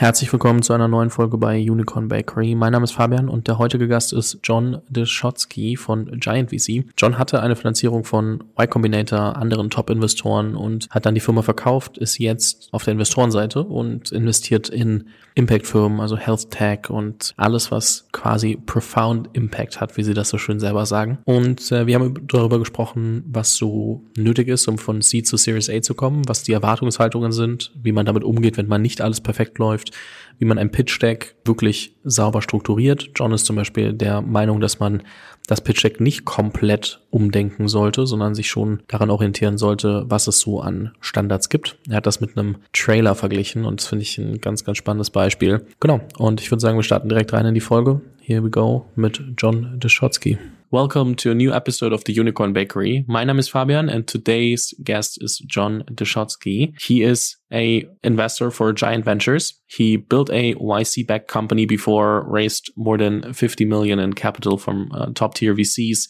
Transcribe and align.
Herzlich 0.00 0.32
willkommen 0.32 0.62
zu 0.62 0.72
einer 0.72 0.88
neuen 0.88 1.10
Folge 1.10 1.36
bei 1.36 1.60
Unicorn 1.60 2.08
Bakery. 2.08 2.54
Mein 2.54 2.72
Name 2.72 2.84
ist 2.84 2.92
Fabian 2.92 3.28
und 3.28 3.48
der 3.48 3.58
heutige 3.58 3.86
Gast 3.86 4.14
ist 4.14 4.38
John 4.42 4.80
Deschotsky 4.88 5.76
von 5.76 6.18
Giant 6.18 6.48
VC. 6.48 6.86
John 6.96 7.18
hatte 7.18 7.42
eine 7.42 7.54
Finanzierung 7.54 8.04
von 8.04 8.42
Y 8.58 8.70
Combinator, 8.70 9.36
anderen 9.36 9.68
Top-Investoren 9.68 10.56
und 10.56 10.88
hat 10.88 11.04
dann 11.04 11.14
die 11.14 11.20
Firma 11.20 11.42
verkauft, 11.42 11.98
ist 11.98 12.16
jetzt 12.16 12.70
auf 12.72 12.84
der 12.84 12.92
Investorenseite 12.92 13.62
und 13.62 14.10
investiert 14.10 14.70
in 14.70 15.08
Impact-Firmen, 15.40 16.00
also 16.00 16.16
Health 16.16 16.50
Tech 16.50 16.90
und 16.90 17.32
alles, 17.36 17.70
was 17.70 18.06
quasi 18.12 18.56
profound 18.64 19.30
Impact 19.32 19.80
hat, 19.80 19.96
wie 19.96 20.02
sie 20.02 20.14
das 20.14 20.28
so 20.28 20.38
schön 20.38 20.60
selber 20.60 20.86
sagen. 20.86 21.18
Und 21.24 21.72
äh, 21.72 21.86
wir 21.86 21.94
haben 21.94 22.14
darüber 22.26 22.58
gesprochen, 22.58 23.24
was 23.26 23.56
so 23.56 24.04
nötig 24.16 24.48
ist, 24.48 24.68
um 24.68 24.78
von 24.78 25.00
C 25.00 25.22
zu 25.22 25.36
Series 25.36 25.70
A 25.70 25.80
zu 25.80 25.94
kommen, 25.94 26.28
was 26.28 26.42
die 26.42 26.52
Erwartungshaltungen 26.52 27.32
sind, 27.32 27.72
wie 27.82 27.92
man 27.92 28.06
damit 28.06 28.22
umgeht, 28.22 28.56
wenn 28.56 28.68
man 28.68 28.82
nicht 28.82 29.00
alles 29.00 29.20
perfekt 29.20 29.58
läuft 29.58 29.92
wie 30.40 30.46
man 30.46 30.58
ein 30.58 30.72
Pitch 30.72 31.00
Deck 31.00 31.36
wirklich 31.44 31.94
sauber 32.02 32.42
strukturiert. 32.42 33.10
John 33.14 33.32
ist 33.32 33.46
zum 33.46 33.56
Beispiel 33.56 33.92
der 33.92 34.22
Meinung, 34.22 34.60
dass 34.60 34.80
man 34.80 35.02
das 35.46 35.60
Pitch 35.60 35.84
Deck 35.84 36.00
nicht 36.00 36.24
komplett 36.24 37.00
umdenken 37.10 37.68
sollte, 37.68 38.06
sondern 38.06 38.34
sich 38.34 38.48
schon 38.48 38.82
daran 38.88 39.10
orientieren 39.10 39.58
sollte, 39.58 40.04
was 40.08 40.26
es 40.26 40.40
so 40.40 40.60
an 40.60 40.92
Standards 41.00 41.48
gibt. 41.50 41.76
Er 41.88 41.96
hat 41.96 42.06
das 42.06 42.20
mit 42.20 42.36
einem 42.36 42.56
Trailer 42.72 43.14
verglichen 43.14 43.64
und 43.64 43.80
das 43.80 43.88
finde 43.88 44.02
ich 44.02 44.16
ein 44.18 44.40
ganz, 44.40 44.64
ganz 44.64 44.78
spannendes 44.78 45.10
Beispiel. 45.10 45.66
Genau. 45.78 46.00
Und 46.18 46.40
ich 46.40 46.50
würde 46.50 46.60
sagen, 46.60 46.78
wir 46.78 46.84
starten 46.84 47.08
direkt 47.08 47.32
rein 47.32 47.46
in 47.46 47.54
die 47.54 47.60
Folge. 47.60 48.00
Here 48.20 48.42
we 48.42 48.50
go 48.50 48.86
mit 48.96 49.22
John 49.36 49.78
Deschotsky. 49.78 50.38
Welcome 50.72 51.16
to 51.16 51.32
a 51.32 51.34
new 51.34 51.52
episode 51.52 51.92
of 51.92 52.04
the 52.04 52.12
Unicorn 52.12 52.52
Bakery. 52.52 53.04
My 53.08 53.24
name 53.24 53.40
is 53.40 53.48
Fabian 53.48 53.88
and 53.88 54.06
today's 54.06 54.72
guest 54.84 55.18
is 55.20 55.38
John 55.38 55.82
Dishotsky. 55.90 56.80
He 56.80 57.02
is 57.02 57.36
a 57.52 57.88
investor 58.04 58.52
for 58.52 58.72
Giant 58.72 59.04
Ventures. 59.04 59.54
He 59.66 59.96
built 59.96 60.30
a 60.30 60.54
YC 60.54 61.08
backed 61.08 61.26
company 61.26 61.66
before, 61.66 62.24
raised 62.30 62.70
more 62.76 62.96
than 62.96 63.32
50 63.32 63.64
million 63.64 63.98
in 63.98 64.12
capital 64.12 64.58
from 64.58 64.92
uh, 64.94 65.06
top 65.12 65.34
tier 65.34 65.56
VCs, 65.56 66.08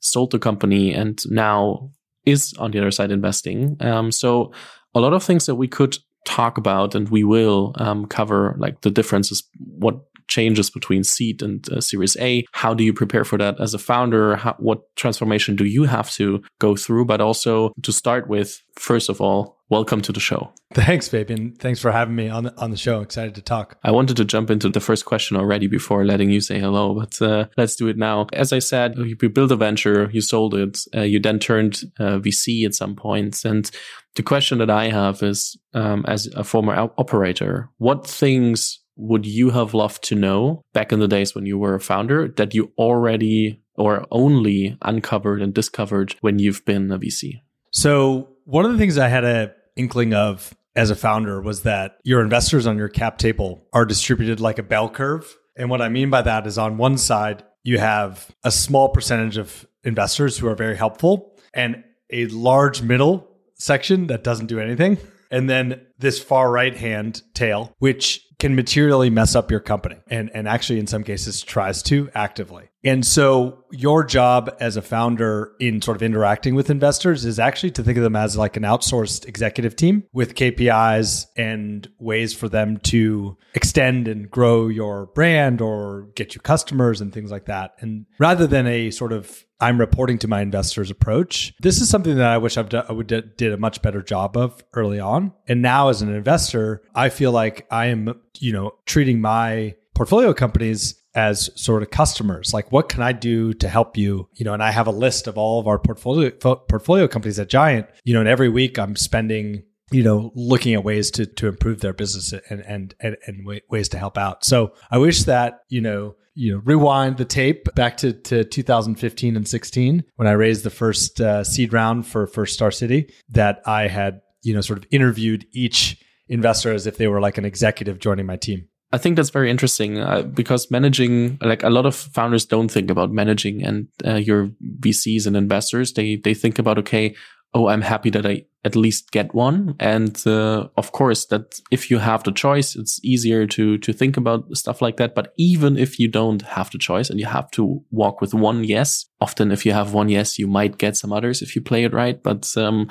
sold 0.00 0.32
the 0.32 0.38
company 0.38 0.92
and 0.92 1.18
now 1.30 1.88
is 2.26 2.52
on 2.58 2.72
the 2.72 2.80
other 2.80 2.90
side 2.90 3.12
investing. 3.12 3.78
Um, 3.80 4.12
so 4.12 4.52
a 4.94 5.00
lot 5.00 5.14
of 5.14 5.24
things 5.24 5.46
that 5.46 5.54
we 5.54 5.68
could 5.68 5.96
talk 6.26 6.58
about 6.58 6.94
and 6.94 7.08
we 7.08 7.24
will 7.24 7.74
um, 7.76 8.04
cover 8.04 8.56
like 8.58 8.82
the 8.82 8.90
differences, 8.90 9.42
what 9.58 10.00
changes 10.32 10.70
between 10.70 11.04
seed 11.04 11.42
and 11.42 11.68
uh, 11.68 11.80
series 11.80 12.16
A. 12.18 12.44
How 12.52 12.72
do 12.74 12.82
you 12.82 12.92
prepare 12.92 13.24
for 13.24 13.38
that 13.38 13.60
as 13.60 13.74
a 13.74 13.78
founder? 13.78 14.36
How, 14.36 14.54
what 14.58 14.80
transformation 14.96 15.56
do 15.56 15.64
you 15.64 15.84
have 15.84 16.10
to 16.12 16.42
go 16.58 16.74
through? 16.74 17.04
But 17.04 17.20
also 17.20 17.72
to 17.82 17.92
start 17.92 18.28
with, 18.28 18.60
first 18.78 19.08
of 19.10 19.20
all, 19.20 19.58
welcome 19.68 20.00
to 20.02 20.12
the 20.12 20.20
show. 20.20 20.52
Thanks, 20.74 21.08
Fabian. 21.08 21.54
Thanks 21.58 21.80
for 21.80 21.92
having 21.92 22.14
me 22.14 22.28
on 22.28 22.44
the, 22.44 22.60
on 22.60 22.70
the 22.70 22.76
show. 22.76 23.00
Excited 23.00 23.34
to 23.34 23.42
talk. 23.42 23.78
I 23.84 23.90
wanted 23.90 24.16
to 24.16 24.24
jump 24.24 24.50
into 24.50 24.68
the 24.68 24.80
first 24.80 25.04
question 25.04 25.36
already 25.36 25.66
before 25.66 26.04
letting 26.04 26.30
you 26.30 26.40
say 26.40 26.58
hello, 26.58 26.94
but 26.94 27.20
uh, 27.20 27.46
let's 27.56 27.76
do 27.76 27.88
it 27.88 27.96
now. 27.96 28.26
As 28.32 28.52
I 28.52 28.58
said, 28.58 28.96
you 28.96 29.16
built 29.16 29.52
a 29.52 29.56
venture, 29.56 30.10
you 30.12 30.20
sold 30.20 30.54
it, 30.54 30.78
uh, 30.94 31.02
you 31.02 31.20
then 31.20 31.38
turned 31.38 31.82
uh, 31.98 32.18
VC 32.18 32.64
at 32.64 32.74
some 32.74 32.96
point, 32.96 33.44
and 33.44 33.70
the 34.14 34.22
question 34.22 34.58
that 34.58 34.68
I 34.70 34.90
have 34.90 35.22
is, 35.22 35.56
um, 35.72 36.04
as 36.06 36.26
a 36.36 36.44
former 36.44 36.74
operator, 36.98 37.70
what 37.78 38.06
things 38.06 38.81
would 38.96 39.26
you 39.26 39.50
have 39.50 39.74
loved 39.74 40.02
to 40.04 40.14
know 40.14 40.62
back 40.72 40.92
in 40.92 41.00
the 41.00 41.08
days 41.08 41.34
when 41.34 41.46
you 41.46 41.58
were 41.58 41.74
a 41.74 41.80
founder 41.80 42.28
that 42.36 42.54
you 42.54 42.72
already 42.78 43.62
or 43.74 44.06
only 44.10 44.76
uncovered 44.82 45.40
and 45.40 45.54
discovered 45.54 46.14
when 46.20 46.38
you've 46.38 46.64
been 46.64 46.90
a 46.90 46.98
VC? 46.98 47.40
So, 47.70 48.28
one 48.44 48.64
of 48.64 48.72
the 48.72 48.78
things 48.78 48.98
I 48.98 49.08
had 49.08 49.24
a 49.24 49.54
inkling 49.76 50.14
of 50.14 50.54
as 50.74 50.90
a 50.90 50.96
founder 50.96 51.40
was 51.40 51.62
that 51.62 51.98
your 52.02 52.22
investors 52.22 52.66
on 52.66 52.76
your 52.76 52.88
cap 52.88 53.18
table 53.18 53.66
are 53.72 53.84
distributed 53.84 54.40
like 54.40 54.58
a 54.58 54.62
bell 54.62 54.88
curve. 54.88 55.36
And 55.56 55.70
what 55.70 55.82
I 55.82 55.88
mean 55.88 56.10
by 56.10 56.22
that 56.22 56.46
is 56.46 56.58
on 56.58 56.78
one 56.78 56.98
side, 56.98 57.44
you 57.62 57.78
have 57.78 58.30
a 58.42 58.50
small 58.50 58.88
percentage 58.88 59.36
of 59.36 59.66
investors 59.84 60.38
who 60.38 60.48
are 60.48 60.54
very 60.54 60.76
helpful 60.76 61.36
and 61.54 61.84
a 62.10 62.26
large 62.26 62.82
middle 62.82 63.28
section 63.54 64.06
that 64.08 64.24
doesn't 64.24 64.46
do 64.46 64.58
anything. 64.58 64.98
And 65.30 65.48
then 65.48 65.80
this 65.98 66.22
far 66.22 66.50
right 66.50 66.76
hand 66.76 67.22
tail, 67.34 67.74
which 67.78 68.26
can 68.42 68.56
materially 68.56 69.08
mess 69.08 69.36
up 69.36 69.52
your 69.52 69.60
company 69.60 70.00
and, 70.08 70.28
and 70.34 70.48
actually 70.48 70.80
in 70.80 70.86
some 70.88 71.04
cases 71.04 71.42
tries 71.42 71.80
to 71.80 72.10
actively. 72.12 72.71
And 72.84 73.06
so 73.06 73.64
your 73.70 74.04
job 74.04 74.54
as 74.60 74.76
a 74.76 74.82
founder 74.82 75.52
in 75.60 75.80
sort 75.80 75.96
of 75.96 76.02
interacting 76.02 76.54
with 76.54 76.70
investors 76.70 77.24
is 77.24 77.38
actually 77.38 77.70
to 77.72 77.82
think 77.82 77.96
of 77.96 78.04
them 78.04 78.16
as 78.16 78.36
like 78.36 78.56
an 78.56 78.64
outsourced 78.64 79.26
executive 79.26 79.76
team 79.76 80.04
with 80.12 80.34
KPIs 80.34 81.26
and 81.36 81.88
ways 81.98 82.34
for 82.34 82.48
them 82.48 82.78
to 82.78 83.36
extend 83.54 84.08
and 84.08 84.30
grow 84.30 84.68
your 84.68 85.06
brand 85.06 85.60
or 85.60 86.08
get 86.16 86.34
you 86.34 86.40
customers 86.40 87.00
and 87.00 87.12
things 87.12 87.30
like 87.30 87.46
that. 87.46 87.72
And 87.78 88.06
rather 88.18 88.46
than 88.46 88.66
a 88.66 88.90
sort 88.90 89.12
of 89.12 89.44
I'm 89.60 89.78
reporting 89.78 90.18
to 90.18 90.28
my 90.28 90.40
investors 90.40 90.90
approach. 90.90 91.54
This 91.60 91.80
is 91.80 91.88
something 91.88 92.16
that 92.16 92.28
I 92.28 92.36
wish 92.38 92.56
I've 92.56 92.68
done, 92.68 92.84
I 92.88 92.92
would 92.92 93.06
did 93.06 93.52
a 93.52 93.56
much 93.56 93.80
better 93.80 94.02
job 94.02 94.36
of 94.36 94.60
early 94.74 94.98
on. 94.98 95.32
And 95.46 95.62
now 95.62 95.88
as 95.88 96.02
an 96.02 96.12
investor, 96.12 96.82
I 96.96 97.10
feel 97.10 97.30
like 97.30 97.64
I 97.70 97.86
am, 97.86 98.20
you 98.40 98.52
know, 98.52 98.72
treating 98.86 99.20
my 99.20 99.76
portfolio 99.94 100.34
companies 100.34 101.00
as 101.14 101.50
sort 101.60 101.82
of 101.82 101.90
customers. 101.90 102.52
Like 102.52 102.72
what 102.72 102.88
can 102.88 103.02
i 103.02 103.12
do 103.12 103.52
to 103.54 103.68
help 103.68 103.96
you? 103.96 104.28
You 104.34 104.44
know 104.44 104.54
and 104.54 104.62
i 104.62 104.70
have 104.70 104.86
a 104.86 104.92
list 104.92 105.26
of 105.26 105.38
all 105.38 105.60
of 105.60 105.66
our 105.66 105.78
portfolio 105.78 106.30
portfolio 106.30 107.08
companies 107.08 107.38
at 107.38 107.48
giant. 107.48 107.86
You 108.04 108.14
know 108.14 108.20
and 108.20 108.28
every 108.28 108.48
week 108.48 108.78
i'm 108.78 108.96
spending 108.96 109.64
you 109.90 110.02
know 110.02 110.32
looking 110.34 110.74
at 110.74 110.84
ways 110.84 111.10
to 111.12 111.26
to 111.26 111.48
improve 111.48 111.80
their 111.80 111.92
business 111.92 112.32
and 112.48 112.60
and 112.60 112.94
and, 113.00 113.16
and 113.26 113.46
ways 113.68 113.88
to 113.90 113.98
help 113.98 114.18
out. 114.18 114.44
So 114.44 114.72
i 114.90 114.98
wish 114.98 115.24
that 115.24 115.60
you 115.68 115.80
know 115.80 116.14
you 116.34 116.52
know 116.52 116.62
rewind 116.64 117.16
the 117.16 117.24
tape 117.24 117.74
back 117.74 117.96
to, 117.98 118.12
to 118.12 118.44
2015 118.44 119.36
and 119.36 119.46
16 119.46 120.04
when 120.16 120.28
i 120.28 120.32
raised 120.32 120.64
the 120.64 120.70
first 120.70 121.20
uh, 121.20 121.44
seed 121.44 121.72
round 121.72 122.06
for 122.06 122.26
first 122.26 122.58
Starcity 122.58 123.10
that 123.28 123.60
i 123.66 123.88
had 123.88 124.20
you 124.42 124.54
know 124.54 124.60
sort 124.60 124.78
of 124.78 124.86
interviewed 124.90 125.46
each 125.52 126.02
investor 126.28 126.72
as 126.72 126.86
if 126.86 126.96
they 126.96 127.08
were 127.08 127.20
like 127.20 127.38
an 127.38 127.44
executive 127.44 127.98
joining 127.98 128.26
my 128.26 128.36
team 128.36 128.66
I 128.92 128.98
think 128.98 129.16
that's 129.16 129.30
very 129.30 129.50
interesting 129.50 129.98
uh, 129.98 130.22
because 130.22 130.70
managing, 130.70 131.38
like 131.40 131.62
a 131.62 131.70
lot 131.70 131.86
of 131.86 131.94
founders 131.94 132.44
don't 132.44 132.70
think 132.70 132.90
about 132.90 133.10
managing 133.10 133.64
and 133.64 133.88
uh, 134.06 134.14
your 134.14 134.50
VCs 134.80 135.26
and 135.26 135.36
investors. 135.36 135.94
They, 135.94 136.16
they 136.16 136.34
think 136.34 136.58
about, 136.58 136.78
okay, 136.78 137.14
oh, 137.54 137.68
I'm 137.68 137.82
happy 137.82 138.10
that 138.10 138.26
I 138.26 138.44
at 138.64 138.76
least 138.76 139.10
get 139.10 139.34
one. 139.34 139.76
And, 139.80 140.22
uh, 140.26 140.68
of 140.76 140.92
course, 140.92 141.26
that 141.26 141.58
if 141.70 141.90
you 141.90 141.98
have 141.98 142.22
the 142.22 142.32
choice, 142.32 142.76
it's 142.76 143.00
easier 143.02 143.46
to, 143.46 143.78
to 143.78 143.92
think 143.92 144.16
about 144.16 144.44
stuff 144.56 144.82
like 144.82 144.98
that. 144.98 145.14
But 145.14 145.32
even 145.38 145.76
if 145.76 145.98
you 145.98 146.08
don't 146.08 146.42
have 146.42 146.70
the 146.70 146.78
choice 146.78 147.08
and 147.08 147.18
you 147.18 147.26
have 147.26 147.50
to 147.52 147.82
walk 147.90 148.20
with 148.20 148.34
one 148.34 148.64
yes, 148.64 149.06
often 149.20 149.50
if 149.50 149.64
you 149.64 149.72
have 149.72 149.94
one 149.94 150.10
yes, 150.10 150.38
you 150.38 150.46
might 150.46 150.78
get 150.78 150.96
some 150.96 151.12
others 151.12 151.40
if 151.42 151.56
you 151.56 151.62
play 151.62 151.84
it 151.84 151.94
right. 151.94 152.22
But, 152.22 152.54
um, 152.56 152.88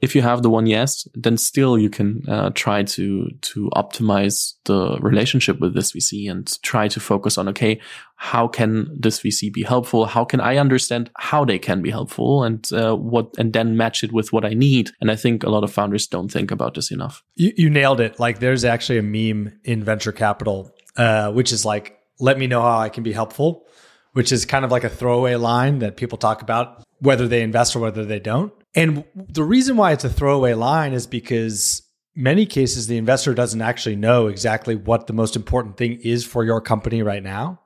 if 0.00 0.14
you 0.14 0.22
have 0.22 0.42
the 0.42 0.50
one 0.50 0.66
yes, 0.66 1.08
then 1.14 1.38
still 1.38 1.78
you 1.78 1.88
can 1.88 2.22
uh, 2.28 2.50
try 2.54 2.82
to 2.82 3.28
to 3.40 3.70
optimize 3.74 4.52
the 4.64 4.98
relationship 5.00 5.58
with 5.58 5.74
this 5.74 5.92
VC 5.92 6.30
and 6.30 6.62
try 6.62 6.86
to 6.88 7.00
focus 7.00 7.38
on 7.38 7.48
okay, 7.48 7.80
how 8.16 8.46
can 8.46 8.88
this 8.98 9.20
VC 9.20 9.52
be 9.52 9.62
helpful? 9.62 10.04
How 10.04 10.24
can 10.24 10.40
I 10.40 10.58
understand 10.58 11.10
how 11.16 11.44
they 11.44 11.58
can 11.58 11.80
be 11.80 11.90
helpful 11.90 12.44
and 12.44 12.70
uh, 12.72 12.94
what 12.94 13.34
and 13.38 13.52
then 13.52 13.76
match 13.76 14.04
it 14.04 14.12
with 14.12 14.32
what 14.32 14.44
I 14.44 14.50
need? 14.50 14.90
And 15.00 15.10
I 15.10 15.16
think 15.16 15.44
a 15.44 15.50
lot 15.50 15.64
of 15.64 15.72
founders 15.72 16.06
don't 16.06 16.30
think 16.30 16.50
about 16.50 16.74
this 16.74 16.90
enough. 16.90 17.22
You, 17.34 17.52
you 17.56 17.70
nailed 17.70 18.00
it. 18.00 18.20
Like 18.20 18.38
there's 18.38 18.64
actually 18.64 18.98
a 18.98 19.02
meme 19.02 19.58
in 19.64 19.82
venture 19.82 20.12
capital, 20.12 20.74
uh, 20.96 21.32
which 21.32 21.52
is 21.52 21.64
like, 21.64 21.98
"Let 22.20 22.38
me 22.38 22.46
know 22.46 22.60
how 22.60 22.78
I 22.78 22.90
can 22.90 23.02
be 23.02 23.12
helpful." 23.12 23.66
Which 24.12 24.32
is 24.32 24.46
kind 24.46 24.64
of 24.64 24.70
like 24.70 24.84
a 24.84 24.88
throwaway 24.88 25.34
line 25.34 25.80
that 25.80 25.98
people 25.98 26.16
talk 26.16 26.40
about, 26.40 26.82
whether 27.00 27.28
they 27.28 27.42
invest 27.42 27.76
or 27.76 27.80
whether 27.80 28.04
they 28.04 28.18
don't. 28.18 28.50
And 28.76 29.04
the 29.14 29.42
reason 29.42 29.78
why 29.78 29.92
it's 29.92 30.04
a 30.04 30.10
throwaway 30.10 30.52
line 30.52 30.92
is 30.92 31.06
because 31.06 31.82
many 32.14 32.44
cases 32.44 32.86
the 32.86 32.98
investor 32.98 33.34
doesn't 33.34 33.62
actually 33.62 33.96
know 33.96 34.26
exactly 34.26 34.76
what 34.76 35.06
the 35.06 35.14
most 35.14 35.34
important 35.34 35.78
thing 35.78 35.98
is 36.04 36.24
for 36.24 36.44
your 36.44 36.60
company 36.60 37.02
right 37.02 37.22
now. 37.22 37.60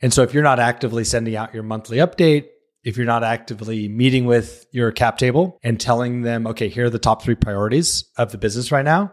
And 0.00 0.12
so 0.12 0.22
if 0.22 0.32
you're 0.34 0.42
not 0.42 0.58
actively 0.58 1.04
sending 1.04 1.36
out 1.36 1.54
your 1.54 1.62
monthly 1.62 1.98
update, 1.98 2.46
if 2.82 2.96
you're 2.96 3.06
not 3.06 3.24
actively 3.24 3.88
meeting 3.88 4.24
with 4.24 4.66
your 4.72 4.90
cap 4.90 5.18
table 5.18 5.58
and 5.62 5.78
telling 5.78 6.22
them, 6.22 6.46
okay, 6.46 6.68
here 6.68 6.86
are 6.86 6.90
the 6.90 6.98
top 6.98 7.22
three 7.22 7.34
priorities 7.34 8.04
of 8.16 8.32
the 8.32 8.38
business 8.38 8.72
right 8.72 8.84
now, 8.84 9.12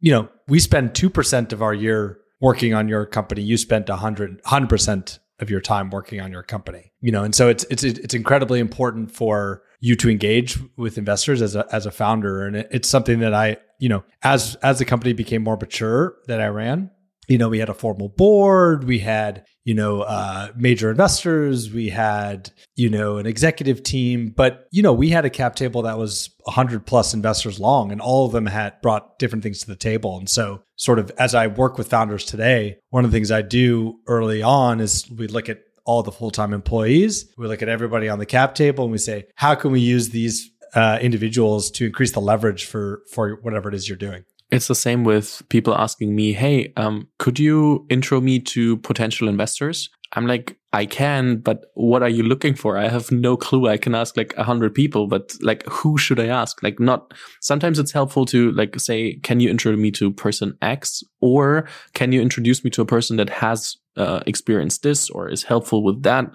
you 0.00 0.12
know, 0.12 0.28
we 0.48 0.58
spend 0.58 0.92
2% 0.92 1.52
of 1.52 1.62
our 1.62 1.74
year 1.74 2.18
working 2.40 2.74
on 2.74 2.88
your 2.88 3.06
company. 3.06 3.42
You 3.42 3.56
spent 3.56 3.88
100, 3.88 4.42
100% 4.42 5.18
of 5.40 5.50
your 5.50 5.60
time 5.60 5.90
working 5.90 6.20
on 6.20 6.30
your 6.30 6.42
company, 6.42 6.92
you 7.00 7.10
know, 7.10 7.24
and 7.24 7.34
so 7.34 7.48
it's, 7.48 7.64
it's, 7.64 7.82
it's 7.82 8.14
incredibly 8.14 8.60
important 8.60 9.10
for 9.10 9.62
you 9.82 9.96
to 9.96 10.08
engage 10.08 10.58
with 10.76 10.96
investors 10.96 11.42
as 11.42 11.56
a 11.56 11.66
as 11.72 11.86
a 11.86 11.90
founder, 11.90 12.46
and 12.46 12.56
it, 12.56 12.68
it's 12.70 12.88
something 12.88 13.18
that 13.18 13.34
I 13.34 13.56
you 13.78 13.88
know 13.88 14.04
as 14.22 14.54
as 14.62 14.78
the 14.78 14.84
company 14.84 15.12
became 15.12 15.42
more 15.42 15.56
mature 15.56 16.16
that 16.28 16.40
I 16.40 16.46
ran, 16.46 16.90
you 17.28 17.38
know, 17.38 17.48
we 17.48 17.58
had 17.58 17.68
a 17.68 17.74
formal 17.74 18.08
board, 18.08 18.84
we 18.84 18.98
had, 18.98 19.44
you 19.64 19.74
know, 19.74 20.00
uh, 20.02 20.48
major 20.56 20.90
investors, 20.90 21.72
we 21.72 21.88
had, 21.88 22.50
you 22.74 22.90
know, 22.90 23.18
an 23.18 23.26
executive 23.26 23.82
team, 23.82 24.32
but, 24.36 24.66
you 24.72 24.82
know, 24.82 24.92
we 24.92 25.10
had 25.10 25.24
a 25.24 25.30
cap 25.30 25.54
table 25.54 25.82
that 25.82 25.98
was 25.98 26.30
100 26.44 26.84
plus 26.84 27.14
investors 27.14 27.60
long 27.60 27.92
and 27.92 28.00
all 28.00 28.26
of 28.26 28.32
them 28.32 28.46
had 28.46 28.80
brought 28.82 29.18
different 29.18 29.44
things 29.44 29.60
to 29.60 29.68
the 29.68 29.76
table. 29.76 30.18
And 30.18 30.28
so, 30.28 30.62
sort 30.76 30.98
of 30.98 31.12
as 31.16 31.34
I 31.34 31.46
work 31.46 31.78
with 31.78 31.88
founders 31.88 32.24
today, 32.24 32.78
one 32.90 33.04
of 33.04 33.12
the 33.12 33.16
things 33.16 33.30
I 33.30 33.42
do 33.42 34.00
early 34.08 34.42
on 34.42 34.80
is 34.80 35.08
we 35.10 35.28
look 35.28 35.48
at 35.48 35.60
all 35.84 36.02
the 36.02 36.12
full 36.12 36.30
time 36.30 36.52
employees, 36.52 37.32
we 37.38 37.46
look 37.46 37.62
at 37.62 37.68
everybody 37.68 38.08
on 38.08 38.18
the 38.18 38.26
cap 38.26 38.54
table 38.54 38.84
and 38.84 38.92
we 38.92 38.98
say, 38.98 39.26
how 39.36 39.54
can 39.54 39.70
we 39.70 39.80
use 39.80 40.10
these 40.10 40.52
uh, 40.74 40.98
individuals 41.00 41.70
to 41.70 41.86
increase 41.86 42.12
the 42.12 42.20
leverage 42.20 42.64
for 42.64 43.02
for 43.10 43.36
whatever 43.42 43.68
it 43.68 43.74
is 43.74 43.88
you're 43.88 43.98
doing. 43.98 44.24
It's 44.52 44.68
the 44.68 44.76
same 44.76 45.02
with 45.02 45.42
people 45.48 45.74
asking 45.74 46.14
me, 46.14 46.32
"Hey, 46.32 46.72
um, 46.76 47.08
could 47.18 47.40
you 47.40 47.86
intro 47.88 48.20
me 48.20 48.38
to 48.40 48.76
potential 48.76 49.28
investors?" 49.28 49.90
I'm 50.14 50.26
like, 50.26 50.58
I 50.74 50.84
can, 50.84 51.38
but 51.38 51.66
what 51.74 52.02
are 52.02 52.08
you 52.08 52.22
looking 52.22 52.54
for? 52.54 52.76
I 52.76 52.88
have 52.88 53.10
no 53.10 53.36
clue. 53.36 53.68
I 53.68 53.78
can 53.78 53.94
ask 53.94 54.16
like 54.16 54.34
a 54.36 54.44
hundred 54.44 54.74
people, 54.74 55.06
but 55.06 55.34
like, 55.40 55.64
who 55.66 55.96
should 55.96 56.20
I 56.20 56.26
ask? 56.26 56.62
Like, 56.62 56.78
not, 56.78 57.14
sometimes 57.40 57.78
it's 57.78 57.92
helpful 57.92 58.26
to 58.26 58.52
like 58.52 58.78
say, 58.78 59.14
can 59.22 59.40
you 59.40 59.48
introduce 59.48 59.80
me 59.80 59.90
to 59.92 60.12
person 60.12 60.56
X 60.60 61.02
or 61.20 61.66
can 61.94 62.12
you 62.12 62.20
introduce 62.20 62.62
me 62.62 62.70
to 62.70 62.82
a 62.82 62.86
person 62.86 63.16
that 63.16 63.30
has 63.30 63.76
uh, 63.96 64.20
experienced 64.26 64.82
this 64.82 65.08
or 65.10 65.28
is 65.28 65.42
helpful 65.42 65.82
with 65.82 66.02
that? 66.02 66.26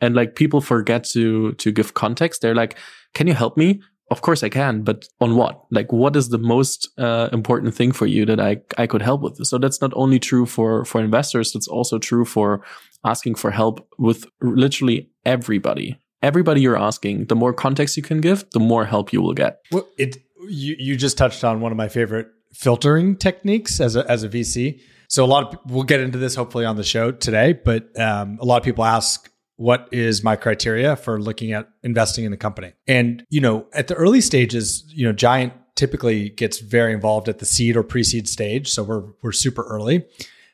And 0.00 0.14
like 0.14 0.34
people 0.34 0.62
forget 0.62 1.04
to, 1.10 1.52
to 1.52 1.70
give 1.70 1.92
context. 1.92 2.40
They're 2.40 2.54
like, 2.54 2.78
can 3.12 3.26
you 3.26 3.34
help 3.34 3.56
me? 3.56 3.82
Of 4.10 4.22
course 4.22 4.42
I 4.42 4.48
can, 4.48 4.82
but 4.82 5.06
on 5.20 5.36
what? 5.36 5.62
Like, 5.70 5.92
what 5.92 6.16
is 6.16 6.30
the 6.30 6.38
most 6.38 6.88
uh, 6.98 7.28
important 7.32 7.74
thing 7.74 7.92
for 7.92 8.06
you 8.06 8.26
that 8.26 8.40
I 8.40 8.60
I 8.76 8.86
could 8.86 9.02
help 9.02 9.20
with? 9.20 9.36
So 9.46 9.56
that's 9.56 9.80
not 9.80 9.92
only 9.94 10.18
true 10.18 10.46
for 10.46 10.84
for 10.84 11.00
investors. 11.00 11.52
That's 11.52 11.68
also 11.68 11.98
true 11.98 12.24
for 12.24 12.60
asking 13.04 13.36
for 13.36 13.50
help 13.50 13.86
with 13.98 14.26
literally 14.40 15.10
everybody. 15.24 16.00
Everybody 16.22 16.60
you're 16.60 16.76
asking, 16.76 17.26
the 17.26 17.36
more 17.36 17.54
context 17.54 17.96
you 17.96 18.02
can 18.02 18.20
give, 18.20 18.44
the 18.50 18.60
more 18.60 18.84
help 18.84 19.12
you 19.12 19.22
will 19.22 19.32
get. 19.32 19.60
Well, 19.70 19.88
it 19.96 20.18
you 20.48 20.74
you 20.78 20.96
just 20.96 21.16
touched 21.16 21.44
on 21.44 21.60
one 21.60 21.72
of 21.72 21.78
my 21.78 21.88
favorite 21.88 22.26
filtering 22.52 23.16
techniques 23.16 23.80
as 23.80 23.96
a 23.96 24.10
as 24.10 24.24
a 24.24 24.28
VC. 24.28 24.80
So 25.08 25.24
a 25.24 25.26
lot 25.26 25.54
of 25.54 25.58
we'll 25.66 25.84
get 25.84 26.00
into 26.00 26.18
this 26.18 26.34
hopefully 26.34 26.64
on 26.64 26.76
the 26.76 26.84
show 26.84 27.12
today, 27.12 27.52
but 27.52 27.98
um, 27.98 28.38
a 28.40 28.44
lot 28.44 28.58
of 28.58 28.64
people 28.64 28.84
ask 28.84 29.30
what 29.60 29.90
is 29.92 30.24
my 30.24 30.36
criteria 30.36 30.96
for 30.96 31.20
looking 31.20 31.52
at 31.52 31.68
investing 31.82 32.24
in 32.24 32.32
a 32.32 32.36
company? 32.38 32.72
And, 32.88 33.26
you 33.28 33.42
know, 33.42 33.66
at 33.74 33.88
the 33.88 33.94
early 33.94 34.22
stages, 34.22 34.84
you 34.88 35.04
know, 35.04 35.12
Giant 35.12 35.52
typically 35.76 36.30
gets 36.30 36.60
very 36.60 36.94
involved 36.94 37.28
at 37.28 37.40
the 37.40 37.44
seed 37.44 37.76
or 37.76 37.82
pre-seed 37.82 38.26
stage. 38.26 38.70
So 38.70 38.82
we're 38.82 39.04
we're 39.22 39.32
super 39.32 39.62
early. 39.64 40.06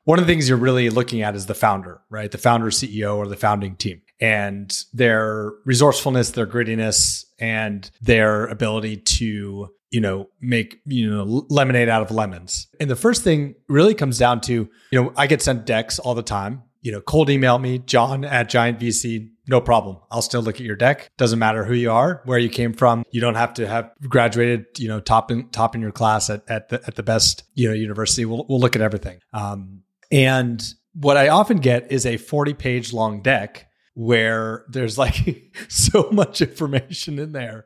One 0.07 0.19
of 0.19 0.27
the 0.27 0.33
things 0.33 0.49
you're 0.49 0.59
really 0.59 0.91
looking 0.91 1.23
at 1.23 1.37
is 1.37 1.47
the 1.47 1.55
founder, 1.55 2.01
right? 2.11 2.33
The 2.33 2.39
founder, 2.39 2.67
CEO, 2.67 3.17
or 3.17 3.29
the 3.29 3.37
founding 3.37 3.77
team 3.77 4.03
and 4.21 4.77
their 4.93 5.53
resourcefulness, 5.65 6.31
their 6.33 6.47
grittiness, 6.47 7.27
and 7.39 7.89
their 8.01 8.47
ability 8.47 8.97
to, 8.97 9.69
you 9.91 10.01
know, 10.01 10.31
make, 10.41 10.81
you 10.85 11.09
know, 11.09 11.47
lemonade 11.49 11.89
out 11.89 12.03
of 12.03 12.11
lemons. 12.11 12.67
And 12.81 12.91
the 12.91 12.97
first 12.97 13.23
thing 13.23 13.55
really 13.69 13.95
comes 13.95 14.19
down 14.19 14.41
to, 14.43 14.69
you 14.91 15.03
know, 15.03 15.13
I 15.17 15.29
get 15.29 15.43
sent 15.43 15.65
decks 15.65 16.01
all 16.01 16.17
the 16.17 16.23
time 16.23 16.63
you 16.87 16.93
know, 16.93 17.01
cold 17.01 17.29
email 17.31 17.59
me, 17.59 17.79
John 17.81 18.25
at 18.25 18.49
Giant 18.49 18.79
VC. 18.79 19.29
No 19.49 19.61
problem. 19.61 19.97
I'll 20.09 20.23
still 20.23 20.41
look 20.41 20.55
at 20.55 20.61
your 20.61 20.77
deck. 20.77 21.11
Doesn't 21.19 21.41
matter 21.41 21.65
who 21.65 21.75
you 21.75 21.91
are, 21.91 22.23
where 22.27 22.39
you 22.39 22.49
came 22.49 22.73
from. 22.73 23.03
You 23.11 23.21
don't 23.21 23.35
have 23.35 23.55
to 23.55 23.67
have 23.67 23.91
graduated, 24.09 24.67
you 24.79 24.87
know, 24.87 25.01
top 25.01 25.33
in 25.33 25.49
top 25.49 25.75
in 25.75 25.81
your 25.81 25.91
class 25.91 26.31
at 26.31 26.49
at 26.49 26.69
the 26.69 26.81
at 26.87 26.95
the 26.95 27.03
best, 27.03 27.43
you 27.55 27.69
know, 27.69 27.75
university. 27.75 28.25
We'll 28.25 28.47
we'll 28.49 28.61
look 28.61 28.77
at 28.77 28.83
everything. 28.83 29.19
Um, 29.33 29.83
and 30.13 30.63
what 30.93 31.17
I 31.17 31.27
often 31.27 31.57
get 31.57 31.91
is 31.91 32.07
a 32.07 32.19
40 32.19 32.55
page 32.55 32.93
long 32.93 33.21
deck 33.21 33.69
where 33.95 34.65
there's 34.69 34.97
like 35.07 35.57
so 35.69 36.09
much 36.13 36.41
information 36.41 37.19
in 37.19 37.33
there 37.33 37.65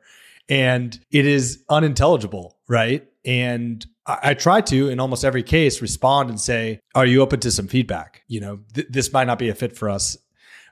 and 0.49 0.99
it 1.11 1.27
is 1.27 1.63
unintelligible, 1.69 2.57
right? 2.67 3.07
And 3.23 3.85
I, 4.21 4.33
try 4.33 4.61
to, 4.61 4.89
in 4.89 4.99
almost 4.99 5.23
every 5.23 5.43
case, 5.43 5.81
respond 5.81 6.29
and 6.29 6.39
say, 6.39 6.79
"Are 6.95 7.05
you 7.05 7.21
open 7.21 7.39
to 7.41 7.51
some 7.51 7.67
feedback? 7.67 8.23
You 8.27 8.39
know, 8.39 8.59
th- 8.73 8.87
this 8.89 9.13
might 9.13 9.27
not 9.27 9.39
be 9.39 9.49
a 9.49 9.55
fit 9.55 9.77
for 9.77 9.89
us. 9.89 10.17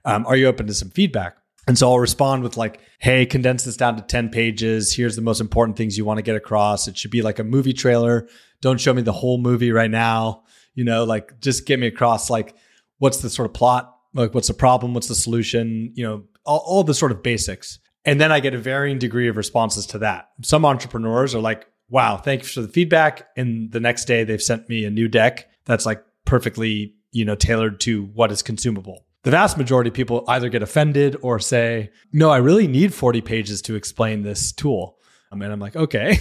Um, 0.06 0.26
are 0.26 0.36
you 0.36 0.48
open 0.48 0.68
to 0.68 0.74
some 0.74 0.90
feedback?" 0.90 1.38
And 1.68 1.78
so 1.78 1.92
I'll 1.92 2.00
respond 2.00 2.44
with 2.44 2.58
like, 2.58 2.80
"Hey, 3.00 3.26
condense 3.26 3.66
this 3.66 3.78
down 3.78 3.96
to 3.96 4.02
ten 4.02 4.30
pages. 4.30 4.96
Here's 4.96 5.16
the 5.16 5.22
most 5.22 5.42
important 5.42 5.78
things 5.78 5.98
you 5.98 6.06
want 6.06 6.18
to 6.18 6.24
get 6.24 6.36
across. 6.36 6.88
It 6.88 6.98
should 6.98 7.12
be 7.12 7.22
like 7.22 7.40
a 7.40 7.44
movie 7.44 7.74
trailer. 7.74 8.28
Don't 8.62 8.80
show 8.80 8.94
me 8.94 9.02
the 9.02 9.14
whole 9.14 9.38
movie 9.38 9.72
right 9.72 9.92
now. 9.92 10.44
You 10.74 10.84
know, 10.84 11.04
like 11.04 11.40
just 11.40 11.66
get 11.66 11.80
me 11.80 11.88
across 11.88 12.30
like 12.30 12.56
what's 12.98 13.18
the 13.18 13.30
sort 13.30 13.48
of 13.48 13.54
plot, 13.54 13.96
like 14.14 14.34
what's 14.34 14.48
the 14.48 14.54
problem, 14.54 14.94
what's 14.94 15.08
the 15.08 15.16
solution. 15.16 15.92
You 15.96 16.06
know, 16.06 16.24
all, 16.46 16.64
all 16.66 16.84
the 16.84 16.94
sort 16.94 17.12
of 17.12 17.22
basics." 17.22 17.80
And 18.06 18.20
then 18.20 18.32
I 18.32 18.40
get 18.40 18.54
a 18.54 18.58
varying 18.58 18.98
degree 18.98 19.28
of 19.28 19.38
responses 19.38 19.86
to 19.88 20.00
that. 20.00 20.30
Some 20.42 20.66
entrepreneurs 20.66 21.36
are 21.36 21.42
like, 21.42 21.68
wow, 21.90 22.18
thanks 22.18 22.54
for 22.54 22.62
the 22.62 22.68
feedback. 22.68 23.28
And 23.36 23.72
the 23.72 23.80
next 23.80 24.06
day 24.06 24.24
they've 24.24 24.42
sent 24.42 24.70
me 24.70 24.86
a 24.86 24.90
new 24.90 25.08
deck 25.08 25.50
that's 25.66 25.86
like 25.86 26.04
perfectly, 26.26 26.96
you 27.12 27.26
know, 27.26 27.36
tailored 27.36 27.80
to 27.82 28.06
what 28.14 28.32
is 28.32 28.42
consumable. 28.42 29.06
The 29.24 29.32
vast 29.32 29.58
majority 29.58 29.90
of 29.90 29.94
people 29.94 30.24
either 30.28 30.50
get 30.50 30.64
offended 30.64 31.18
or 31.22 31.40
say, 31.40 31.92
no, 32.14 32.30
I 32.30 32.38
really 32.38 32.68
need 32.68 32.94
40 32.94 33.22
pages 33.22 33.62
to 33.64 33.76
explain 33.76 34.24
this 34.24 34.52
tool. 34.52 34.98
Um, 35.32 35.42
and 35.42 35.52
I'm 35.52 35.60
like, 35.60 35.76
okay, 35.76 36.20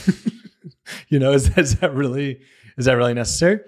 you 1.08 1.18
know, 1.18 1.32
is, 1.32 1.56
is 1.56 1.76
that 1.76 1.94
really, 1.94 2.40
is 2.76 2.86
that 2.86 2.94
really 2.94 3.14
necessary? 3.14 3.60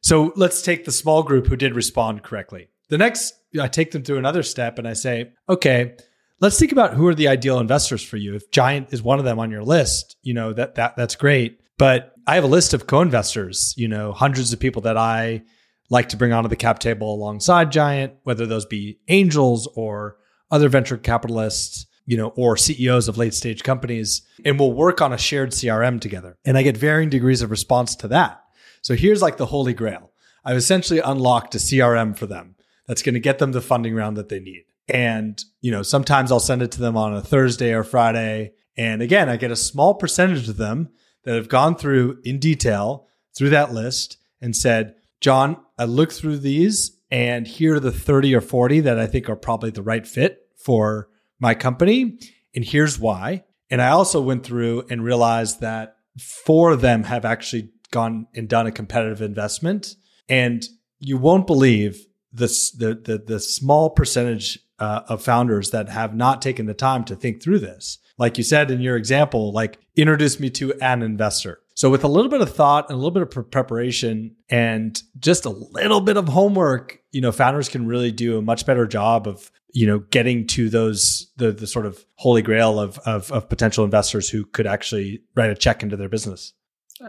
So 0.00 0.32
let's 0.36 0.62
take 0.62 0.84
the 0.84 0.92
small 0.92 1.22
group 1.22 1.48
who 1.48 1.56
did 1.56 1.74
respond 1.74 2.22
correctly. 2.22 2.68
The 2.88 2.98
next, 2.98 3.34
I 3.60 3.68
take 3.68 3.90
them 3.90 4.02
through 4.02 4.18
another 4.18 4.42
step 4.42 4.78
and 4.78 4.86
I 4.86 4.92
say, 4.92 5.32
okay, 5.48 5.96
let's 6.40 6.58
think 6.58 6.72
about 6.72 6.94
who 6.94 7.06
are 7.06 7.14
the 7.14 7.28
ideal 7.28 7.58
investors 7.58 8.02
for 8.02 8.16
you. 8.16 8.34
If 8.34 8.50
Giant 8.50 8.92
is 8.92 9.02
one 9.02 9.18
of 9.18 9.24
them 9.24 9.38
on 9.38 9.50
your 9.50 9.62
list, 9.62 10.16
you 10.22 10.34
know, 10.34 10.52
that 10.52 10.76
that 10.76 10.96
that's 10.96 11.16
great. 11.16 11.60
But 11.78 12.12
I 12.26 12.34
have 12.34 12.44
a 12.44 12.48
list 12.48 12.74
of 12.74 12.86
co-investors, 12.86 13.74
you 13.76 13.88
know, 13.88 14.12
hundreds 14.12 14.52
of 14.52 14.60
people 14.60 14.82
that 14.82 14.96
I 14.96 15.42
like 15.90 16.10
to 16.10 16.16
bring 16.16 16.32
onto 16.32 16.48
the 16.48 16.56
cap 16.56 16.80
table 16.80 17.14
alongside 17.14 17.72
Giant, 17.72 18.14
whether 18.24 18.46
those 18.46 18.66
be 18.66 18.98
angels 19.08 19.66
or 19.74 20.16
other 20.50 20.68
venture 20.68 20.96
capitalists, 20.96 21.86
you 22.04 22.16
know, 22.16 22.28
or 22.36 22.56
CEOs 22.56 23.08
of 23.08 23.16
late 23.16 23.34
stage 23.34 23.62
companies, 23.62 24.22
and 24.44 24.58
we'll 24.58 24.72
work 24.72 25.00
on 25.00 25.12
a 25.12 25.18
shared 25.18 25.50
CRM 25.50 26.00
together. 26.00 26.36
And 26.44 26.58
I 26.58 26.62
get 26.62 26.76
varying 26.76 27.10
degrees 27.10 27.42
of 27.42 27.50
response 27.50 27.94
to 27.96 28.08
that. 28.08 28.42
So 28.82 28.94
here's 28.94 29.22
like 29.22 29.36
the 29.36 29.46
holy 29.46 29.74
grail. 29.74 30.12
I've 30.44 30.56
essentially 30.56 31.00
unlocked 31.00 31.54
a 31.54 31.58
CRM 31.58 32.16
for 32.16 32.26
them 32.26 32.56
that's 32.86 33.02
going 33.02 33.14
to 33.14 33.20
get 33.20 33.38
them 33.38 33.52
the 33.52 33.60
funding 33.60 33.94
round 33.94 34.16
that 34.16 34.28
they 34.28 34.40
need. 34.40 34.64
And, 34.88 35.42
you 35.60 35.70
know, 35.70 35.82
sometimes 35.82 36.32
I'll 36.32 36.40
send 36.40 36.62
it 36.62 36.72
to 36.72 36.80
them 36.80 36.96
on 36.96 37.14
a 37.14 37.22
Thursday 37.22 37.72
or 37.72 37.84
Friday. 37.84 38.52
And 38.76 39.02
again, 39.02 39.28
I 39.28 39.36
get 39.36 39.50
a 39.50 39.56
small 39.56 39.94
percentage 39.94 40.48
of 40.48 40.56
them 40.56 40.90
that 41.24 41.34
have 41.34 41.48
gone 41.48 41.76
through 41.76 42.20
in 42.24 42.38
detail 42.38 43.06
through 43.36 43.50
that 43.50 43.72
list 43.72 44.16
and 44.40 44.56
said, 44.56 44.94
John, 45.20 45.56
I 45.78 45.84
looked 45.84 46.14
through 46.14 46.38
these 46.38 46.98
and 47.10 47.46
here 47.46 47.76
are 47.76 47.80
the 47.80 47.92
30 47.92 48.34
or 48.34 48.40
40 48.40 48.80
that 48.80 48.98
I 48.98 49.06
think 49.06 49.28
are 49.28 49.36
probably 49.36 49.70
the 49.70 49.82
right 49.82 50.06
fit 50.06 50.40
for 50.56 51.08
my 51.38 51.54
company. 51.54 52.18
And 52.54 52.64
here's 52.64 52.98
why. 52.98 53.44
And 53.70 53.82
I 53.82 53.90
also 53.90 54.20
went 54.20 54.44
through 54.44 54.84
and 54.90 55.04
realized 55.04 55.60
that 55.60 55.96
four 56.18 56.70
of 56.70 56.80
them 56.80 57.04
have 57.04 57.24
actually 57.24 57.70
gone 57.90 58.26
and 58.34 58.48
done 58.48 58.66
a 58.66 58.72
competitive 58.72 59.22
investment. 59.22 59.94
And 60.28 60.64
you 60.98 61.16
won't 61.16 61.46
believe 61.46 62.06
this, 62.32 62.70
the, 62.70 62.94
the, 62.94 63.18
the 63.18 63.40
small 63.40 63.90
percentage 63.90 64.58
uh, 64.78 65.02
of 65.08 65.22
founders 65.22 65.70
that 65.70 65.88
have 65.88 66.14
not 66.14 66.42
taken 66.42 66.66
the 66.66 66.74
time 66.74 67.04
to 67.04 67.16
think 67.16 67.42
through 67.42 67.58
this. 67.58 67.98
Like 68.18 68.38
you 68.38 68.44
said 68.44 68.70
in 68.70 68.80
your 68.80 68.96
example, 68.96 69.52
like 69.52 69.78
introduce 69.96 70.40
me 70.40 70.50
to 70.50 70.72
an 70.80 71.02
investor. 71.02 71.60
So 71.74 71.90
with 71.90 72.02
a 72.02 72.08
little 72.08 72.30
bit 72.30 72.40
of 72.40 72.52
thought 72.52 72.88
and 72.88 72.94
a 72.94 72.96
little 72.96 73.12
bit 73.12 73.22
of 73.22 73.50
preparation 73.50 74.34
and 74.50 75.00
just 75.20 75.44
a 75.44 75.50
little 75.50 76.00
bit 76.00 76.16
of 76.16 76.28
homework, 76.28 76.98
you 77.12 77.20
know, 77.20 77.30
founders 77.30 77.68
can 77.68 77.86
really 77.86 78.10
do 78.10 78.36
a 78.36 78.42
much 78.42 78.66
better 78.66 78.86
job 78.86 79.28
of, 79.28 79.52
you 79.72 79.86
know, 79.86 80.00
getting 80.00 80.46
to 80.48 80.68
those 80.68 81.30
the 81.36 81.52
the 81.52 81.68
sort 81.68 81.86
of 81.86 82.04
holy 82.16 82.42
grail 82.42 82.80
of 82.80 82.98
of, 83.00 83.30
of 83.30 83.48
potential 83.48 83.84
investors 83.84 84.28
who 84.28 84.44
could 84.44 84.66
actually 84.66 85.22
write 85.36 85.50
a 85.50 85.54
check 85.54 85.84
into 85.84 85.96
their 85.96 86.08
business. 86.08 86.52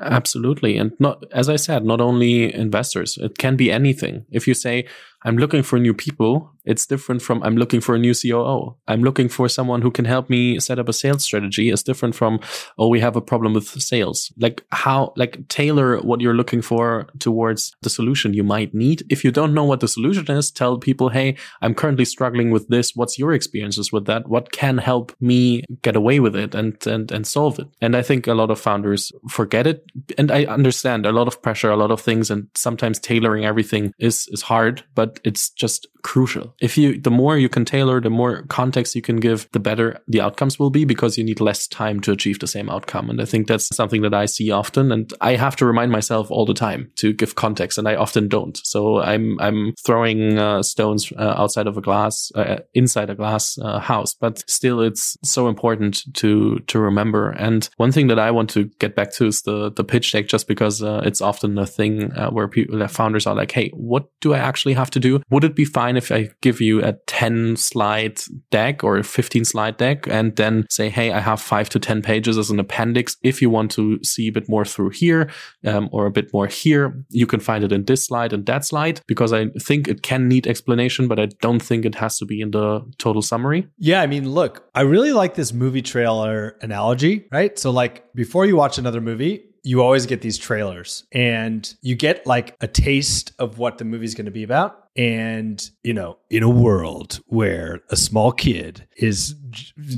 Absolutely. 0.02 0.78
And 0.78 0.92
not, 1.00 1.24
as 1.32 1.50
I 1.50 1.56
said, 1.56 1.84
not 1.84 2.00
only 2.00 2.54
investors, 2.54 3.18
it 3.18 3.40
can 3.40 3.56
be 3.56 3.72
anything. 3.72 4.26
If 4.30 4.48
you 4.48 4.54
say, 4.54 4.86
I'm 5.24 5.38
looking 5.38 5.64
for 5.64 5.80
new 5.80 5.94
people, 5.94 6.54
It's 6.70 6.86
different 6.86 7.24
from 7.24 7.42
I'm 7.42 7.58
looking 7.58 7.82
for 7.82 7.96
a 7.96 8.00
new 8.00 8.14
COO. 8.14 8.76
I'm 8.88 9.02
looking 9.02 9.28
for 9.28 9.50
someone 9.50 9.82
who 9.82 9.90
can 9.90 10.06
help 10.06 10.30
me 10.30 10.60
set 10.60 10.78
up 10.78 10.88
a 10.88 10.94
sales 10.94 11.24
strategy. 11.24 11.72
It's 11.72 11.82
different 11.82 12.14
from, 12.14 12.40
oh, 12.78 12.88
we 12.88 13.00
have 13.00 13.16
a 13.16 13.22
problem 13.22 13.56
with 13.56 13.68
sales. 13.82 14.32
Like 14.38 14.64
how, 14.72 15.12
like 15.18 15.48
tailor 15.48 15.98
what 15.98 16.22
you're 16.22 16.36
looking 16.36 16.62
for 16.62 17.08
towards 17.18 17.76
the 17.82 17.90
solution 17.90 18.36
you 18.36 18.44
might 18.44 18.72
need. 18.76 19.02
If 19.10 19.24
you 19.24 19.32
don't 19.32 19.56
know 19.56 19.64
what 19.64 19.80
the 19.80 19.88
solution 19.88 20.30
is, 20.30 20.52
tell 20.52 20.78
people, 20.78 21.10
Hey, 21.10 21.38
I'm 21.64 21.74
currently 21.74 22.06
struggling 22.06 22.52
with 22.52 22.68
this. 22.68 22.96
What's 22.96 23.18
your 23.18 23.34
experiences 23.34 23.92
with 23.92 24.06
that? 24.06 24.30
What 24.30 24.52
can 24.52 24.78
help 24.78 25.16
me 25.20 25.64
get 25.82 25.96
away 25.96 26.20
with 26.20 26.36
it 26.36 26.54
and, 26.54 26.78
and, 26.86 27.12
and 27.12 27.26
solve 27.26 27.58
it? 27.58 27.68
And 27.82 27.96
I 27.96 28.04
think 28.04 28.28
a 28.28 28.36
lot 28.36 28.52
of 28.52 28.60
founders 28.60 29.12
forget 29.28 29.66
it. 29.66 29.84
And 30.20 30.32
I 30.32 30.46
understand 30.46 31.08
a 31.08 31.12
lot 31.12 31.28
of 31.28 31.42
pressure, 31.42 31.72
a 31.72 31.78
lot 31.78 31.90
of 31.90 32.00
things, 32.00 32.30
and 32.30 32.48
sometimes 32.54 33.00
tailoring 33.00 33.44
everything 33.44 33.92
is, 33.98 34.28
is 34.32 34.44
hard, 34.44 34.84
but 34.94 35.20
it's 35.24 35.50
just 35.50 35.88
crucial. 36.04 36.56
If 36.62 36.78
you, 36.78 37.00
the 37.00 37.12
more 37.12 37.38
you 37.38 37.50
can 37.50 37.66
tailor, 37.66 38.02
the 38.02 38.10
more 38.10 38.44
context 38.44 38.96
you 38.96 39.02
can 39.02 39.18
give, 39.18 39.50
the 39.52 39.60
better 39.60 40.00
the 40.08 40.22
outcomes 40.22 40.60
will 40.60 40.70
be 40.70 40.86
because 40.86 41.18
you 41.18 41.24
need 41.24 41.40
less 41.40 41.68
time 41.68 42.00
to 42.02 42.12
achieve 42.12 42.40
the 42.40 42.48
same 42.48 42.70
outcome. 42.70 43.10
And 43.10 43.22
I 43.22 43.26
think 43.26 43.48
that's 43.48 43.74
something 43.76 44.02
that 44.02 44.14
I 44.14 44.26
see 44.26 44.52
often. 44.52 44.92
And 44.92 45.12
I 45.22 45.36
have 45.36 45.56
to 45.58 45.66
remind 45.66 45.92
myself 45.92 46.30
all 46.32 46.46
the 46.46 46.54
time 46.54 46.92
to 46.96 47.14
give 47.14 47.36
context 47.36 47.78
and 47.78 47.88
I 47.88 47.96
often 47.96 48.28
don't. 48.28 48.58
So 48.64 49.00
I'm, 49.00 49.40
I'm 49.40 49.74
throwing 49.86 50.38
uh, 50.38 50.64
stones 50.64 51.12
uh, 51.18 51.36
outside 51.38 51.68
of 51.68 51.78
a 51.78 51.82
glass, 51.82 52.32
uh, 52.36 52.58
inside 52.74 53.10
a 53.10 53.16
glass 53.16 53.58
uh, 53.60 53.80
house, 53.80 54.14
but 54.14 54.50
still 54.50 54.82
it's 54.82 55.18
so 55.24 55.48
important 55.48 56.14
to, 56.16 56.60
to 56.68 56.80
remember. 56.80 57.30
And 57.32 57.70
one 57.78 57.92
thing 57.92 58.08
that 58.08 58.20
I 58.20 58.32
want 58.32 58.50
to 58.52 58.66
get 58.80 58.96
back 58.96 59.12
to 59.14 59.28
is 59.28 59.44
the, 59.44 59.72
the 59.72 59.84
pitch 59.84 60.12
deck, 60.12 60.28
just 60.28 60.48
because 60.48 60.84
uh, 60.84 61.02
it's 61.06 61.22
often 61.22 61.58
a 61.58 61.66
thing 61.66 62.12
uh, 62.14 62.30
where 62.32 62.48
people, 62.48 62.88
founders 62.88 63.26
are 63.26 63.36
like, 63.36 63.52
Hey, 63.52 63.70
what 63.70 64.10
do 64.22 64.34
I 64.34 64.40
actually 64.40 64.74
have 64.74 64.92
to 64.92 65.00
do? 65.00 65.22
Would 65.30 65.44
it 65.44 65.56
be 65.56 65.66
fine 65.66 65.98
if 65.98 66.12
I 66.12 66.30
give 66.42 66.62
you 66.62 66.84
a 66.84 66.94
10 67.08 67.58
slide 67.58 68.20
deck 68.52 68.84
or 68.84 68.98
a 68.98 69.04
15 69.04 69.46
slide 69.46 69.78
deck 69.78 70.08
and 70.08 70.36
then 70.36 70.66
say, 70.70 70.90
Hey, 70.90 71.12
I 71.12 71.20
have 71.20 71.42
five 71.42 71.70
to 71.70 71.80
10 71.80 72.02
pages 72.02 72.38
as 72.38 72.50
an 72.50 72.60
appendix. 72.60 73.18
If 73.24 73.42
you 73.42 73.50
want 73.50 73.72
to 73.72 74.02
see 74.04 74.28
a 74.28 74.32
bit 74.32 74.48
more 74.50 74.66
through 74.66 74.92
here 74.92 75.30
um, 75.66 75.90
or 75.92 76.06
a 76.06 76.12
bit 76.12 76.34
more 76.34 76.48
here, 76.48 77.04
you 77.10 77.28
can 77.28 77.40
find 77.40 77.64
it 77.64 77.72
in 77.72 77.86
this 77.86 78.06
slide 78.06 78.34
and 78.34 78.46
that 78.46 78.66
slide 78.66 79.02
because 79.08 79.34
I 79.34 79.48
think 79.62 79.88
it 79.88 80.02
can 80.02 80.28
need 80.28 80.48
explanation, 80.48 81.08
but 81.08 81.20
I 81.20 81.28
don't 81.42 81.62
think 81.62 81.86
it 81.86 81.96
has 81.96 82.18
to 82.20 82.26
be 82.26 82.42
in 82.42 82.52
the 82.52 82.82
total 82.98 83.22
summary. 83.22 83.68
Yeah. 83.78 84.02
I 84.02 84.08
mean, 84.08 84.30
look, 84.30 84.70
I 84.76 84.82
really 84.82 85.12
like 85.12 85.36
this 85.36 85.54
movie 85.54 85.82
trailer 85.82 86.58
analogy, 86.62 87.28
right? 87.32 87.58
So, 87.58 87.72
like, 87.72 88.06
before 88.14 88.46
you 88.46 88.56
watch 88.56 88.78
another 88.78 89.02
movie, 89.02 89.49
you 89.64 89.82
always 89.82 90.06
get 90.06 90.22
these 90.22 90.38
trailers 90.38 91.06
and 91.12 91.74
you 91.82 91.96
get 91.96 92.26
like 92.26 92.56
a 92.62 92.68
taste 92.68 93.34
of 93.40 93.58
what 93.58 93.78
the 93.78 93.86
movie's 93.86 94.16
going 94.16 94.26
to 94.26 94.32
be 94.32 94.44
about. 94.44 94.88
And, 94.96 95.70
you 95.84 95.94
know, 95.94 96.18
in 96.30 96.44
a 96.44 96.50
world 96.50 97.22
where 97.28 97.82
a 97.90 97.96
small 97.96 98.32
kid 98.32 98.88
is 98.98 99.36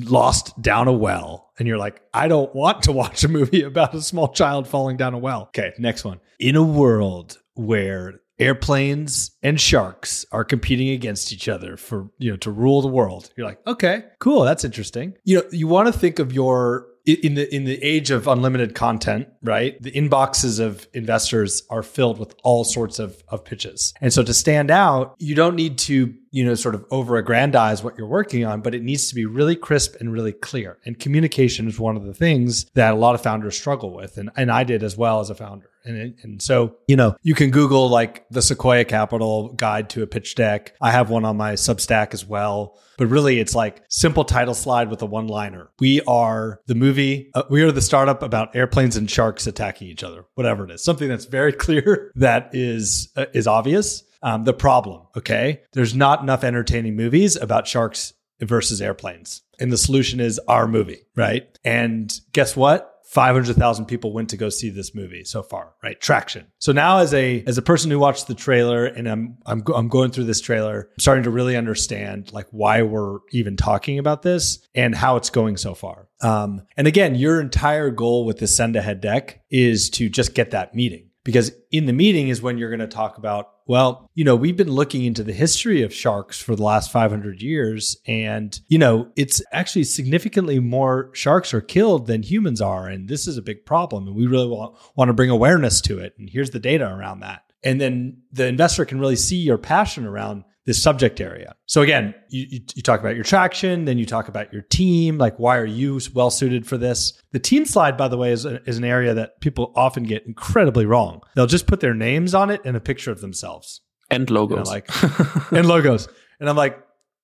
lost 0.03 0.60
down 0.62 0.88
a 0.88 0.94
well, 0.94 1.50
and 1.58 1.68
you're 1.68 1.77
like, 1.77 2.01
I 2.13 2.27
don't 2.27 2.53
want 2.53 2.84
to 2.84 2.91
watch 2.91 3.24
a 3.24 3.27
movie 3.27 3.63
about 3.63 3.96
a 3.96 4.01
small 4.01 4.27
child 4.27 4.68
falling 4.68 4.98
down 4.98 5.13
a 5.13 5.18
well. 5.18 5.44
Okay, 5.44 5.74
next 5.80 6.03
one. 6.03 6.20
In 6.39 6.56
a 6.56 6.63
world 6.63 7.38
where 7.56 8.22
airplanes 8.41 9.32
and 9.44 9.62
sharks 9.62 10.25
are 10.32 10.44
competing 10.44 10.89
against 10.89 11.32
each 11.32 11.48
other 11.48 11.77
for 11.77 12.10
you 12.18 12.32
know 12.32 12.38
to 12.38 12.50
rule 12.50 12.82
the 12.82 12.88
world 12.88 13.30
you're 13.38 13.46
like 13.46 13.60
okay 13.68 14.03
cool 14.20 14.41
that's 14.41 14.65
interesting 14.65 15.13
you 15.24 15.38
know 15.38 15.44
you 15.51 15.68
want 15.68 15.86
to 15.86 15.94
think 15.94 16.18
of 16.18 16.34
your 16.34 16.88
in 17.05 17.34
the 17.34 17.53
in 17.53 17.63
the 17.65 17.81
age 17.84 18.12
of 18.12 18.27
unlimited 18.27 18.75
content, 18.75 19.27
right? 19.41 19.81
The 19.81 19.91
inboxes 19.91 20.60
of 20.60 20.88
investors 20.93 21.63
are 21.70 21.84
filled 21.84 22.20
with 22.20 22.36
all 22.43 22.63
sorts 22.63 23.00
of 23.00 23.24
of 23.29 23.43
pitches. 23.43 23.93
And 24.01 24.13
so 24.13 24.24
to 24.24 24.34
stand 24.34 24.70
out, 24.70 25.15
you 25.17 25.34
don't 25.34 25.55
need 25.55 25.77
to, 25.79 26.13
you 26.31 26.46
know, 26.46 26.55
sort 26.55 26.75
of 26.75 26.86
over 26.91 27.17
aggrandize 27.17 27.84
what 27.84 27.98
you're 27.98 28.08
working 28.08 28.46
on, 28.46 28.62
but 28.62 28.75
it 28.75 28.84
needs 28.84 29.08
to 29.10 29.15
be 29.15 29.25
really 29.25 29.55
crisp 29.55 29.96
and 30.00 30.13
really 30.13 30.34
clear. 30.34 30.77
And 30.86 31.00
communication 31.00 31.67
is 31.67 31.79
one 31.79 31.98
of 31.98 32.05
the 32.05 32.13
things 32.13 32.65
that 32.75 32.93
a 32.93 32.98
lot 32.98 33.15
of 33.15 33.24
founders 33.24 33.58
struggle 33.58 33.93
with. 33.93 34.17
And 34.17 34.29
and 34.36 34.51
I 34.51 34.63
did 34.63 34.84
as 34.84 34.96
well 34.96 35.20
as 35.20 35.29
a 35.29 35.36
founder. 35.36 35.71
And, 35.84 36.16
and 36.22 36.42
so, 36.42 36.76
you 36.88 36.96
know, 36.96 37.16
you 37.24 37.36
can 37.36 37.52
Google 37.52 37.90
like 37.90 38.26
the 38.30 38.42
Sequoia 38.42 38.86
Capital 38.86 39.50
guide 39.54 39.90
to 39.92 40.04
a 40.04 40.08
pitch 40.08 40.36
deck. 40.36 40.76
I 40.82 40.92
have 40.92 41.10
one 41.10 41.26
on 41.26 41.38
my 41.38 41.54
Substack 41.54 42.14
as 42.14 42.26
well. 42.26 42.78
But 42.98 43.08
really, 43.08 43.40
it's 43.40 43.56
like 43.56 43.82
simple 43.90 44.24
title 44.24 44.54
slide 44.54 44.90
with 44.90 45.02
a 45.02 45.08
one 45.08 45.28
liner. 45.28 45.72
We 45.80 46.02
are 46.02 46.60
the 46.68 46.76
movie, 46.76 47.32
uh, 47.34 47.44
we 47.50 47.64
are 47.64 47.72
the 47.72 47.82
startup 47.82 48.22
about 48.22 48.56
airplanes 48.56 48.96
and 48.96 49.10
sharks 49.10 49.48
attacking 49.48 49.88
each 49.88 50.04
other, 50.04 50.26
whatever 50.36 50.66
it 50.66 50.72
is. 50.72 50.84
Something 50.84 51.10
that's 51.10 51.26
very 51.26 51.52
clear 51.66 52.12
that 52.16 52.52
is, 52.54 53.10
uh, 53.16 53.26
is 53.34 53.48
obvious. 53.48 54.04
Um, 54.24 54.44
the 54.44 54.54
problem, 54.54 55.08
okay? 55.18 55.62
There's 55.74 55.96
not 55.96 56.22
enough 56.22 56.44
entertaining 56.44 56.96
movies 56.96 57.36
about 57.36 57.68
sharks 57.68 58.14
versus 58.40 58.82
airplanes. 58.82 59.42
And 59.60 59.72
the 59.72 59.78
solution 59.78 60.20
is 60.20 60.40
our 60.48 60.68
movie, 60.68 61.06
right? 61.16 61.48
And 61.64 62.14
guess 62.34 62.56
what? 62.56 62.91
500,000 63.12 63.88
people 63.88 64.13
went 64.13 64.30
to 64.30 64.38
go 64.38 64.48
see 64.48 64.70
this 64.70 64.96
movie 64.96 65.25
so 65.25 65.44
far, 65.44 65.74
right? 65.84 66.00
Traction. 66.00 66.48
So 66.60 66.72
now 66.72 67.00
as 67.00 67.13
a 67.13 67.44
as 67.46 67.58
a 67.58 67.62
person 67.62 67.91
who 67.91 68.00
watched 68.00 68.27
the 68.27 68.34
trailer 68.34 68.86
and 68.86 69.06
I'm 69.06 69.38
I'm 69.46 69.63
I'm 69.75 69.89
going 69.89 70.12
through 70.12 70.24
this 70.24 70.39
trailer, 70.39 70.88
I'm 70.89 71.00
starting 71.00 71.25
to 71.25 71.30
really 71.30 71.58
understand 71.58 72.32
like 72.32 72.48
why 72.51 72.84
we're 72.84 73.20
even 73.32 73.58
talking 73.58 74.00
about 74.00 74.22
this 74.22 74.65
and 74.74 74.96
how 74.96 75.18
it's 75.18 75.30
going 75.30 75.58
so 75.58 75.75
far. 75.75 76.08
Um, 76.22 76.62
and 76.77 76.88
again, 76.88 77.15
your 77.15 77.41
entire 77.41 77.89
goal 77.89 78.25
with 78.25 78.38
the 78.39 78.48
send 78.48 78.77
ahead 78.77 79.01
deck 79.01 79.41
is 79.51 79.89
to 79.91 80.08
just 80.08 80.34
get 80.34 80.51
that 80.51 80.74
meeting 80.74 81.11
because 81.24 81.51
in 81.72 81.86
the 81.86 81.94
meeting 81.94 82.30
is 82.30 82.42
when 82.42 82.58
you're 82.58 82.70
going 82.70 82.80
to 82.80 82.88
talk 82.88 83.18
about 83.18 83.50
well 83.68 84.10
you 84.16 84.24
know 84.24 84.36
we've 84.36 84.58
been 84.58 84.72
looking 84.72 85.06
into 85.06 85.24
the 85.24 85.34
history 85.34 85.82
of 85.82 85.94
sharks 85.94 86.42
for 86.42 86.56
the 86.56 86.63
last 86.63 86.92
500 86.92 87.42
years 87.42 87.98
and 88.08 88.60
you 88.68 88.78
know 88.78 89.10
it's 89.16 89.42
actually 89.51 89.84
significantly 89.84 90.60
more 90.60 91.10
sharks 91.13 91.54
are 91.54 91.62
killed 91.62 92.08
than 92.08 92.24
humans 92.24 92.62
are 92.62 92.88
and 92.88 93.08
this 93.08 93.28
is 93.28 93.38
a 93.38 93.42
big 93.42 93.66
problem 93.66 94.08
and 94.08 94.16
we 94.16 94.28
really 94.28 94.48
want, 94.48 94.75
want 94.96 95.10
to 95.10 95.13
bring 95.13 95.30
awareness 95.30 95.82
to 95.82 96.00
it 96.00 96.13
and 96.18 96.30
here's 96.30 96.51
the 96.51 96.60
data 96.60 96.88
around 96.88 97.22
that. 97.22 97.44
And 97.63 97.80
then 97.80 98.24
the 98.32 98.48
investor 98.48 98.86
can 98.86 99.00
really 99.00 99.16
see 99.16 99.38
your 99.38 99.58
passion 99.58 100.06
around 100.06 100.46
this 100.65 100.82
subject 100.82 101.20
area. 101.20 101.56
So 101.65 101.82
again, 101.82 102.13
you, 102.30 102.62
you, 102.75 102.82
talk 102.84 103.00
about 103.00 103.15
your 103.15 103.24
traction, 103.24 103.86
then 103.86 103.98
you 103.98 104.06
talk 104.06 104.27
about 104.27 104.53
your 104.53 104.62
team, 104.63 105.18
like 105.18 105.38
why 105.38 105.58
are 105.58 105.65
you 105.65 106.00
well 106.13 106.30
suited 106.30 106.68
for 106.68 106.77
this? 106.77 107.20
The 107.32 107.39
team 107.39 107.65
slide, 107.65 107.98
by 107.98 108.08
the 108.08 108.18
way, 108.18 108.32
is, 108.32 108.46
a, 108.46 108.62
is 108.70 108.77
an 108.77 108.84
area 108.84 109.13
that 109.15 109.41
people 109.41 109.74
often 109.75 110.03
get 110.03 110.25
incredibly 110.25 110.86
wrong. 110.86 111.22
They'll 111.36 111.48
just 111.48 111.68
put 111.68 111.80
their 111.80 111.96
names 111.96 112.36
on 112.36 112.51
it 112.51 112.62
and 112.63 112.77
a 112.77 112.80
picture 112.80 113.12
of 113.12 113.22
themselves. 113.22 113.82
And 114.12 114.30
logos. 114.30 114.58
You 114.58 114.63
know, 114.63 114.70
like, 114.70 115.51
and 115.51 115.68
logos. 115.68 116.08
And 116.39 116.50
I'm 116.50 116.58
like, 116.58 116.77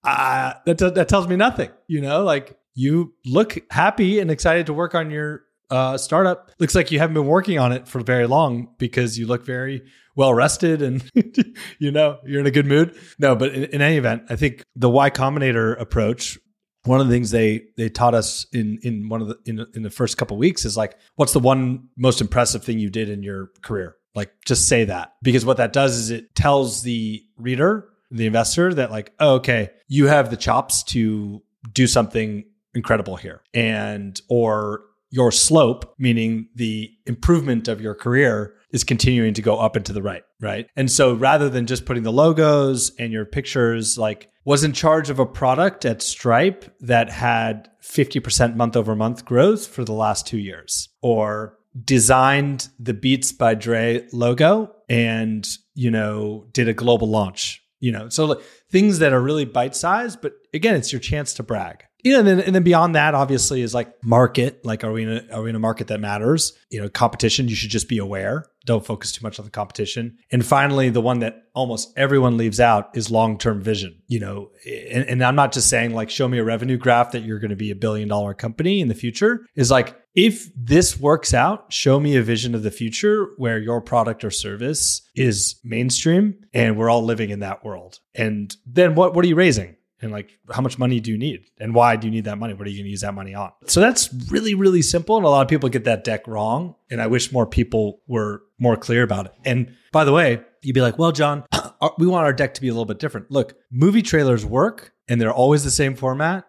ah, 0.04 0.62
that, 0.66 0.80
t- 0.80 0.90
that 0.90 1.08
tells 1.08 1.28
me 1.28 1.36
nothing. 1.36 1.70
You 1.88 2.02
know, 2.02 2.24
like 2.24 2.58
you 2.74 3.14
look 3.26 3.58
happy 3.72 4.20
and 4.20 4.32
excited 4.32 4.68
to 4.68 4.74
work 4.74 4.96
on 4.96 5.12
your 5.12 5.44
uh, 5.70 5.98
startup. 5.98 6.52
Looks 6.60 6.76
like 6.76 6.92
you 6.92 7.00
haven't 7.00 7.14
been 7.14 7.28
working 7.28 7.60
on 7.60 7.72
it 7.72 7.88
for 7.88 8.02
very 8.02 8.28
long 8.28 8.70
because 8.78 9.20
you 9.20 9.28
look 9.28 9.46
very 9.46 9.84
well 10.18 10.34
rested 10.34 10.82
and 10.82 11.10
you 11.80 11.92
know 11.92 12.18
you're 12.26 12.42
in 12.42 12.46
a 12.46 12.52
good 12.52 12.66
mood. 12.66 12.98
No, 13.20 13.36
but 13.36 13.54
in, 13.54 13.64
in, 13.66 13.82
any 13.82 13.96
event, 13.96 14.24
I 14.30 14.36
think 14.36 14.66
the 14.76 14.90
Y 14.90 15.10
Combinator 15.10 15.80
approach. 15.80 16.38
One 16.84 17.02
of 17.02 17.08
the 17.08 17.14
things 17.14 17.32
they 17.32 17.66
they 17.76 17.90
taught 17.90 18.14
us 18.14 18.46
in 18.52 18.80
in 18.82 19.10
one 19.10 19.22
of 19.22 19.28
the 19.28 19.38
in, 19.46 19.66
in 19.76 19.84
the 19.84 19.90
first 19.90 20.18
couple 20.18 20.38
weeks 20.38 20.66
is 20.66 20.76
like, 20.76 20.98
what's 21.16 21.34
the 21.34 21.40
one 21.40 21.90
most 21.96 22.20
impressive 22.20 22.64
thing 22.64 22.80
you 22.80 22.90
did 22.90 23.10
in 23.10 23.24
your 23.24 23.52
career? 23.62 23.96
Like, 24.16 24.32
just 24.46 24.68
say 24.68 24.86
that 24.86 25.14
because 25.22 25.46
what 25.46 25.58
that 25.58 25.74
does 25.74 25.98
is 25.98 26.10
it 26.10 26.34
tells 26.34 26.84
the 26.84 27.24
reader, 27.38 27.90
the 28.10 28.26
investor, 28.26 28.74
that 28.74 28.90
like, 28.90 29.14
oh, 29.20 29.36
okay, 29.36 29.70
you 29.88 30.08
have 30.08 30.30
the 30.30 30.38
chops 30.38 30.82
to 30.84 31.44
do 31.74 31.88
something 31.88 32.46
incredible 32.74 33.18
here, 33.18 33.42
and 33.54 34.20
or 34.30 34.84
your 35.10 35.32
slope, 35.32 35.94
meaning 35.98 36.48
the 36.56 36.92
improvement 37.06 37.68
of 37.68 37.82
your 37.82 37.96
career, 37.96 38.56
is 38.72 38.84
continuing 38.84 39.34
to 39.34 39.42
go 39.42 39.58
up 39.58 39.76
and 39.76 39.86
to 39.86 39.94
the 39.94 40.02
right, 40.02 40.24
right? 40.40 40.68
And 40.76 40.92
so 40.92 41.14
rather 41.14 41.50
than 41.50 41.68
just 41.68 41.86
putting 41.86 42.04
the 42.04 42.12
logos 42.12 42.92
and 43.00 43.14
your 43.14 43.26
pictures, 43.26 43.98
like 43.98 44.30
was 44.44 44.64
in 44.64 44.74
charge 44.74 45.10
of 45.10 45.20
a 45.20 45.26
product 45.26 45.86
at 45.86 46.02
Stripe 46.02 46.66
that 46.82 47.10
had 47.10 47.70
50% 47.84 48.56
month 48.56 48.76
over 48.76 48.96
month 48.96 49.26
growth 49.26 49.68
for 49.68 49.84
the 49.84 49.94
last 49.94 50.28
two 50.28 50.38
years, 50.38 50.90
or 51.02 51.58
designed 51.84 52.70
the 52.80 52.94
Beats 52.94 53.32
by 53.32 53.56
Dre 53.56 54.08
logo 54.12 54.74
and, 54.90 55.48
you 55.76 55.92
know, 55.92 56.48
did 56.52 56.68
a 56.68 56.74
global 56.74 57.10
launch, 57.10 57.62
you 57.80 57.92
know, 57.92 58.10
so 58.10 58.26
like, 58.26 58.40
things 58.72 59.00
that 59.00 59.14
are 59.14 59.22
really 59.22 59.46
bite 59.46 59.76
sized, 59.76 60.22
but 60.22 60.34
again, 60.58 60.76
it's 60.76 60.92
your 60.92 61.00
chance 61.00 61.34
to 61.36 61.44
brag 61.44 61.86
you 62.08 62.14
know, 62.14 62.20
and 62.20 62.28
then, 62.28 62.40
and 62.40 62.56
then 62.56 62.64
beyond 62.64 62.96
that, 62.96 63.16
obviously, 63.16 63.62
is 63.62 63.74
like 63.74 63.92
market. 64.04 64.64
Like, 64.64 64.84
are 64.84 64.92
we 64.94 65.04
in 65.04 65.10
a 65.10 65.36
are 65.36 65.42
we 65.42 65.50
in 65.50 65.56
a 65.56 65.60
market 65.60 65.88
that 65.88 66.00
matters? 66.00 66.54
You 66.70 66.82
know, 66.82 66.90
competition. 66.90 67.50
You 67.50 67.56
should 67.56 67.70
just 67.70 67.90
be 67.90 67.98
aware. 67.98 68.46
Don't 68.66 68.86
focus 68.86 69.12
too 69.12 69.24
much 69.24 69.40
on 69.40 69.46
the 69.46 69.52
competition. 69.52 70.18
And 70.32 70.46
finally, 70.46 70.90
the 70.90 71.02
one 71.02 71.20
that 71.20 71.44
almost 71.54 71.92
everyone 71.98 72.38
leaves 72.38 72.60
out 72.60 72.92
is 72.96 73.10
long 73.10 73.38
term 73.38 73.62
vision. 73.62 74.02
You 74.08 74.20
know, 74.20 74.52
and, 74.90 75.06
and 75.06 75.24
I'm 75.24 75.36
not 75.36 75.52
just 75.52 75.70
saying 75.70 75.94
like 75.94 76.10
show 76.10 76.28
me 76.28 76.38
a 76.38 76.44
revenue 76.44 76.78
graph 76.78 77.12
that 77.12 77.24
you're 77.24 77.40
going 77.40 77.50
to 77.50 77.56
be 77.56 77.72
a 77.72 77.76
billion 77.76 78.08
dollar 78.08 78.34
company 78.36 78.80
in 78.80 78.90
the 78.90 78.96
future. 78.96 79.46
Is 79.56 79.72
like 79.72 80.00
if 80.14 80.50
this 80.56 81.00
works 81.00 81.34
out, 81.34 81.74
show 81.74 82.00
me 82.00 82.16
a 82.16 82.22
vision 82.22 82.54
of 82.54 82.64
the 82.64 82.72
future 82.72 83.32
where 83.38 83.58
your 83.60 83.82
product 83.82 84.24
or 84.24 84.32
service 84.32 85.02
is 85.16 85.60
mainstream 85.64 86.36
and 86.54 86.78
we're 86.78 86.90
all 86.90 87.04
living 87.04 87.32
in 87.32 87.40
that 87.40 87.66
world. 87.66 88.00
And 88.16 88.56
then 88.66 88.96
what, 88.96 89.14
what 89.14 89.26
are 89.26 89.28
you 89.28 89.36
raising? 89.36 89.77
And 90.02 90.12
like, 90.12 90.38
how 90.52 90.62
much 90.62 90.78
money 90.78 91.00
do 91.00 91.12
you 91.12 91.18
need? 91.18 91.46
And 91.60 91.74
why 91.74 91.96
do 91.96 92.08
you 92.08 92.12
need 92.12 92.26
that 92.26 92.38
money? 92.38 92.54
What 92.54 92.68
are 92.68 92.70
you 92.70 92.78
going 92.78 92.86
to 92.86 92.92
use 92.92 93.02
that 93.02 93.14
money 93.14 93.34
on? 93.34 93.52
So 93.66 93.80
that's 93.82 94.14
really, 94.30 94.54
really 94.54 94.82
simple. 94.82 95.18
And 95.18 95.26
a 95.26 95.30
lot 95.30 95.42
of 95.42 95.48
people 95.48 95.70
get 95.70 95.86
that 95.86 96.04
deck 96.04 96.28
wrong. 96.28 96.76
And 96.92 97.02
I 97.02 97.08
wish 97.08 97.32
more 97.32 97.48
people 97.48 98.02
were 98.08 98.44
more 98.60 98.78
clear 98.78 99.04
about 99.04 99.26
it. 99.26 99.34
And 99.44 99.74
by 99.92 100.04
the 100.04 100.14
way, 100.14 100.42
you'd 100.62 100.74
be 100.74 100.82
like, 100.82 101.00
well, 101.00 101.12
John, 101.12 101.46
we 101.98 102.08
want 102.08 102.26
our 102.26 102.34
deck 102.34 102.54
to 102.56 102.62
be 102.62 102.68
a 102.68 102.72
little 102.72 102.86
bit 102.86 103.00
different. 103.00 103.32
Look, 103.32 103.56
movie 103.72 104.02
trailers 104.02 104.46
work 104.46 104.94
and 105.08 105.20
they're 105.20 105.34
always 105.34 105.64
the 105.64 105.72
same 105.72 105.96
format 105.96 106.46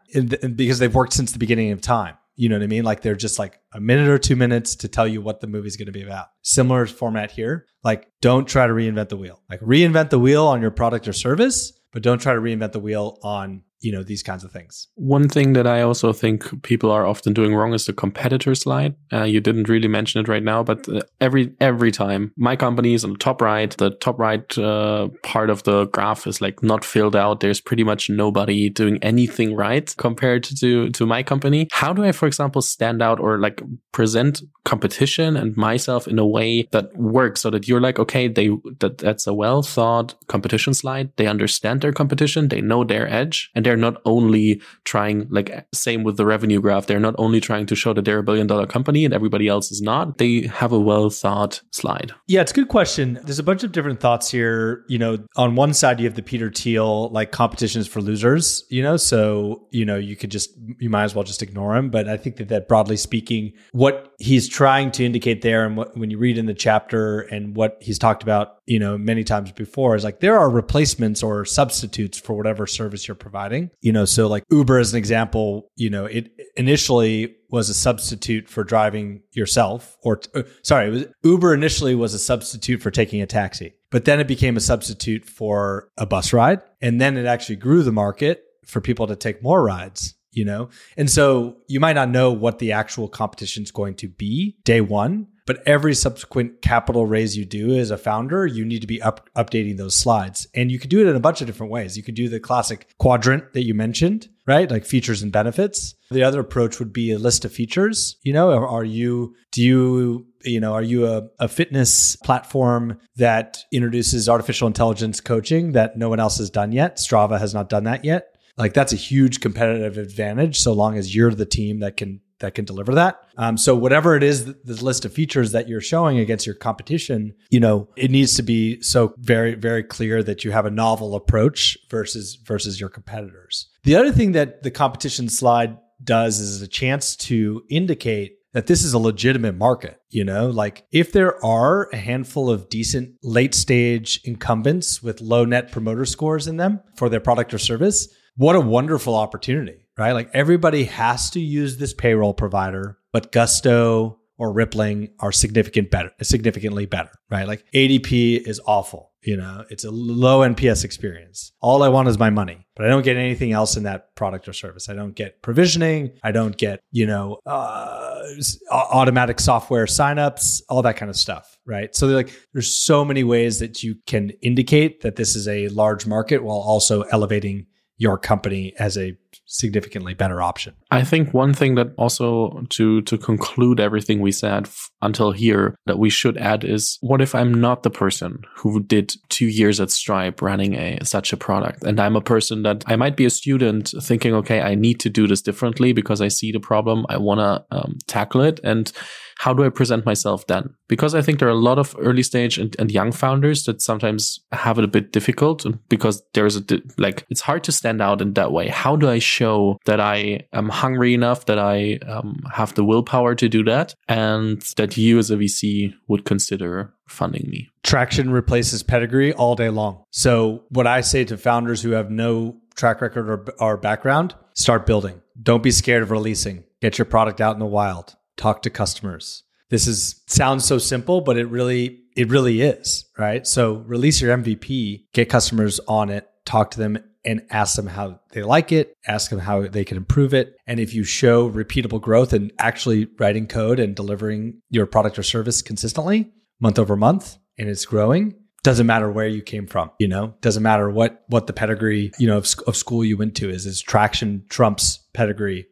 because 0.56 0.78
they've 0.78 0.94
worked 0.94 1.12
since 1.12 1.32
the 1.32 1.38
beginning 1.38 1.70
of 1.72 1.80
time. 1.80 2.16
You 2.36 2.48
know 2.48 2.54
what 2.54 2.62
I 2.62 2.68
mean? 2.68 2.84
Like 2.84 3.02
they're 3.02 3.16
just 3.16 3.38
like 3.38 3.58
a 3.72 3.80
minute 3.80 4.08
or 4.08 4.18
two 4.18 4.36
minutes 4.36 4.76
to 4.76 4.88
tell 4.88 5.08
you 5.08 5.20
what 5.20 5.40
the 5.40 5.48
movie's 5.48 5.76
going 5.76 5.86
to 5.86 5.92
be 5.92 6.02
about. 6.02 6.26
Similar 6.42 6.86
format 6.86 7.32
here. 7.32 7.66
Like 7.82 8.08
don't 8.20 8.46
try 8.46 8.66
to 8.66 8.72
reinvent 8.72 9.08
the 9.08 9.16
wheel. 9.16 9.42
Like 9.50 9.60
reinvent 9.60 10.10
the 10.10 10.20
wheel 10.20 10.46
on 10.46 10.62
your 10.62 10.70
product 10.70 11.08
or 11.08 11.12
service, 11.12 11.72
but 11.92 12.02
don't 12.02 12.20
try 12.20 12.34
to 12.34 12.40
reinvent 12.40 12.72
the 12.72 12.80
wheel 12.80 13.18
on 13.22 13.62
you 13.80 13.92
know 13.92 14.02
these 14.02 14.22
kinds 14.22 14.44
of 14.44 14.52
things. 14.52 14.88
One 14.94 15.28
thing 15.28 15.52
that 15.52 15.66
i 15.66 15.82
also 15.82 16.12
think 16.12 16.62
people 16.62 16.90
are 16.90 17.06
often 17.06 17.32
doing 17.32 17.54
wrong 17.54 17.74
is 17.74 17.86
the 17.86 17.92
competitor 17.92 18.54
slide. 18.54 18.94
Uh, 19.12 19.24
you 19.24 19.40
didn't 19.40 19.68
really 19.68 19.88
mention 19.88 20.20
it 20.20 20.28
right 20.28 20.42
now 20.42 20.62
but 20.62 20.88
uh, 20.88 21.00
every 21.20 21.52
every 21.60 21.90
time 21.90 22.32
my 22.36 22.56
company 22.56 22.94
is 22.94 23.04
on 23.04 23.12
the 23.12 23.18
top 23.18 23.40
right 23.40 23.76
the 23.76 23.90
top 23.90 24.18
right 24.18 24.58
uh, 24.58 25.08
part 25.22 25.50
of 25.50 25.62
the 25.62 25.86
graph 25.86 26.26
is 26.26 26.40
like 26.40 26.62
not 26.62 26.84
filled 26.84 27.16
out. 27.16 27.40
There's 27.40 27.60
pretty 27.60 27.84
much 27.84 28.10
nobody 28.10 28.68
doing 28.68 28.98
anything 29.02 29.54
right 29.54 29.94
compared 29.96 30.44
to 30.44 30.90
to 30.90 31.06
my 31.06 31.22
company. 31.22 31.68
How 31.72 31.92
do 31.92 32.04
i 32.04 32.12
for 32.12 32.26
example 32.26 32.62
stand 32.62 33.02
out 33.02 33.20
or 33.20 33.38
like 33.38 33.62
present 33.92 34.42
competition 34.64 35.36
and 35.36 35.56
myself 35.56 36.06
in 36.06 36.18
a 36.18 36.26
way 36.26 36.68
that 36.72 36.94
works 36.96 37.40
so 37.40 37.50
that 37.50 37.66
you're 37.66 37.80
like 37.80 37.98
okay 37.98 38.28
they 38.28 38.50
that 38.80 38.98
that's 38.98 39.26
a 39.26 39.32
well 39.32 39.62
thought 39.62 40.14
competition 40.26 40.74
slide. 40.74 41.10
They 41.16 41.26
understand 41.26 41.80
their 41.80 41.92
competition. 41.92 42.48
They 42.48 42.60
know 42.60 42.84
their 42.84 43.08
edge 43.08 43.50
and 43.54 43.66
they're 43.68 43.76
not 43.76 44.00
only 44.06 44.62
trying, 44.84 45.26
like, 45.28 45.66
same 45.74 46.02
with 46.02 46.16
the 46.16 46.24
revenue 46.24 46.58
graph, 46.58 46.86
they're 46.86 46.98
not 46.98 47.14
only 47.18 47.38
trying 47.38 47.66
to 47.66 47.76
show 47.76 47.92
that 47.92 48.06
they're 48.06 48.20
a 48.20 48.22
billion 48.22 48.46
dollar 48.46 48.66
company 48.66 49.04
and 49.04 49.12
everybody 49.12 49.46
else 49.46 49.70
is 49.70 49.82
not. 49.82 50.16
They 50.16 50.46
have 50.46 50.72
a 50.72 50.80
well 50.80 51.10
thought 51.10 51.60
slide. 51.70 52.12
Yeah, 52.28 52.40
it's 52.40 52.52
a 52.52 52.54
good 52.54 52.68
question. 52.68 53.20
There's 53.24 53.38
a 53.38 53.42
bunch 53.42 53.64
of 53.64 53.72
different 53.72 54.00
thoughts 54.00 54.30
here. 54.30 54.86
You 54.88 54.98
know, 54.98 55.18
on 55.36 55.54
one 55.54 55.74
side, 55.74 56.00
you 56.00 56.06
have 56.06 56.14
the 56.14 56.22
Peter 56.22 56.50
Thiel, 56.50 57.10
like, 57.10 57.30
competitions 57.30 57.86
for 57.86 58.00
losers, 58.00 58.64
you 58.70 58.82
know, 58.82 58.96
so, 58.96 59.66
you 59.70 59.84
know, 59.84 59.96
you 59.96 60.16
could 60.16 60.30
just, 60.30 60.50
you 60.78 60.88
might 60.88 61.04
as 61.04 61.14
well 61.14 61.24
just 61.24 61.42
ignore 61.42 61.76
him. 61.76 61.90
But 61.90 62.08
I 62.08 62.16
think 62.16 62.36
that, 62.36 62.48
that 62.48 62.68
broadly 62.68 62.96
speaking, 62.96 63.52
what 63.72 64.14
he's 64.18 64.48
trying 64.48 64.92
to 64.92 65.04
indicate 65.04 65.42
there 65.42 65.66
and 65.66 65.76
what, 65.76 65.94
when 65.94 66.10
you 66.10 66.16
read 66.16 66.38
in 66.38 66.46
the 66.46 66.54
chapter 66.54 67.20
and 67.20 67.54
what 67.54 67.76
he's 67.80 67.98
talked 67.98 68.22
about 68.22 68.57
you 68.68 68.78
know, 68.78 68.98
many 68.98 69.24
times 69.24 69.50
before 69.50 69.96
is 69.96 70.04
like 70.04 70.20
there 70.20 70.38
are 70.38 70.50
replacements 70.50 71.22
or 71.22 71.44
substitutes 71.46 72.18
for 72.18 72.36
whatever 72.36 72.66
service 72.66 73.08
you're 73.08 73.14
providing. 73.14 73.70
You 73.80 73.92
know, 73.92 74.04
so 74.04 74.28
like 74.28 74.44
Uber 74.50 74.78
as 74.78 74.92
an 74.92 74.98
example, 74.98 75.70
you 75.74 75.88
know, 75.88 76.04
it 76.04 76.30
initially 76.54 77.34
was 77.50 77.70
a 77.70 77.74
substitute 77.74 78.46
for 78.46 78.64
driving 78.64 79.22
yourself 79.32 79.96
or 80.02 80.20
uh, 80.34 80.42
sorry, 80.62 80.90
was, 80.90 81.06
Uber 81.24 81.54
initially 81.54 81.94
was 81.94 82.12
a 82.12 82.18
substitute 82.18 82.82
for 82.82 82.90
taking 82.90 83.22
a 83.22 83.26
taxi. 83.26 83.72
But 83.90 84.04
then 84.04 84.20
it 84.20 84.28
became 84.28 84.58
a 84.58 84.60
substitute 84.60 85.24
for 85.24 85.88
a 85.96 86.04
bus 86.04 86.34
ride 86.34 86.60
and 86.82 87.00
then 87.00 87.16
it 87.16 87.24
actually 87.24 87.56
grew 87.56 87.82
the 87.82 87.92
market 87.92 88.44
for 88.66 88.82
people 88.82 89.06
to 89.06 89.16
take 89.16 89.42
more 89.42 89.64
rides 89.64 90.14
you 90.30 90.44
know? 90.44 90.68
And 90.96 91.10
so 91.10 91.56
you 91.66 91.80
might 91.80 91.94
not 91.94 92.10
know 92.10 92.30
what 92.30 92.60
the 92.60 92.70
actual 92.70 93.08
competition 93.08 93.64
is 93.64 93.72
going 93.72 93.94
to 93.96 94.08
be 94.08 94.56
day 94.64 94.80
one, 94.80 95.26
but 95.48 95.66
every 95.66 95.94
subsequent 95.94 96.60
capital 96.60 97.06
raise 97.06 97.34
you 97.34 97.46
do 97.46 97.74
as 97.74 97.90
a 97.90 97.96
founder, 97.96 98.46
you 98.46 98.66
need 98.66 98.82
to 98.82 98.86
be 98.86 99.00
up, 99.00 99.30
updating 99.34 99.78
those 99.78 99.96
slides. 99.96 100.46
And 100.54 100.70
you 100.70 100.78
could 100.78 100.90
do 100.90 101.00
it 101.00 101.08
in 101.08 101.16
a 101.16 101.20
bunch 101.20 101.40
of 101.40 101.46
different 101.46 101.72
ways. 101.72 101.96
You 101.96 102.02
could 102.02 102.14
do 102.14 102.28
the 102.28 102.38
classic 102.38 102.86
quadrant 102.98 103.54
that 103.54 103.64
you 103.64 103.72
mentioned, 103.72 104.28
right? 104.46 104.70
Like 104.70 104.84
features 104.84 105.22
and 105.22 105.32
benefits. 105.32 105.94
The 106.10 106.22
other 106.22 106.40
approach 106.40 106.78
would 106.78 106.92
be 106.92 107.12
a 107.12 107.18
list 107.18 107.46
of 107.46 107.52
features. 107.52 108.18
You 108.22 108.34
know, 108.34 108.50
are 108.52 108.84
you, 108.84 109.36
do 109.50 109.62
you, 109.62 110.26
you 110.44 110.60
know, 110.60 110.74
are 110.74 110.82
you 110.82 111.06
a, 111.06 111.28
a 111.38 111.48
fitness 111.48 112.16
platform 112.16 112.98
that 113.16 113.64
introduces 113.72 114.28
artificial 114.28 114.66
intelligence 114.66 115.18
coaching 115.18 115.72
that 115.72 115.96
no 115.96 116.10
one 116.10 116.20
else 116.20 116.36
has 116.36 116.50
done 116.50 116.72
yet? 116.72 116.98
Strava 116.98 117.38
has 117.38 117.54
not 117.54 117.70
done 117.70 117.84
that 117.84 118.04
yet. 118.04 118.36
Like 118.58 118.74
that's 118.74 118.92
a 118.92 118.96
huge 118.96 119.40
competitive 119.40 119.96
advantage 119.96 120.60
so 120.60 120.74
long 120.74 120.98
as 120.98 121.16
you're 121.16 121.32
the 121.32 121.46
team 121.46 121.78
that 121.78 121.96
can 121.96 122.20
that 122.40 122.54
can 122.54 122.64
deliver 122.64 122.94
that. 122.94 123.20
Um, 123.36 123.56
so 123.56 123.74
whatever 123.74 124.16
it 124.16 124.22
is, 124.22 124.44
the 124.44 124.84
list 124.84 125.04
of 125.04 125.12
features 125.12 125.52
that 125.52 125.68
you're 125.68 125.80
showing 125.80 126.18
against 126.18 126.46
your 126.46 126.54
competition, 126.54 127.34
you 127.50 127.60
know, 127.60 127.88
it 127.96 128.10
needs 128.10 128.34
to 128.36 128.42
be 128.42 128.80
so 128.82 129.14
very, 129.18 129.54
very 129.54 129.82
clear 129.82 130.22
that 130.22 130.44
you 130.44 130.50
have 130.50 130.66
a 130.66 130.70
novel 130.70 131.14
approach 131.14 131.76
versus 131.90 132.36
versus 132.44 132.80
your 132.80 132.88
competitors. 132.88 133.68
The 133.84 133.96
other 133.96 134.12
thing 134.12 134.32
that 134.32 134.62
the 134.62 134.70
competition 134.70 135.28
slide 135.28 135.76
does 136.02 136.38
is 136.38 136.62
a 136.62 136.68
chance 136.68 137.16
to 137.16 137.62
indicate 137.68 138.36
that 138.52 138.66
this 138.66 138.82
is 138.82 138.94
a 138.94 138.98
legitimate 138.98 139.56
market. 139.56 140.00
You 140.10 140.24
know, 140.24 140.48
like 140.48 140.84
if 140.90 141.12
there 141.12 141.44
are 141.44 141.88
a 141.92 141.96
handful 141.96 142.50
of 142.50 142.68
decent 142.68 143.16
late 143.22 143.54
stage 143.54 144.20
incumbents 144.24 145.02
with 145.02 145.20
low 145.20 145.44
net 145.44 145.70
promoter 145.70 146.04
scores 146.04 146.46
in 146.46 146.56
them 146.56 146.80
for 146.96 147.08
their 147.08 147.20
product 147.20 147.52
or 147.52 147.58
service, 147.58 148.08
what 148.36 148.56
a 148.56 148.60
wonderful 148.60 149.14
opportunity 149.14 149.87
right? 149.98 150.12
Like 150.12 150.30
everybody 150.32 150.84
has 150.84 151.30
to 151.30 151.40
use 151.40 151.76
this 151.76 151.92
payroll 151.92 152.34
provider, 152.34 152.98
but 153.12 153.32
Gusto 153.32 154.20
or 154.38 154.52
Rippling 154.52 155.10
are 155.18 155.32
significant 155.32 155.90
better, 155.90 156.12
significantly 156.22 156.86
better, 156.86 157.10
right? 157.28 157.46
Like 157.46 157.64
ADP 157.74 158.46
is 158.46 158.60
awful. 158.66 159.10
You 159.22 159.36
know, 159.36 159.64
it's 159.68 159.84
a 159.84 159.90
low 159.90 160.40
NPS 160.40 160.84
experience. 160.84 161.52
All 161.60 161.82
I 161.82 161.88
want 161.88 162.06
is 162.06 162.20
my 162.20 162.30
money, 162.30 162.64
but 162.76 162.86
I 162.86 162.88
don't 162.88 163.02
get 163.02 163.16
anything 163.16 163.50
else 163.50 163.76
in 163.76 163.82
that 163.82 164.14
product 164.14 164.48
or 164.48 164.52
service. 164.52 164.88
I 164.88 164.94
don't 164.94 165.14
get 165.14 165.42
provisioning. 165.42 166.12
I 166.22 166.30
don't 166.30 166.56
get, 166.56 166.80
you 166.92 167.04
know, 167.04 167.40
uh, 167.44 168.22
automatic 168.70 169.40
software 169.40 169.86
signups, 169.86 170.62
all 170.68 170.82
that 170.82 170.96
kind 170.96 171.10
of 171.10 171.16
stuff, 171.16 171.58
right? 171.66 171.94
So 171.96 172.06
like, 172.06 172.32
there's 172.52 172.72
so 172.72 173.04
many 173.04 173.24
ways 173.24 173.58
that 173.58 173.82
you 173.82 173.96
can 174.06 174.30
indicate 174.40 175.00
that 175.00 175.16
this 175.16 175.34
is 175.34 175.48
a 175.48 175.66
large 175.68 176.06
market 176.06 176.44
while 176.44 176.58
also 176.58 177.02
elevating 177.02 177.66
your 177.98 178.16
company 178.16 178.72
as 178.78 178.96
a 178.96 179.16
significantly 179.44 180.14
better 180.14 180.40
option. 180.40 180.74
I 180.90 181.02
think 181.02 181.34
one 181.34 181.52
thing 181.52 181.74
that 181.74 181.88
also 181.98 182.64
to 182.70 183.02
to 183.02 183.18
conclude 183.18 183.80
everything 183.80 184.20
we 184.20 184.32
said 184.32 184.66
f- 184.66 184.90
until 185.02 185.32
here 185.32 185.74
that 185.86 185.98
we 185.98 186.08
should 186.08 186.38
add 186.38 186.64
is 186.64 186.98
what 187.00 187.20
if 187.20 187.34
I'm 187.34 187.52
not 187.52 187.82
the 187.82 187.90
person 187.90 188.42
who 188.54 188.82
did 188.82 189.14
2 189.30 189.46
years 189.46 189.80
at 189.80 189.90
Stripe 189.90 190.40
running 190.40 190.74
a 190.74 190.98
such 191.02 191.32
a 191.32 191.36
product? 191.36 191.82
And 191.82 192.00
I'm 192.00 192.16
a 192.16 192.20
person 192.20 192.62
that 192.62 192.84
I 192.86 192.96
might 192.96 193.16
be 193.16 193.24
a 193.24 193.30
student 193.30 193.92
thinking 194.00 194.32
okay 194.34 194.60
I 194.60 194.74
need 194.74 195.00
to 195.00 195.10
do 195.10 195.26
this 195.26 195.42
differently 195.42 195.92
because 195.92 196.20
I 196.20 196.28
see 196.28 196.52
the 196.52 196.60
problem. 196.60 197.04
I 197.08 197.16
want 197.16 197.40
to 197.40 197.76
um, 197.76 197.98
tackle 198.06 198.42
it. 198.42 198.60
And 198.62 198.92
how 199.38 199.54
do 199.54 199.64
I 199.64 199.68
present 199.68 200.04
myself 200.04 200.46
then? 200.48 200.74
Because 200.88 201.14
I 201.14 201.22
think 201.22 201.38
there 201.38 201.48
are 201.48 201.52
a 201.52 201.54
lot 201.54 201.78
of 201.78 201.94
early 202.00 202.24
stage 202.24 202.58
and, 202.58 202.74
and 202.78 202.90
young 202.90 203.12
founders 203.12 203.64
that 203.64 203.80
sometimes 203.80 204.40
have 204.50 204.78
it 204.78 204.84
a 204.84 204.88
bit 204.88 205.12
difficult 205.12 205.64
because 205.88 206.22
there's 206.34 206.56
a, 206.56 206.64
like, 206.98 207.24
it's 207.30 207.40
hard 207.40 207.62
to 207.64 207.72
stand 207.72 208.02
out 208.02 208.20
in 208.20 208.34
that 208.34 208.50
way. 208.50 208.68
How 208.68 208.96
do 208.96 209.08
I 209.08 209.20
show 209.20 209.78
that 209.84 210.00
I 210.00 210.46
am 210.52 210.68
hungry 210.68 211.14
enough, 211.14 211.46
that 211.46 211.58
I 211.58 212.00
um, 212.08 212.42
have 212.52 212.74
the 212.74 212.84
willpower 212.84 213.36
to 213.36 213.48
do 213.48 213.62
that, 213.64 213.94
and 214.08 214.60
that 214.76 214.96
you 214.96 215.18
as 215.18 215.30
a 215.30 215.36
VC 215.36 215.94
would 216.08 216.24
consider 216.24 216.92
funding 217.06 217.48
me? 217.48 217.68
Traction 217.84 218.32
replaces 218.32 218.82
pedigree 218.82 219.32
all 219.32 219.54
day 219.54 219.68
long. 219.68 220.02
So, 220.10 220.64
what 220.70 220.88
I 220.88 221.00
say 221.00 221.24
to 221.24 221.38
founders 221.38 221.80
who 221.80 221.92
have 221.92 222.10
no 222.10 222.60
track 222.74 223.00
record 223.00 223.28
or, 223.28 223.44
or 223.60 223.76
background, 223.76 224.34
start 224.54 224.86
building. 224.86 225.20
Don't 225.40 225.62
be 225.62 225.70
scared 225.70 226.02
of 226.02 226.10
releasing. 226.10 226.64
Get 226.80 226.96
your 226.96 227.04
product 227.04 227.40
out 227.40 227.54
in 227.54 227.60
the 227.60 227.66
wild 227.66 228.14
talk 228.38 228.62
to 228.62 228.70
customers. 228.70 229.42
This 229.70 229.86
is 229.86 230.22
sounds 230.26 230.64
so 230.64 230.78
simple, 230.78 231.20
but 231.20 231.36
it 231.36 231.46
really 231.46 232.00
it 232.16 232.30
really 232.30 232.62
is, 232.62 233.04
right? 233.18 233.46
So 233.46 233.74
release 233.86 234.20
your 234.20 234.36
MVP, 234.36 235.04
get 235.12 235.28
customers 235.28 235.78
on 235.86 236.08
it, 236.08 236.28
talk 236.46 236.70
to 236.72 236.78
them 236.78 236.98
and 237.24 237.42
ask 237.50 237.76
them 237.76 237.86
how 237.86 238.20
they 238.32 238.42
like 238.42 238.72
it, 238.72 238.96
ask 239.06 239.30
them 239.30 239.40
how 239.40 239.66
they 239.66 239.84
can 239.84 239.98
improve 239.98 240.32
it. 240.32 240.56
And 240.66 240.80
if 240.80 240.94
you 240.94 241.04
show 241.04 241.50
repeatable 241.50 242.00
growth 242.00 242.32
and 242.32 242.50
actually 242.58 243.08
writing 243.18 243.46
code 243.46 243.78
and 243.78 243.94
delivering 243.94 244.62
your 244.70 244.86
product 244.86 245.18
or 245.18 245.22
service 245.22 245.60
consistently 245.60 246.32
month 246.60 246.78
over 246.78 246.96
month 246.96 247.36
and 247.58 247.68
it's 247.68 247.84
growing, 247.84 248.34
doesn't 248.62 248.86
matter 248.86 249.10
where 249.10 249.28
you 249.28 249.42
came 249.42 249.66
from, 249.66 249.90
you 249.98 250.08
know, 250.08 250.34
doesn't 250.40 250.62
matter 250.62 250.90
what 250.90 251.24
what 251.28 251.46
the 251.46 251.52
pedigree, 251.52 252.10
you 252.18 252.26
know, 252.26 252.38
of, 252.38 252.48
of 252.66 252.76
school 252.76 253.04
you 253.04 253.16
went 253.16 253.36
to 253.36 253.50
is 253.50 253.66
is 253.66 253.80
traction 253.80 254.44
trumps 254.48 254.98
pedigree 255.12 255.66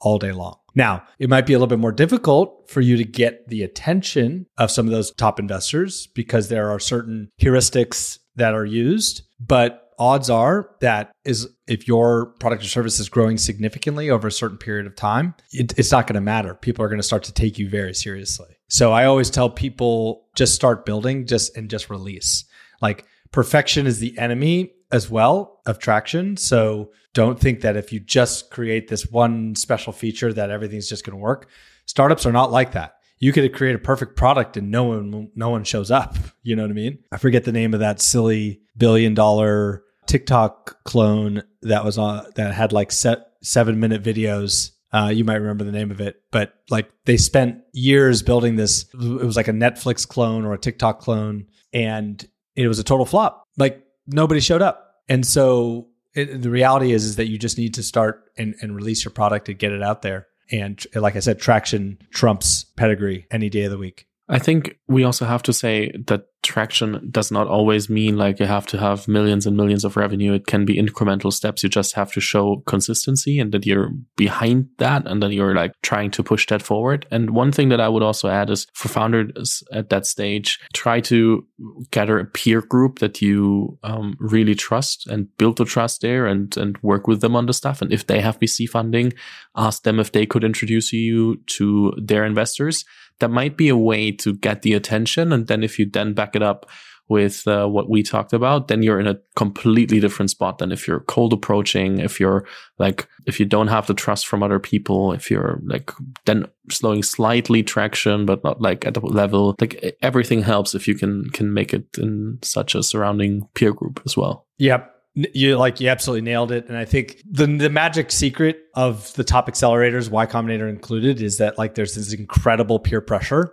all 0.00 0.18
day 0.18 0.32
long. 0.32 0.56
Now, 0.74 1.02
it 1.18 1.28
might 1.28 1.46
be 1.46 1.54
a 1.54 1.56
little 1.56 1.68
bit 1.68 1.80
more 1.80 1.92
difficult 1.92 2.70
for 2.70 2.80
you 2.80 2.96
to 2.96 3.04
get 3.04 3.48
the 3.48 3.62
attention 3.62 4.46
of 4.58 4.70
some 4.70 4.86
of 4.86 4.92
those 4.92 5.10
top 5.12 5.40
investors 5.40 6.06
because 6.08 6.48
there 6.48 6.70
are 6.70 6.78
certain 6.78 7.30
heuristics 7.40 8.18
that 8.36 8.54
are 8.54 8.64
used, 8.64 9.22
but 9.40 9.90
odds 9.98 10.30
are 10.30 10.70
that 10.80 11.10
is 11.24 11.48
if 11.66 11.88
your 11.88 12.26
product 12.38 12.62
or 12.62 12.66
service 12.66 13.00
is 13.00 13.08
growing 13.08 13.36
significantly 13.36 14.08
over 14.10 14.28
a 14.28 14.32
certain 14.32 14.56
period 14.56 14.86
of 14.86 14.94
time, 14.94 15.34
it, 15.52 15.76
it's 15.76 15.90
not 15.90 16.06
going 16.06 16.14
to 16.14 16.20
matter. 16.20 16.54
People 16.54 16.84
are 16.84 16.88
going 16.88 17.00
to 17.00 17.06
start 17.06 17.24
to 17.24 17.32
take 17.32 17.58
you 17.58 17.68
very 17.68 17.94
seriously. 17.94 18.56
So 18.68 18.92
I 18.92 19.06
always 19.06 19.30
tell 19.30 19.50
people 19.50 20.26
just 20.36 20.54
start 20.54 20.86
building, 20.86 21.26
just 21.26 21.56
and 21.56 21.68
just 21.68 21.90
release. 21.90 22.44
Like 22.80 23.04
perfection 23.32 23.86
is 23.86 23.98
the 23.98 24.16
enemy 24.18 24.72
as 24.90 25.10
well 25.10 25.60
of 25.66 25.78
traction. 25.78 26.36
So 26.36 26.92
don't 27.14 27.38
think 27.38 27.60
that 27.60 27.76
if 27.76 27.92
you 27.92 28.00
just 28.00 28.50
create 28.50 28.88
this 28.88 29.06
one 29.06 29.54
special 29.54 29.92
feature 29.92 30.32
that 30.32 30.50
everything's 30.50 30.88
just 30.88 31.04
going 31.04 31.16
to 31.16 31.22
work. 31.22 31.48
Startups 31.86 32.26
are 32.26 32.32
not 32.32 32.50
like 32.50 32.72
that. 32.72 32.94
You 33.18 33.32
could 33.32 33.52
create 33.54 33.74
a 33.74 33.80
perfect 33.80 34.16
product 34.16 34.56
and 34.56 34.70
no 34.70 34.84
one 34.84 35.30
no 35.34 35.50
one 35.50 35.64
shows 35.64 35.90
up. 35.90 36.16
You 36.42 36.54
know 36.54 36.62
what 36.62 36.70
I 36.70 36.74
mean? 36.74 36.98
I 37.10 37.16
forget 37.16 37.44
the 37.44 37.52
name 37.52 37.74
of 37.74 37.80
that 37.80 38.00
silly 38.00 38.60
billion 38.76 39.14
dollar 39.14 39.82
TikTok 40.06 40.84
clone 40.84 41.42
that 41.62 41.84
was 41.84 41.98
on 41.98 42.26
that 42.36 42.54
had 42.54 42.72
like 42.72 42.92
set 42.92 43.32
seven 43.42 43.80
minute 43.80 44.02
videos. 44.02 44.70
Uh, 44.92 45.10
you 45.12 45.24
might 45.24 45.34
remember 45.34 45.64
the 45.64 45.72
name 45.72 45.90
of 45.90 46.00
it, 46.00 46.22
but 46.30 46.54
like 46.70 46.90
they 47.04 47.16
spent 47.16 47.62
years 47.72 48.22
building 48.22 48.56
this. 48.56 48.86
It 48.94 49.24
was 49.24 49.36
like 49.36 49.48
a 49.48 49.52
Netflix 49.52 50.06
clone 50.06 50.44
or 50.44 50.54
a 50.54 50.58
TikTok 50.58 51.00
clone, 51.00 51.46
and 51.72 52.26
it 52.64 52.68
was 52.68 52.78
a 52.78 52.84
total 52.84 53.06
flop. 53.06 53.44
Like 53.56 53.84
nobody 54.06 54.40
showed 54.40 54.62
up, 54.62 54.94
and 55.08 55.26
so 55.26 55.88
it, 56.14 56.42
the 56.42 56.50
reality 56.50 56.92
is 56.92 57.04
is 57.04 57.16
that 57.16 57.28
you 57.28 57.38
just 57.38 57.58
need 57.58 57.74
to 57.74 57.82
start 57.82 58.24
and, 58.36 58.54
and 58.60 58.74
release 58.74 59.04
your 59.04 59.12
product 59.12 59.48
and 59.48 59.58
get 59.58 59.72
it 59.72 59.82
out 59.82 60.02
there. 60.02 60.26
And 60.50 60.82
like 60.94 61.16
I 61.16 61.20
said, 61.20 61.38
traction 61.38 61.98
trumps 62.12 62.64
pedigree 62.76 63.26
any 63.30 63.50
day 63.50 63.64
of 63.64 63.70
the 63.70 63.78
week. 63.78 64.06
I 64.28 64.38
think 64.38 64.78
we 64.88 65.04
also 65.04 65.24
have 65.24 65.42
to 65.44 65.52
say 65.52 65.92
that 66.06 66.26
traction 66.42 67.08
does 67.10 67.30
not 67.30 67.46
always 67.46 67.88
mean 67.88 68.16
like 68.16 68.38
you 68.38 68.46
have 68.46 68.66
to 68.66 68.78
have 68.78 69.08
millions 69.08 69.46
and 69.46 69.56
millions 69.56 69.84
of 69.84 69.96
revenue. 69.96 70.32
It 70.32 70.46
can 70.46 70.64
be 70.64 70.76
incremental 70.76 71.32
steps. 71.32 71.62
You 71.62 71.68
just 71.68 71.94
have 71.94 72.12
to 72.12 72.20
show 72.20 72.62
consistency 72.66 73.38
and 73.38 73.52
that 73.52 73.66
you're 73.66 73.90
behind 74.16 74.68
that 74.78 75.06
and 75.06 75.22
that 75.22 75.32
you're 75.32 75.54
like 75.54 75.72
trying 75.82 76.10
to 76.12 76.22
push 76.22 76.46
that 76.46 76.62
forward. 76.62 77.06
And 77.10 77.30
one 77.30 77.52
thing 77.52 77.68
that 77.70 77.80
I 77.80 77.88
would 77.88 78.02
also 78.02 78.28
add 78.28 78.50
is 78.50 78.66
for 78.72 78.88
founders 78.88 79.62
at 79.72 79.90
that 79.90 80.06
stage, 80.06 80.58
try 80.72 81.00
to 81.02 81.46
gather 81.90 82.18
a 82.18 82.24
peer 82.24 82.62
group 82.62 83.00
that 83.00 83.20
you 83.20 83.78
um, 83.82 84.16
really 84.20 84.54
trust 84.54 85.06
and 85.08 85.36
build 85.38 85.58
the 85.58 85.64
trust 85.64 86.02
there 86.02 86.26
and, 86.26 86.56
and 86.56 86.78
work 86.82 87.06
with 87.08 87.20
them 87.20 87.34
on 87.34 87.46
the 87.46 87.52
stuff. 87.52 87.82
And 87.82 87.92
if 87.92 88.06
they 88.06 88.20
have 88.20 88.38
VC 88.38 88.68
funding, 88.68 89.12
ask 89.56 89.82
them 89.82 89.98
if 89.98 90.12
they 90.12 90.24
could 90.24 90.44
introduce 90.44 90.92
you 90.92 91.36
to 91.46 91.92
their 91.98 92.24
investors 92.24 92.84
that 93.20 93.30
might 93.30 93.56
be 93.56 93.68
a 93.68 93.76
way 93.76 94.12
to 94.12 94.34
get 94.34 94.62
the 94.62 94.74
attention. 94.74 95.32
And 95.32 95.46
then 95.46 95.62
if 95.62 95.78
you 95.78 95.86
then 95.86 96.14
back 96.14 96.27
it 96.36 96.42
up 96.42 96.66
with 97.08 97.48
uh, 97.48 97.66
what 97.66 97.88
we 97.88 98.02
talked 98.02 98.32
about, 98.32 98.68
then 98.68 98.82
you're 98.82 99.00
in 99.00 99.06
a 99.06 99.18
completely 99.34 99.98
different 99.98 100.30
spot 100.30 100.58
than 100.58 100.70
if 100.70 100.86
you're 100.86 101.00
cold 101.00 101.32
approaching, 101.32 101.98
if 101.98 102.20
you're 102.20 102.46
like, 102.78 103.08
if 103.26 103.40
you 103.40 103.46
don't 103.46 103.68
have 103.68 103.86
the 103.86 103.94
trust 103.94 104.26
from 104.26 104.42
other 104.42 104.58
people, 104.58 105.12
if 105.12 105.30
you're 105.30 105.58
like 105.64 105.90
then 106.26 106.46
slowing 106.70 107.02
slightly 107.02 107.62
traction, 107.62 108.26
but 108.26 108.44
not 108.44 108.60
like 108.60 108.86
at 108.86 108.94
the 108.94 109.00
level, 109.00 109.56
like 109.60 109.96
everything 110.02 110.42
helps 110.42 110.74
if 110.74 110.86
you 110.86 110.94
can, 110.94 111.28
can 111.30 111.54
make 111.54 111.72
it 111.72 111.86
in 111.96 112.38
such 112.42 112.74
a 112.74 112.82
surrounding 112.82 113.48
peer 113.54 113.72
group 113.72 114.00
as 114.04 114.16
well. 114.16 114.46
Yep 114.58 114.94
you 115.34 115.56
like 115.56 115.80
you 115.80 115.88
absolutely 115.88 116.20
nailed 116.20 116.52
it 116.52 116.68
and 116.68 116.76
i 116.76 116.84
think 116.84 117.20
the 117.28 117.46
the 117.46 117.70
magic 117.70 118.12
secret 118.12 118.60
of 118.74 119.12
the 119.14 119.24
top 119.24 119.48
accelerators 119.48 120.10
y 120.10 120.26
combinator 120.26 120.68
included 120.68 121.20
is 121.20 121.38
that 121.38 121.58
like 121.58 121.74
there's 121.74 121.96
this 121.96 122.12
incredible 122.12 122.78
peer 122.78 123.00
pressure 123.00 123.52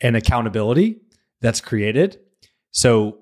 and 0.00 0.16
accountability 0.16 1.00
that's 1.40 1.60
created 1.60 2.18
so 2.70 3.18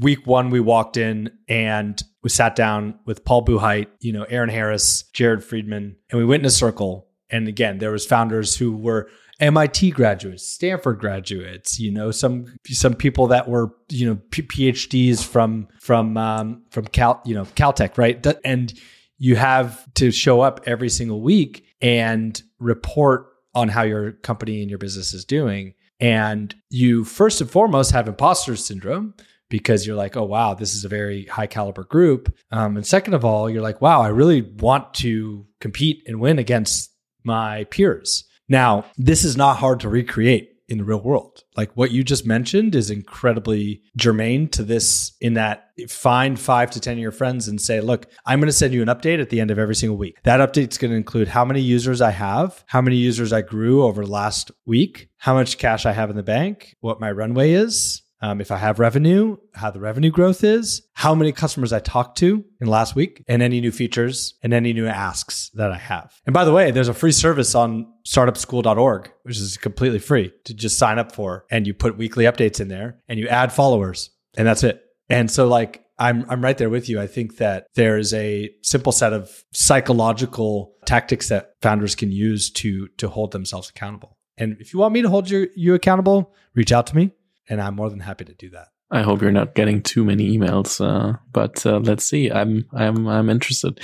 week 0.00 0.26
one 0.26 0.50
we 0.50 0.60
walked 0.60 0.96
in 0.96 1.30
and 1.48 2.02
we 2.22 2.30
sat 2.30 2.56
down 2.56 2.98
with 3.04 3.24
paul 3.24 3.44
buchheit 3.44 3.86
you 4.00 4.12
know 4.12 4.24
aaron 4.24 4.48
harris 4.48 5.04
jared 5.12 5.44
friedman 5.44 5.96
and 6.10 6.18
we 6.18 6.24
went 6.24 6.40
in 6.40 6.46
a 6.46 6.50
circle 6.50 7.08
and 7.30 7.48
again 7.48 7.78
there 7.78 7.92
was 7.92 8.06
founders 8.06 8.56
who 8.56 8.76
were 8.76 9.08
MIT 9.38 9.90
graduates, 9.90 10.46
Stanford 10.46 10.98
graduates, 10.98 11.78
you 11.78 11.90
know, 11.90 12.10
some 12.10 12.46
some 12.68 12.94
people 12.94 13.26
that 13.26 13.48
were 13.48 13.70
you 13.90 14.06
know 14.06 14.16
PhDs 14.30 15.22
from 15.22 15.68
from 15.78 16.16
um, 16.16 16.62
from 16.70 16.86
Cal, 16.86 17.20
you 17.26 17.34
know, 17.34 17.44
Caltech, 17.44 17.98
right? 17.98 18.24
And 18.44 18.72
you 19.18 19.36
have 19.36 19.86
to 19.94 20.10
show 20.10 20.40
up 20.40 20.60
every 20.66 20.88
single 20.88 21.20
week 21.20 21.66
and 21.82 22.40
report 22.58 23.26
on 23.54 23.68
how 23.68 23.82
your 23.82 24.12
company 24.12 24.62
and 24.62 24.70
your 24.70 24.78
business 24.78 25.12
is 25.12 25.24
doing. 25.24 25.74
And 26.00 26.54
you 26.70 27.04
first 27.04 27.40
and 27.40 27.50
foremost 27.50 27.92
have 27.92 28.08
imposter 28.08 28.56
syndrome 28.56 29.14
because 29.48 29.86
you're 29.86 29.96
like, 29.96 30.16
oh 30.16 30.24
wow, 30.24 30.54
this 30.54 30.74
is 30.74 30.84
a 30.84 30.88
very 30.88 31.24
high 31.26 31.46
caliber 31.46 31.84
group. 31.84 32.34
Um, 32.50 32.76
and 32.76 32.86
second 32.86 33.14
of 33.14 33.24
all, 33.24 33.48
you're 33.48 33.62
like, 33.62 33.80
wow, 33.80 34.02
I 34.02 34.08
really 34.08 34.42
want 34.42 34.94
to 34.94 35.46
compete 35.60 36.02
and 36.06 36.20
win 36.20 36.38
against 36.38 36.92
my 37.24 37.64
peers. 37.64 38.24
Now, 38.48 38.84
this 38.96 39.24
is 39.24 39.36
not 39.36 39.56
hard 39.56 39.80
to 39.80 39.88
recreate 39.88 40.55
in 40.68 40.78
the 40.78 40.84
real 40.84 41.00
world. 41.00 41.42
Like 41.56 41.72
what 41.74 41.90
you 41.90 42.02
just 42.02 42.26
mentioned 42.26 42.74
is 42.74 42.90
incredibly 42.90 43.82
germane 43.96 44.48
to 44.48 44.62
this 44.62 45.12
in 45.20 45.34
that 45.34 45.70
find 45.88 46.38
five 46.38 46.70
to 46.72 46.80
10 46.80 46.94
of 46.94 46.98
your 46.98 47.12
friends 47.12 47.48
and 47.48 47.60
say, 47.60 47.80
look, 47.80 48.06
I'm 48.24 48.40
going 48.40 48.48
to 48.48 48.52
send 48.52 48.74
you 48.74 48.82
an 48.82 48.88
update 48.88 49.20
at 49.20 49.30
the 49.30 49.40
end 49.40 49.50
of 49.50 49.58
every 49.58 49.74
single 49.74 49.98
week. 49.98 50.16
That 50.24 50.40
update 50.40 50.72
is 50.72 50.78
going 50.78 50.90
to 50.90 50.96
include 50.96 51.28
how 51.28 51.44
many 51.44 51.60
users 51.60 52.00
I 52.00 52.10
have, 52.10 52.64
how 52.66 52.80
many 52.80 52.96
users 52.96 53.32
I 53.32 53.42
grew 53.42 53.84
over 53.84 54.04
the 54.04 54.10
last 54.10 54.50
week, 54.64 55.08
how 55.18 55.34
much 55.34 55.58
cash 55.58 55.86
I 55.86 55.92
have 55.92 56.10
in 56.10 56.16
the 56.16 56.22
bank, 56.22 56.76
what 56.80 57.00
my 57.00 57.10
runway 57.10 57.52
is, 57.52 58.02
um, 58.20 58.40
if 58.40 58.50
I 58.50 58.56
have 58.56 58.78
revenue, 58.78 59.36
how 59.54 59.70
the 59.70 59.80
revenue 59.80 60.10
growth 60.10 60.42
is, 60.42 60.82
how 60.94 61.14
many 61.14 61.32
customers 61.32 61.72
I 61.72 61.80
talked 61.80 62.18
to 62.18 62.44
in 62.60 62.66
last 62.66 62.94
week, 62.94 63.22
and 63.28 63.42
any 63.42 63.60
new 63.60 63.72
features 63.72 64.34
and 64.42 64.54
any 64.54 64.72
new 64.72 64.86
asks 64.86 65.50
that 65.54 65.70
I 65.70 65.78
have. 65.78 66.14
And 66.26 66.32
by 66.32 66.44
the 66.44 66.52
way, 66.52 66.70
there's 66.70 66.88
a 66.88 66.94
free 66.94 67.12
service 67.12 67.54
on 67.54 67.86
startupschool.org, 68.06 69.12
which 69.22 69.38
is 69.38 69.56
completely 69.56 69.98
free 69.98 70.32
to 70.44 70.54
just 70.54 70.78
sign 70.78 70.98
up 70.98 71.12
for. 71.12 71.44
And 71.50 71.66
you 71.66 71.74
put 71.74 71.98
weekly 71.98 72.24
updates 72.24 72.60
in 72.60 72.68
there 72.68 72.98
and 73.08 73.18
you 73.18 73.28
add 73.28 73.52
followers, 73.52 74.10
and 74.36 74.46
that's 74.46 74.64
it. 74.64 74.82
And 75.08 75.30
so, 75.30 75.46
like, 75.46 75.84
I'm 75.98 76.28
I'm 76.28 76.42
right 76.42 76.58
there 76.58 76.70
with 76.70 76.88
you. 76.88 77.00
I 77.00 77.06
think 77.06 77.36
that 77.38 77.66
there 77.74 77.96
is 77.96 78.12
a 78.12 78.50
simple 78.62 78.92
set 78.92 79.12
of 79.12 79.44
psychological 79.52 80.74
tactics 80.84 81.28
that 81.28 81.52
founders 81.62 81.94
can 81.94 82.10
use 82.10 82.50
to 82.50 82.88
to 82.98 83.08
hold 83.08 83.32
themselves 83.32 83.70
accountable. 83.70 84.16
And 84.38 84.56
if 84.60 84.74
you 84.74 84.78
want 84.78 84.92
me 84.92 85.02
to 85.02 85.08
hold 85.08 85.30
you, 85.30 85.48
you 85.56 85.74
accountable, 85.74 86.34
reach 86.54 86.70
out 86.70 86.86
to 86.88 86.96
me 86.96 87.12
and 87.48 87.60
I'm 87.60 87.76
more 87.76 87.90
than 87.90 88.00
happy 88.00 88.24
to 88.24 88.34
do 88.34 88.50
that. 88.50 88.68
I 88.90 89.02
hope 89.02 89.20
you're 89.20 89.32
not 89.32 89.54
getting 89.56 89.82
too 89.82 90.04
many 90.04 90.36
emails, 90.36 90.80
uh, 90.80 91.18
but 91.32 91.66
uh, 91.66 91.78
let's 91.78 92.04
see. 92.04 92.30
I'm 92.30 92.66
I'm 92.72 93.08
I'm 93.08 93.28
interested. 93.28 93.80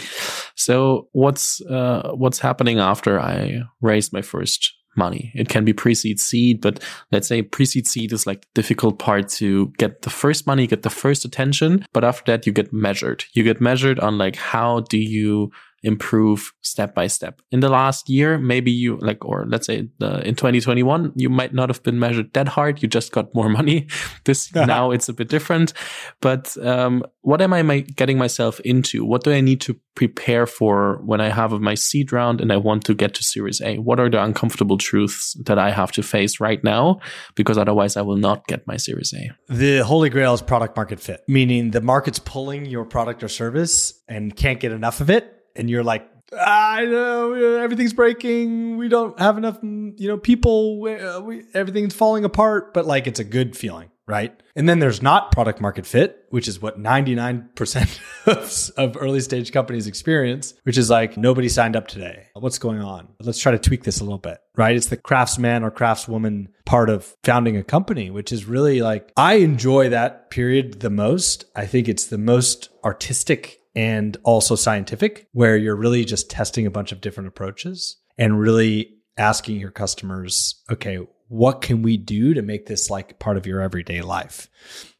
So 0.55 1.09
what's 1.13 1.61
uh, 1.63 2.13
what's 2.15 2.39
happening 2.39 2.79
after 2.79 3.19
I 3.19 3.63
raised 3.81 4.13
my 4.13 4.23
first 4.23 4.73
money? 4.97 5.33
It 5.35 5.49
can 5.49 5.65
be 5.65 5.73
pre-seed 5.73 6.21
seed, 6.21 6.61
but 6.61 6.79
let's 7.11 7.27
say 7.27 7.43
pre-seed 7.43 7.89
seed 7.89 8.13
is 8.13 8.29
like 8.29 8.43
the 8.43 8.63
difficult 8.63 9.01
part 9.01 9.29
to 9.31 9.73
get 9.79 10.03
the 10.03 10.11
first 10.11 10.47
money, 10.47 10.69
get 10.69 10.83
the 10.83 10.91
first 10.91 11.25
attention. 11.25 11.85
But 11.93 12.05
after 12.05 12.31
that, 12.31 12.47
you 12.47 12.53
get 12.53 12.73
measured. 12.73 13.25
You 13.33 13.43
get 13.43 13.61
measured 13.61 13.99
on 13.99 14.19
like 14.19 14.37
how 14.37 14.81
do 14.81 14.99
you 14.99 15.51
improve 15.83 16.53
step 16.63 16.95
by 16.95 17.07
step. 17.07 17.43
In 17.51 17.61
the 17.61 17.69
last 17.69 18.09
year, 18.09 18.39
maybe 18.39 18.71
you 18.71 18.97
like, 18.99 19.25
or 19.25 19.47
let's 19.49 19.67
say 19.67 19.89
the, 19.99 20.27
in 20.27 20.37
2021, 20.37 21.13
you 21.17 21.29
might 21.29 21.53
not 21.53 21.69
have 21.69 21.83
been 21.83 21.99
measured 21.99 22.33
that 22.35 22.49
hard. 22.49 22.83
You 22.83 22.89
just 22.89 23.13
got 23.13 23.35
more 23.35 23.49
money. 23.61 23.89
This 24.25 24.55
now 24.55 24.91
it's 24.91 25.09
a 25.09 25.13
bit 25.13 25.29
different. 25.29 25.73
But 26.21 26.57
um, 26.65 27.05
what 27.23 27.41
am 27.43 27.53
I 27.53 27.81
getting 27.81 28.19
myself 28.19 28.61
into? 28.61 29.05
What 29.05 29.25
do 29.25 29.33
I 29.33 29.41
need 29.41 29.61
to 29.63 29.79
prepare 29.95 30.47
for 30.47 31.01
when 31.05 31.21
I 31.21 31.29
have 31.29 31.53
my 31.53 31.75
seed 31.75 32.13
round 32.13 32.41
and 32.41 32.53
I 32.53 32.57
want 32.57 32.85
to 32.87 32.95
get 32.95 33.15
to 33.15 33.25
Series 33.25 33.61
A? 33.61 33.79
What 33.79 33.99
are 33.99 34.09
the 34.09 34.23
uncomfortable 34.23 34.79
truths 34.79 35.35
that 35.45 35.59
I 35.59 35.71
have 35.71 35.93
to 35.93 36.03
face 36.03 36.41
right 36.41 36.63
now? 36.63 37.01
Because 37.35 37.59
otherwise, 37.59 37.97
I 37.97 38.03
will 38.03 38.17
not 38.17 38.47
get 38.47 38.67
my 38.67 38.77
Series 38.77 39.13
A. 39.15 39.31
The 39.53 39.79
holy 39.81 40.11
grail 40.11 40.33
is 40.35 40.43
product 40.43 40.77
market 40.77 41.01
fit, 41.01 41.23
meaning 41.27 41.73
the 41.73 41.81
market's 41.81 42.21
pulling 42.21 42.67
your 42.67 42.85
product 42.85 43.23
or 43.23 43.29
service 43.29 44.01
and 44.09 44.35
can't 44.37 44.61
get 44.61 44.73
enough 44.73 45.01
of 45.01 45.11
it 45.11 45.42
and 45.57 45.69
you're 45.71 45.85
like, 45.85 46.09
I 46.39 46.87
know 46.87 47.35
everything's 47.35 47.93
breaking. 47.93 48.77
We 48.79 48.89
don't 48.89 49.19
have 49.19 49.37
enough, 49.37 49.59
you 49.63 50.09
know, 50.09 50.17
people. 50.17 50.81
We, 50.81 50.95
uh, 50.95 51.21
we, 51.21 51.45
everything's 51.55 51.95
falling 51.95 52.25
apart, 52.25 52.73
but 52.73 52.87
like 52.87 53.07
it's 53.07 53.21
a 53.21 53.25
good 53.25 53.57
feeling, 53.57 53.91
right? 54.07 54.35
And 54.57 54.69
then 54.69 54.79
there's 54.79 55.03
not 55.03 55.33
product 55.33 55.61
market 55.61 55.87
fit, 55.87 56.25
which 56.31 56.49
is 56.49 56.61
what 56.61 56.79
99% 56.81 58.01
of, 58.27 58.71
of 58.79 58.97
early 59.01 59.21
stage 59.21 59.53
companies 59.53 59.87
experience, 59.87 60.55
which 60.63 60.79
is 60.79 60.89
like 60.89 61.17
nobody 61.17 61.49
signed 61.49 61.77
up 61.77 61.87
today. 61.87 62.29
What's 62.35 62.59
going 62.59 62.81
on? 62.81 63.09
Let's 63.21 63.39
try 63.39 63.53
to 63.53 63.59
tweak 63.59 63.85
this 63.85 64.01
a 64.01 64.05
little 64.05 64.19
bit, 64.19 64.39
right? 64.57 64.75
It's 64.75 64.87
the 64.87 64.97
craftsman 64.97 65.63
or 65.63 65.71
craftswoman 65.71 66.49
part 66.65 66.89
of 66.89 67.15
founding 67.25 67.57
a 67.57 67.65
company, 67.65 68.11
which 68.11 68.33
is 68.33 68.47
really 68.47 68.81
like, 68.81 69.13
I 69.17 69.35
enjoy 69.35 69.91
that 69.91 70.31
period 70.31 70.81
the 70.81 70.91
most. 70.91 71.45
I 71.55 71.67
think 71.67 71.89
it's 71.89 72.07
the 72.07 72.19
most 72.19 72.71
artistic 72.85 73.62
and 73.75 74.17
also 74.23 74.55
scientific, 74.55 75.29
where 75.33 75.57
you're 75.57 75.77
really 75.77 76.05
just 76.05 76.31
testing 76.31 76.67
a 76.67 76.71
bunch 76.71 76.93
of 76.93 77.01
different 77.01 77.29
approaches 77.29 77.97
and 78.19 78.39
really 78.39 78.95
asking 79.17 79.61
your 79.61 79.71
customers, 79.71 80.63
okay, 80.71 80.99
what 81.29 81.63
can 81.63 81.81
we 81.81 81.97
do 81.97 82.35
to 82.35 82.43
make 82.43 82.67
this 82.67 82.91
like 82.91 83.19
part 83.19 83.39
of 83.39 83.47
your 83.47 83.63
everyday 83.63 84.03
life? 84.03 84.51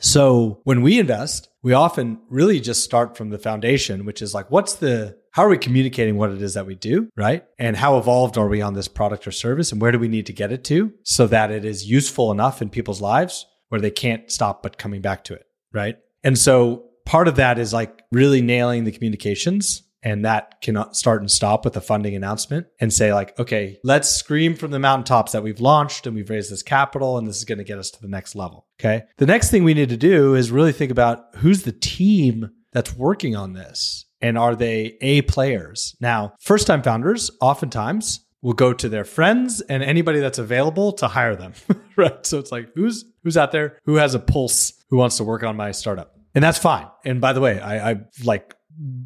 So 0.01 0.61
when 0.65 0.81
we 0.81 0.99
invest, 0.99 1.51
we 1.63 1.75
often 1.75 2.21
really 2.31 2.59
just 2.59 2.83
start 2.83 3.19
from 3.19 3.29
the 3.29 3.39
foundation, 3.39 4.07
which 4.07 4.23
is 4.23 4.33
like, 4.33 4.51
what's 4.51 4.77
the, 4.77 5.19
how 5.33 5.45
are 5.45 5.51
we 5.51 5.59
communicating 5.59 6.17
what 6.17 6.31
it 6.31 6.41
is 6.41 6.55
that 6.55 6.67
we 6.67 6.75
do, 6.75 7.11
right? 7.17 7.45
And 7.59 7.77
how 7.77 7.99
evolved 7.99 8.39
are 8.39 8.49
we 8.49 8.63
on 8.63 8.73
this 8.73 8.89
product 8.89 9.27
or 9.27 9.31
service? 9.31 9.73
And 9.73 9.81
where 9.81 9.93
do 9.93 9.99
we 9.99 10.09
need 10.09 10.27
to 10.27 10.33
get 10.33 10.53
it 10.53 10.65
to 10.65 10.93
so 11.03 11.27
that 11.27 11.51
it 11.51 11.67
is 11.67 11.91
useful 11.91 12.33
enough 12.33 12.63
in 12.63 12.71
people's 12.71 13.03
lives 13.03 13.47
where 13.69 13.81
they 13.81 13.91
can't 13.91 14.31
stop 14.31 14.63
but 14.63 14.79
coming 14.79 15.03
back 15.03 15.25
to 15.25 15.35
it, 15.35 15.47
right? 15.73 15.99
And 16.25 16.39
so 16.39 16.85
part 17.05 17.29
of 17.29 17.37
that 17.37 17.59
is 17.59 17.73
like 17.73 18.03
really 18.11 18.43
nailing 18.43 18.85
the 18.85 18.93
communications 18.93 19.83
and 20.03 20.25
that 20.25 20.61
can 20.61 20.77
uh, 20.77 20.93
start 20.93 21.21
and 21.21 21.31
stop 21.31 21.65
with 21.65 21.77
a 21.77 21.81
funding 21.81 22.15
announcement 22.15 22.67
and 22.81 22.93
say 22.93 23.13
like 23.13 23.39
okay 23.39 23.79
let's 23.85 24.09
scream 24.09 24.55
from 24.55 24.71
the 24.71 24.79
mountaintops 24.79 25.33
that 25.33 25.43
we've 25.43 25.61
launched 25.61 26.07
and 26.07 26.17
we've 26.17 26.31
raised 26.31 26.51
this 26.51 26.63
capital 26.63 27.19
and 27.19 27.27
this 27.27 27.39
is 27.39 27.45
going 27.45 27.59
to 27.59 27.65
get 27.65 27.79
us 27.79 27.91
to 27.91 28.01
the 28.01 28.09
next 28.09 28.35
level. 28.35 28.67
Okay? 28.81 29.05
The 29.19 29.27
next 29.27 29.51
thing 29.51 29.65
we 29.65 29.75
need 29.75 29.89
to 29.91 29.97
do 29.97 30.35
is 30.35 30.51
really 30.51 30.73
think 30.73 30.91
about 30.91 31.37
who's 31.37 31.63
the 31.63 31.73
team 31.73 32.51
that's 32.73 32.95
working 32.97 33.37
on 33.37 33.53
this 33.53 34.07
and 34.21 34.39
are 34.39 34.57
they 34.57 34.97
a 35.01 35.23
players? 35.23 35.97
Now 36.01 36.35
first 36.41 36.67
time 36.67 36.83
founders 36.83 37.31
oftentimes 37.41 38.21
will 38.41 38.55
go 38.55 38.73
to 38.73 38.89
their 38.89 39.05
friends 39.05 39.61
and 39.61 39.85
anybody 39.85 40.19
that's 40.19 40.39
available 40.39 40.93
to 40.93 41.07
hire 41.07 41.37
them 41.37 41.53
right? 41.97 42.25
So 42.27 42.39
it's 42.39 42.53
like 42.53 42.71
who's 42.75 43.05
who's 43.23 43.37
out 43.37 43.53
there 43.53 43.79
who 43.85 43.97
has 43.97 44.15
a 44.15 44.19
pulse 44.19 44.73
who 44.89 44.97
wants 44.97 45.17
to 45.19 45.25
work 45.25 45.43
on 45.43 45.57
my 45.57 45.71
startup 45.71 46.12
and 46.35 46.43
that's 46.43 46.59
fine 46.59 46.87
and 47.05 47.21
by 47.21 47.33
the 47.33 47.41
way 47.41 47.61
i 47.61 47.91
i 47.91 47.97
like 48.25 48.55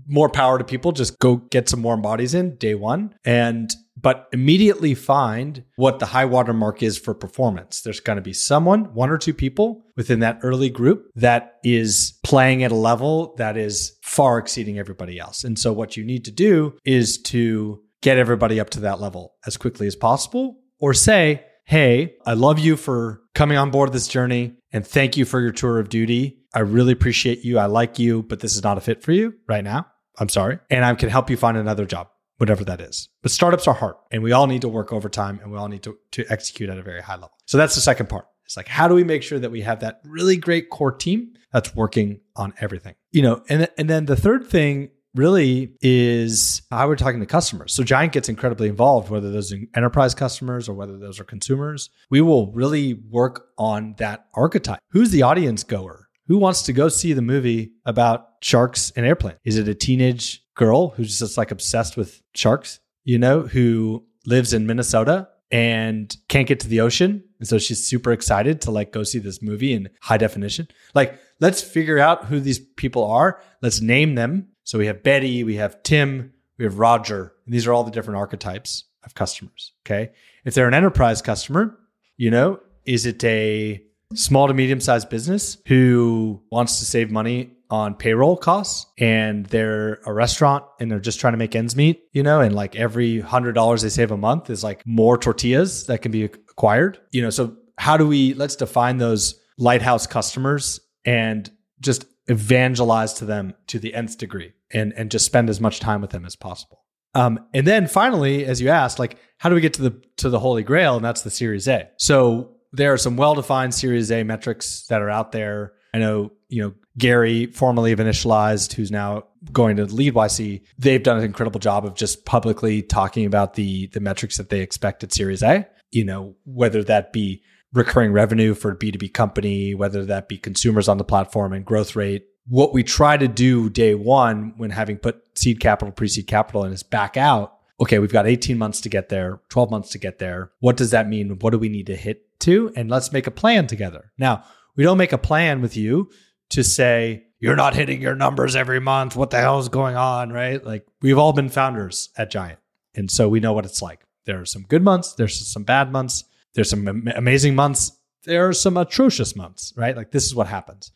more 0.06 0.28
power 0.28 0.58
to 0.58 0.64
people. 0.64 0.92
Just 0.92 1.18
go 1.18 1.36
get 1.36 1.68
some 1.68 1.82
warm 1.82 2.02
bodies 2.02 2.34
in 2.34 2.56
day 2.56 2.74
one 2.74 3.14
and 3.24 3.74
but 3.98 4.28
immediately 4.32 4.94
find 4.94 5.64
what 5.76 5.98
the 5.98 6.06
high 6.06 6.26
water 6.26 6.52
mark 6.52 6.82
is 6.82 6.98
for 6.98 7.14
performance. 7.14 7.80
There's 7.80 7.98
going 7.98 8.16
to 8.16 8.22
be 8.22 8.34
someone, 8.34 8.92
one 8.92 9.08
or 9.08 9.16
two 9.16 9.32
people 9.32 9.84
within 9.96 10.20
that 10.20 10.38
early 10.42 10.68
group 10.68 11.10
that 11.16 11.56
is 11.64 12.18
playing 12.22 12.62
at 12.62 12.70
a 12.70 12.76
level 12.76 13.34
that 13.38 13.56
is 13.56 13.96
far 14.02 14.38
exceeding 14.38 14.78
everybody 14.78 15.18
else. 15.18 15.44
And 15.44 15.58
so 15.58 15.72
what 15.72 15.96
you 15.96 16.04
need 16.04 16.26
to 16.26 16.30
do 16.30 16.76
is 16.84 17.16
to 17.22 17.82
get 18.02 18.18
everybody 18.18 18.60
up 18.60 18.70
to 18.70 18.80
that 18.80 19.00
level 19.00 19.34
as 19.46 19.56
quickly 19.56 19.86
as 19.86 19.96
possible 19.96 20.58
or 20.78 20.92
say, 20.92 21.44
Hey, 21.64 22.16
I 22.24 22.34
love 22.34 22.60
you 22.60 22.76
for 22.76 23.22
coming 23.34 23.56
on 23.56 23.70
board 23.70 23.92
this 23.92 24.06
journey 24.06 24.54
and 24.76 24.86
thank 24.86 25.16
you 25.16 25.24
for 25.24 25.40
your 25.40 25.52
tour 25.52 25.78
of 25.78 25.88
duty. 25.88 26.36
I 26.52 26.58
really 26.58 26.92
appreciate 26.92 27.42
you. 27.46 27.58
I 27.58 27.64
like 27.64 27.98
you, 27.98 28.22
but 28.24 28.40
this 28.40 28.54
is 28.54 28.62
not 28.62 28.76
a 28.76 28.82
fit 28.82 29.02
for 29.02 29.10
you 29.10 29.32
right 29.48 29.64
now. 29.64 29.86
I'm 30.18 30.28
sorry. 30.28 30.58
And 30.68 30.84
I 30.84 30.94
can 30.94 31.08
help 31.08 31.30
you 31.30 31.38
find 31.38 31.56
another 31.56 31.86
job, 31.86 32.08
whatever 32.36 32.62
that 32.64 32.82
is. 32.82 33.08
But 33.22 33.30
startups 33.30 33.66
are 33.66 33.72
hard 33.72 33.94
and 34.10 34.22
we 34.22 34.32
all 34.32 34.46
need 34.46 34.60
to 34.60 34.68
work 34.68 34.92
overtime 34.92 35.40
and 35.42 35.50
we 35.50 35.56
all 35.56 35.68
need 35.68 35.82
to, 35.84 35.96
to 36.12 36.26
execute 36.28 36.68
at 36.68 36.76
a 36.76 36.82
very 36.82 37.00
high 37.00 37.14
level. 37.14 37.32
So 37.46 37.56
that's 37.56 37.74
the 37.74 37.80
second 37.80 38.10
part. 38.10 38.26
It's 38.44 38.54
like, 38.54 38.68
how 38.68 38.86
do 38.86 38.94
we 38.94 39.02
make 39.02 39.22
sure 39.22 39.38
that 39.38 39.50
we 39.50 39.62
have 39.62 39.80
that 39.80 40.02
really 40.04 40.36
great 40.36 40.68
core 40.68 40.92
team 40.92 41.32
that's 41.54 41.74
working 41.74 42.20
on 42.36 42.52
everything? 42.60 42.96
You 43.12 43.22
know, 43.22 43.42
and, 43.48 43.70
and 43.78 43.88
then 43.88 44.04
the 44.04 44.14
third 44.14 44.46
thing 44.46 44.90
really 45.16 45.72
is 45.80 46.62
how 46.70 46.86
we're 46.88 46.96
talking 46.96 47.20
to 47.20 47.26
customers. 47.26 47.72
So 47.72 47.82
Giant 47.82 48.12
gets 48.12 48.28
incredibly 48.28 48.68
involved, 48.68 49.10
whether 49.10 49.30
those 49.30 49.52
are 49.52 49.58
enterprise 49.74 50.14
customers 50.14 50.68
or 50.68 50.74
whether 50.74 50.98
those 50.98 51.18
are 51.18 51.24
consumers. 51.24 51.90
We 52.10 52.20
will 52.20 52.52
really 52.52 52.94
work 52.94 53.48
on 53.58 53.94
that 53.98 54.26
archetype. 54.34 54.80
Who's 54.90 55.10
the 55.10 55.22
audience 55.22 55.64
goer? 55.64 56.08
Who 56.28 56.38
wants 56.38 56.62
to 56.62 56.72
go 56.72 56.88
see 56.88 57.12
the 57.12 57.22
movie 57.22 57.72
about 57.84 58.26
sharks 58.42 58.92
and 58.96 59.06
airplanes? 59.06 59.38
Is 59.44 59.58
it 59.58 59.68
a 59.68 59.74
teenage 59.74 60.42
girl 60.54 60.90
who's 60.90 61.18
just 61.18 61.38
like 61.38 61.50
obsessed 61.50 61.96
with 61.96 62.22
sharks, 62.34 62.80
you 63.04 63.18
know, 63.18 63.42
who 63.42 64.04
lives 64.26 64.52
in 64.52 64.66
Minnesota 64.66 65.28
and 65.52 66.16
can't 66.28 66.48
get 66.48 66.60
to 66.60 66.68
the 66.68 66.80
ocean? 66.80 67.22
And 67.38 67.46
so 67.46 67.58
she's 67.58 67.86
super 67.86 68.12
excited 68.12 68.60
to 68.62 68.70
like 68.70 68.92
go 68.92 69.04
see 69.04 69.18
this 69.18 69.40
movie 69.40 69.72
in 69.72 69.88
high 70.02 70.16
definition. 70.16 70.66
Like, 70.94 71.18
let's 71.38 71.62
figure 71.62 71.98
out 71.98 72.24
who 72.24 72.40
these 72.40 72.58
people 72.58 73.04
are. 73.04 73.40
Let's 73.62 73.80
name 73.80 74.14
them. 74.16 74.48
So 74.66 74.78
we 74.78 74.86
have 74.86 75.04
Betty, 75.04 75.44
we 75.44 75.56
have 75.56 75.82
Tim, 75.84 76.32
we 76.58 76.64
have 76.64 76.78
Roger. 76.78 77.32
And 77.44 77.54
these 77.54 77.66
are 77.66 77.72
all 77.72 77.84
the 77.84 77.90
different 77.92 78.18
archetypes 78.18 78.84
of 79.04 79.14
customers. 79.14 79.72
Okay. 79.86 80.10
If 80.44 80.54
they're 80.54 80.68
an 80.68 80.74
enterprise 80.74 81.22
customer, 81.22 81.78
you 82.16 82.32
know, 82.32 82.60
is 82.84 83.06
it 83.06 83.22
a 83.24 83.80
small 84.14 84.48
to 84.48 84.54
medium 84.54 84.80
sized 84.80 85.08
business 85.08 85.58
who 85.68 86.42
wants 86.50 86.80
to 86.80 86.84
save 86.84 87.12
money 87.12 87.52
on 87.70 87.94
payroll 87.94 88.36
costs 88.36 88.86
and 88.98 89.46
they're 89.46 90.00
a 90.04 90.12
restaurant 90.12 90.64
and 90.80 90.90
they're 90.90 90.98
just 90.98 91.20
trying 91.20 91.32
to 91.32 91.38
make 91.38 91.54
ends 91.54 91.76
meet, 91.76 92.02
you 92.12 92.24
know, 92.24 92.40
and 92.40 92.54
like 92.54 92.74
every 92.74 93.20
hundred 93.20 93.52
dollars 93.52 93.82
they 93.82 93.88
save 93.88 94.10
a 94.10 94.16
month 94.16 94.50
is 94.50 94.64
like 94.64 94.84
more 94.84 95.16
tortillas 95.16 95.86
that 95.86 96.02
can 96.02 96.10
be 96.10 96.24
acquired, 96.24 96.98
you 97.12 97.22
know. 97.22 97.30
So, 97.30 97.56
how 97.78 97.96
do 97.96 98.06
we 98.06 98.34
let's 98.34 98.56
define 98.56 98.98
those 98.98 99.38
lighthouse 99.58 100.06
customers 100.06 100.80
and 101.04 101.50
just 101.80 102.04
evangelize 102.28 103.14
to 103.14 103.24
them 103.24 103.54
to 103.66 103.78
the 103.78 103.94
nth 103.94 104.18
degree 104.18 104.52
and, 104.72 104.92
and 104.94 105.10
just 105.10 105.26
spend 105.26 105.50
as 105.50 105.60
much 105.60 105.80
time 105.80 106.00
with 106.00 106.10
them 106.10 106.24
as 106.24 106.36
possible. 106.36 106.84
Um, 107.14 107.40
and 107.54 107.66
then 107.66 107.86
finally, 107.86 108.44
as 108.44 108.60
you 108.60 108.68
asked, 108.68 108.98
like, 108.98 109.16
how 109.38 109.48
do 109.48 109.54
we 109.54 109.60
get 109.60 109.74
to 109.74 109.82
the 109.82 110.02
to 110.18 110.28
the 110.28 110.38
holy 110.38 110.62
grail? 110.62 110.96
And 110.96 111.04
that's 111.04 111.22
the 111.22 111.30
Series 111.30 111.66
A. 111.66 111.88
So 111.96 112.56
there 112.72 112.92
are 112.92 112.98
some 112.98 113.16
well-defined 113.16 113.74
Series 113.74 114.10
A 114.10 114.22
metrics 114.22 114.86
that 114.88 115.00
are 115.00 115.10
out 115.10 115.32
there. 115.32 115.72
I 115.94 115.98
know, 115.98 116.32
you 116.48 116.62
know, 116.62 116.74
Garry, 116.98 117.46
formerly 117.46 117.92
of 117.92 117.98
Initialized, 117.98 118.74
who's 118.74 118.90
now 118.90 119.24
going 119.52 119.76
to 119.76 119.86
lead 119.86 120.14
YC, 120.14 120.62
they've 120.78 121.02
done 121.02 121.18
an 121.18 121.24
incredible 121.24 121.60
job 121.60 121.86
of 121.86 121.94
just 121.94 122.26
publicly 122.26 122.82
talking 122.82 123.24
about 123.24 123.54
the 123.54 123.86
the 123.88 124.00
metrics 124.00 124.36
that 124.36 124.50
they 124.50 124.60
expect 124.60 125.02
at 125.02 125.12
Series 125.12 125.42
A. 125.42 125.66
You 125.92 126.04
know, 126.04 126.34
whether 126.44 126.84
that 126.84 127.12
be 127.12 127.42
recurring 127.72 128.12
revenue 128.12 128.54
for 128.54 128.72
a 128.72 128.76
B2B 128.76 129.12
company, 129.12 129.74
whether 129.74 130.04
that 130.04 130.28
be 130.28 130.38
consumers 130.38 130.88
on 130.88 130.98
the 130.98 131.04
platform 131.04 131.52
and 131.52 131.64
growth 131.64 131.96
rate. 131.96 132.24
What 132.48 132.72
we 132.72 132.82
try 132.82 133.16
to 133.16 133.28
do 133.28 133.68
day 133.70 133.94
one 133.94 134.54
when 134.56 134.70
having 134.70 134.98
put 134.98 135.22
seed 135.38 135.60
capital, 135.60 135.92
pre 135.92 136.08
seed 136.08 136.26
capital, 136.26 136.64
and 136.64 136.72
is 136.72 136.82
back 136.82 137.16
out. 137.16 137.54
Okay, 137.80 137.98
we've 137.98 138.12
got 138.12 138.26
18 138.26 138.56
months 138.56 138.80
to 138.82 138.88
get 138.88 139.08
there, 139.08 139.40
12 139.50 139.70
months 139.70 139.90
to 139.90 139.98
get 139.98 140.18
there. 140.18 140.50
What 140.60 140.76
does 140.76 140.92
that 140.92 141.08
mean? 141.08 141.38
What 141.40 141.50
do 141.50 141.58
we 141.58 141.68
need 141.68 141.86
to 141.86 141.96
hit 141.96 142.38
to? 142.40 142.72
And 142.74 142.90
let's 142.90 143.12
make 143.12 143.26
a 143.26 143.30
plan 143.30 143.66
together. 143.66 144.12
Now, 144.16 144.44
we 144.76 144.84
don't 144.84 144.96
make 144.96 145.12
a 145.12 145.18
plan 145.18 145.60
with 145.60 145.76
you 145.76 146.10
to 146.50 146.62
say, 146.62 147.26
you're 147.38 147.56
not 147.56 147.74
hitting 147.74 148.00
your 148.00 148.14
numbers 148.14 148.56
every 148.56 148.80
month. 148.80 149.14
What 149.14 149.30
the 149.30 149.38
hell 149.38 149.58
is 149.58 149.68
going 149.68 149.96
on? 149.96 150.32
Right? 150.32 150.64
Like 150.64 150.86
we've 151.02 151.18
all 151.18 151.32
been 151.32 151.48
founders 151.48 152.10
at 152.16 152.30
Giant. 152.30 152.58
And 152.94 153.10
so 153.10 153.28
we 153.28 153.40
know 153.40 153.52
what 153.52 153.66
it's 153.66 153.82
like. 153.82 154.00
There 154.24 154.40
are 154.40 154.46
some 154.46 154.62
good 154.62 154.82
months, 154.82 155.12
there's 155.14 155.46
some 155.46 155.62
bad 155.62 155.92
months, 155.92 156.24
there's 156.54 156.70
some 156.70 157.08
amazing 157.14 157.54
months, 157.54 157.92
there 158.24 158.48
are 158.48 158.52
some 158.52 158.76
atrocious 158.76 159.36
months, 159.36 159.72
right? 159.76 159.96
Like 159.96 160.10
this 160.10 160.24
is 160.24 160.34
what 160.34 160.48
happens. 160.48 160.90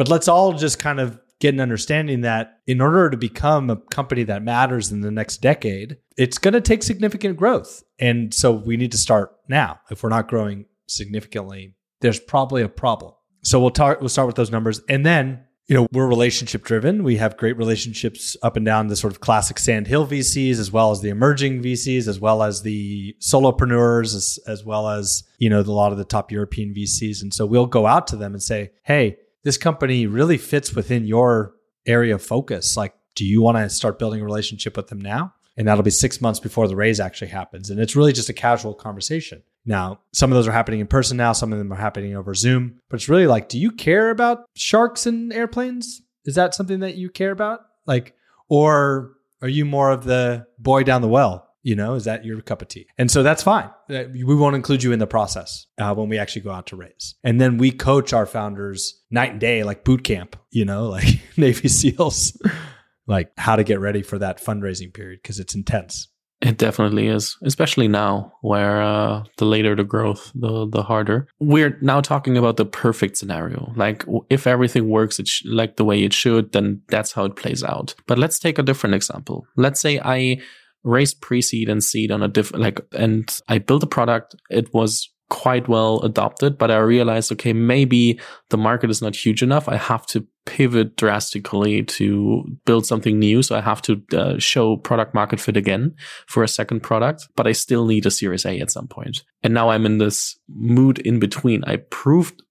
But 0.00 0.08
let's 0.08 0.28
all 0.28 0.54
just 0.54 0.78
kind 0.78 0.98
of 0.98 1.20
get 1.40 1.52
an 1.52 1.60
understanding 1.60 2.22
that 2.22 2.60
in 2.66 2.80
order 2.80 3.10
to 3.10 3.18
become 3.18 3.68
a 3.68 3.76
company 3.76 4.22
that 4.22 4.42
matters 4.42 4.90
in 4.90 5.02
the 5.02 5.10
next 5.10 5.42
decade, 5.42 5.98
it's 6.16 6.38
going 6.38 6.54
to 6.54 6.62
take 6.62 6.82
significant 6.82 7.36
growth. 7.36 7.82
And 7.98 8.32
so 8.32 8.50
we 8.50 8.78
need 8.78 8.92
to 8.92 8.96
start 8.96 9.36
now. 9.46 9.78
If 9.90 10.02
we're 10.02 10.08
not 10.08 10.26
growing 10.26 10.64
significantly, 10.86 11.74
there's 12.00 12.18
probably 12.18 12.62
a 12.62 12.68
problem. 12.70 13.12
So 13.44 13.60
we'll 13.60 13.72
talk 13.72 14.00
we'll 14.00 14.08
start 14.08 14.26
with 14.26 14.36
those 14.36 14.50
numbers 14.50 14.80
and 14.88 15.04
then 15.04 15.44
you 15.66 15.76
know, 15.76 15.86
we're 15.92 16.08
relationship 16.08 16.64
driven. 16.64 17.04
We 17.04 17.18
have 17.18 17.36
great 17.36 17.58
relationships 17.58 18.38
up 18.42 18.56
and 18.56 18.64
down 18.64 18.88
the 18.88 18.96
sort 18.96 19.12
of 19.12 19.20
classic 19.20 19.58
Sandhill 19.58 20.04
VCs, 20.04 20.58
as 20.58 20.72
well 20.72 20.90
as 20.90 21.00
the 21.00 21.10
emerging 21.10 21.62
VCs, 21.62 22.08
as 22.08 22.18
well 22.18 22.42
as 22.42 22.62
the 22.62 23.14
solopreneurs, 23.20 24.16
as, 24.16 24.40
as 24.48 24.64
well 24.64 24.88
as, 24.88 25.22
you 25.38 25.48
know, 25.48 25.60
a 25.60 25.62
lot 25.62 25.92
of 25.92 25.98
the 25.98 26.04
top 26.04 26.32
European 26.32 26.74
VCs. 26.74 27.22
And 27.22 27.32
so 27.32 27.46
we'll 27.46 27.66
go 27.66 27.86
out 27.86 28.08
to 28.08 28.16
them 28.16 28.32
and 28.32 28.42
say, 28.42 28.72
Hey, 28.82 29.18
this 29.42 29.58
company 29.58 30.06
really 30.06 30.38
fits 30.38 30.74
within 30.74 31.04
your 31.04 31.54
area 31.86 32.14
of 32.14 32.22
focus. 32.22 32.76
Like, 32.76 32.94
do 33.14 33.24
you 33.24 33.42
want 33.42 33.58
to 33.58 33.68
start 33.68 33.98
building 33.98 34.20
a 34.20 34.24
relationship 34.24 34.76
with 34.76 34.88
them 34.88 35.00
now? 35.00 35.34
And 35.56 35.66
that'll 35.66 35.82
be 35.82 35.90
six 35.90 36.20
months 36.20 36.40
before 36.40 36.68
the 36.68 36.76
raise 36.76 37.00
actually 37.00 37.28
happens. 37.28 37.70
And 37.70 37.80
it's 37.80 37.96
really 37.96 38.12
just 38.12 38.28
a 38.28 38.34
casual 38.34 38.74
conversation. 38.74 39.42
Now, 39.66 40.00
some 40.12 40.32
of 40.32 40.36
those 40.36 40.48
are 40.48 40.52
happening 40.52 40.80
in 40.80 40.86
person 40.86 41.16
now, 41.16 41.32
some 41.32 41.52
of 41.52 41.58
them 41.58 41.72
are 41.72 41.76
happening 41.76 42.16
over 42.16 42.34
Zoom, 42.34 42.80
but 42.88 42.96
it's 42.96 43.08
really 43.08 43.26
like, 43.26 43.48
do 43.48 43.58
you 43.58 43.70
care 43.70 44.10
about 44.10 44.46
sharks 44.54 45.06
and 45.06 45.32
airplanes? 45.32 46.00
Is 46.24 46.34
that 46.36 46.54
something 46.54 46.80
that 46.80 46.94
you 46.94 47.10
care 47.10 47.30
about? 47.30 47.60
Like, 47.86 48.14
or 48.48 49.12
are 49.42 49.48
you 49.48 49.64
more 49.64 49.90
of 49.90 50.04
the 50.04 50.46
boy 50.58 50.82
down 50.82 51.02
the 51.02 51.08
well? 51.08 51.49
You 51.62 51.76
know, 51.76 51.94
is 51.94 52.04
that 52.04 52.24
your 52.24 52.40
cup 52.40 52.62
of 52.62 52.68
tea? 52.68 52.86
And 52.96 53.10
so 53.10 53.22
that's 53.22 53.42
fine. 53.42 53.70
Uh, 53.90 54.04
we 54.12 54.34
won't 54.34 54.56
include 54.56 54.82
you 54.82 54.92
in 54.92 54.98
the 54.98 55.06
process 55.06 55.66
uh, 55.78 55.94
when 55.94 56.08
we 56.08 56.18
actually 56.18 56.42
go 56.42 56.50
out 56.50 56.66
to 56.68 56.76
raise. 56.76 57.14
And 57.22 57.40
then 57.40 57.58
we 57.58 57.70
coach 57.70 58.12
our 58.12 58.26
founders 58.26 59.00
night 59.10 59.32
and 59.32 59.40
day, 59.40 59.62
like 59.62 59.84
boot 59.84 60.02
camp, 60.02 60.36
you 60.50 60.64
know, 60.64 60.88
like 60.88 61.20
Navy 61.36 61.68
SEALs, 61.68 62.40
like 63.06 63.30
how 63.36 63.56
to 63.56 63.64
get 63.64 63.80
ready 63.80 64.02
for 64.02 64.18
that 64.18 64.42
fundraising 64.42 64.92
period 64.94 65.20
because 65.22 65.38
it's 65.38 65.54
intense. 65.54 66.08
It 66.40 66.56
definitely 66.56 67.08
is, 67.08 67.36
especially 67.44 67.86
now 67.86 68.32
where 68.40 68.80
uh, 68.80 69.24
the 69.36 69.44
later 69.44 69.76
the 69.76 69.84
growth, 69.84 70.32
the 70.34 70.66
the 70.66 70.82
harder. 70.82 71.28
We're 71.38 71.78
now 71.82 72.00
talking 72.00 72.38
about 72.38 72.56
the 72.56 72.64
perfect 72.64 73.18
scenario. 73.18 73.74
Like 73.76 74.06
if 74.30 74.46
everything 74.46 74.88
works 74.88 75.20
sh- 75.22 75.42
like 75.44 75.76
the 75.76 75.84
way 75.84 76.02
it 76.02 76.14
should, 76.14 76.52
then 76.52 76.80
that's 76.88 77.12
how 77.12 77.26
it 77.26 77.36
plays 77.36 77.62
out. 77.62 77.94
But 78.06 78.16
let's 78.16 78.38
take 78.38 78.58
a 78.58 78.62
different 78.62 78.94
example. 78.94 79.46
Let's 79.56 79.80
say 79.80 80.00
I 80.02 80.40
raised 80.82 81.20
pre-seed 81.20 81.68
and 81.68 81.84
seed 81.84 82.10
on 82.10 82.22
a 82.22 82.28
different 82.28 82.62
like 82.62 82.80
and 82.92 83.40
I 83.48 83.58
built 83.58 83.82
a 83.82 83.86
product. 83.86 84.34
It 84.50 84.72
was 84.72 85.10
quite 85.30 85.68
well 85.68 86.00
adopted, 86.00 86.58
but 86.58 86.70
I 86.70 86.78
realized, 86.78 87.32
okay, 87.32 87.52
maybe 87.52 88.20
the 88.50 88.58
market 88.58 88.90
is 88.90 89.00
not 89.00 89.16
huge 89.16 89.42
enough. 89.42 89.68
I 89.68 89.76
have 89.76 90.04
to 90.06 90.26
pivot 90.44 90.96
drastically 90.96 91.84
to 91.84 92.44
build 92.66 92.84
something 92.84 93.18
new. 93.18 93.42
So 93.42 93.56
I 93.56 93.60
have 93.60 93.80
to 93.82 94.02
uh, 94.12 94.38
show 94.38 94.76
product 94.76 95.14
market 95.14 95.40
fit 95.40 95.56
again 95.56 95.94
for 96.26 96.42
a 96.42 96.48
second 96.48 96.80
product, 96.80 97.28
but 97.36 97.46
I 97.46 97.52
still 97.52 97.86
need 97.86 98.04
a 98.04 98.10
series 98.10 98.44
A 98.44 98.58
at 98.58 98.70
some 98.70 98.88
point. 98.88 99.22
And 99.42 99.54
now 99.54 99.70
I'm 99.70 99.86
in 99.86 99.98
this 99.98 100.36
mood 100.48 100.98
in 100.98 101.20
between. 101.20 101.64
I 101.64 101.76
proved 101.76 102.42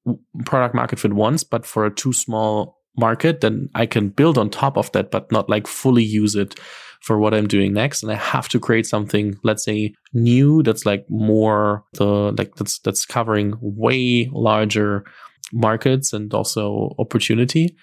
product 0.46 0.74
market 0.74 1.00
fit 1.00 1.13
once, 1.13 1.44
but 1.44 1.65
for 1.65 1.86
a 1.86 1.94
too 1.94 2.13
small 2.13 2.80
market, 2.98 3.42
then 3.42 3.70
I 3.76 3.86
can 3.86 4.10
build 4.10 4.38
on 4.38 4.50
top 4.50 4.78
of 4.78 4.92
that, 4.94 5.12
but 5.12 5.32
not 5.32 5.50
like 5.50 5.68
fully 5.68 6.04
use 6.04 6.36
it 6.36 6.58
for 7.00 7.18
what 7.18 7.34
I'm 7.34 7.48
doing 7.48 7.74
next. 7.74 8.04
And 8.04 8.12
I 8.12 8.16
have 8.16 8.50
to 8.50 8.60
create 8.60 8.86
something, 8.86 9.38
let's 9.44 9.64
say 9.64 9.94
new 10.14 10.64
that's 10.64 10.86
like 10.86 11.06
more 11.10 11.84
the 11.94 12.34
like 12.38 12.56
that's 12.56 12.80
that's 12.80 13.06
covering 13.06 13.56
way 13.62 14.30
larger 14.32 15.06
markets 15.54 16.14
and 16.14 16.34
also 16.34 16.96
opportunity. 17.00 17.76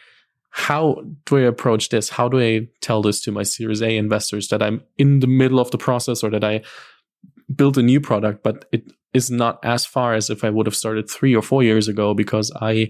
How 0.51 1.03
do 1.27 1.37
I 1.37 1.43
approach 1.43 1.91
this? 1.91 2.09
How 2.09 2.29
do 2.29 2.41
I 2.41 2.69
tell 2.81 3.03
this 3.03 3.21
to 3.23 3.33
my 3.33 3.43
Series 3.43 3.83
A 3.83 3.97
investors 3.97 4.49
that 4.49 4.63
I'm 4.63 4.83
in 4.97 5.21
the 5.21 5.27
middle 5.27 5.61
of 5.61 5.71
the 5.71 5.79
process 5.79 6.23
or 6.23 6.31
that 6.31 6.45
I 6.45 6.63
built 7.55 7.77
a 7.77 7.83
new 7.83 8.01
product, 8.01 8.43
but 8.43 8.65
it 8.73 8.91
is 9.13 9.31
not 9.31 9.59
as 9.65 9.85
far 9.85 10.15
as 10.15 10.31
if 10.31 10.45
I 10.45 10.51
would 10.51 10.67
have 10.67 10.77
started 10.77 11.11
three 11.11 11.35
or 11.35 11.43
four 11.43 11.63
years 11.63 11.89
ago 11.89 12.15
because 12.15 12.51
I 12.61 12.89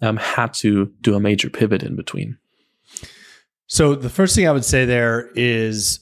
um, 0.00 0.16
had 0.16 0.54
to 0.54 0.92
do 1.00 1.14
a 1.14 1.20
major 1.20 1.50
pivot 1.50 1.82
in 1.82 1.96
between. 1.96 2.38
So 3.68 3.94
the 3.94 4.10
first 4.10 4.34
thing 4.34 4.48
I 4.48 4.52
would 4.52 4.64
say 4.64 4.84
there 4.84 5.30
is 5.34 6.00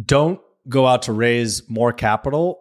don't 0.00 0.40
go 0.68 0.86
out 0.86 1.02
to 1.02 1.12
raise 1.12 1.68
more 1.68 1.92
capital 1.92 2.60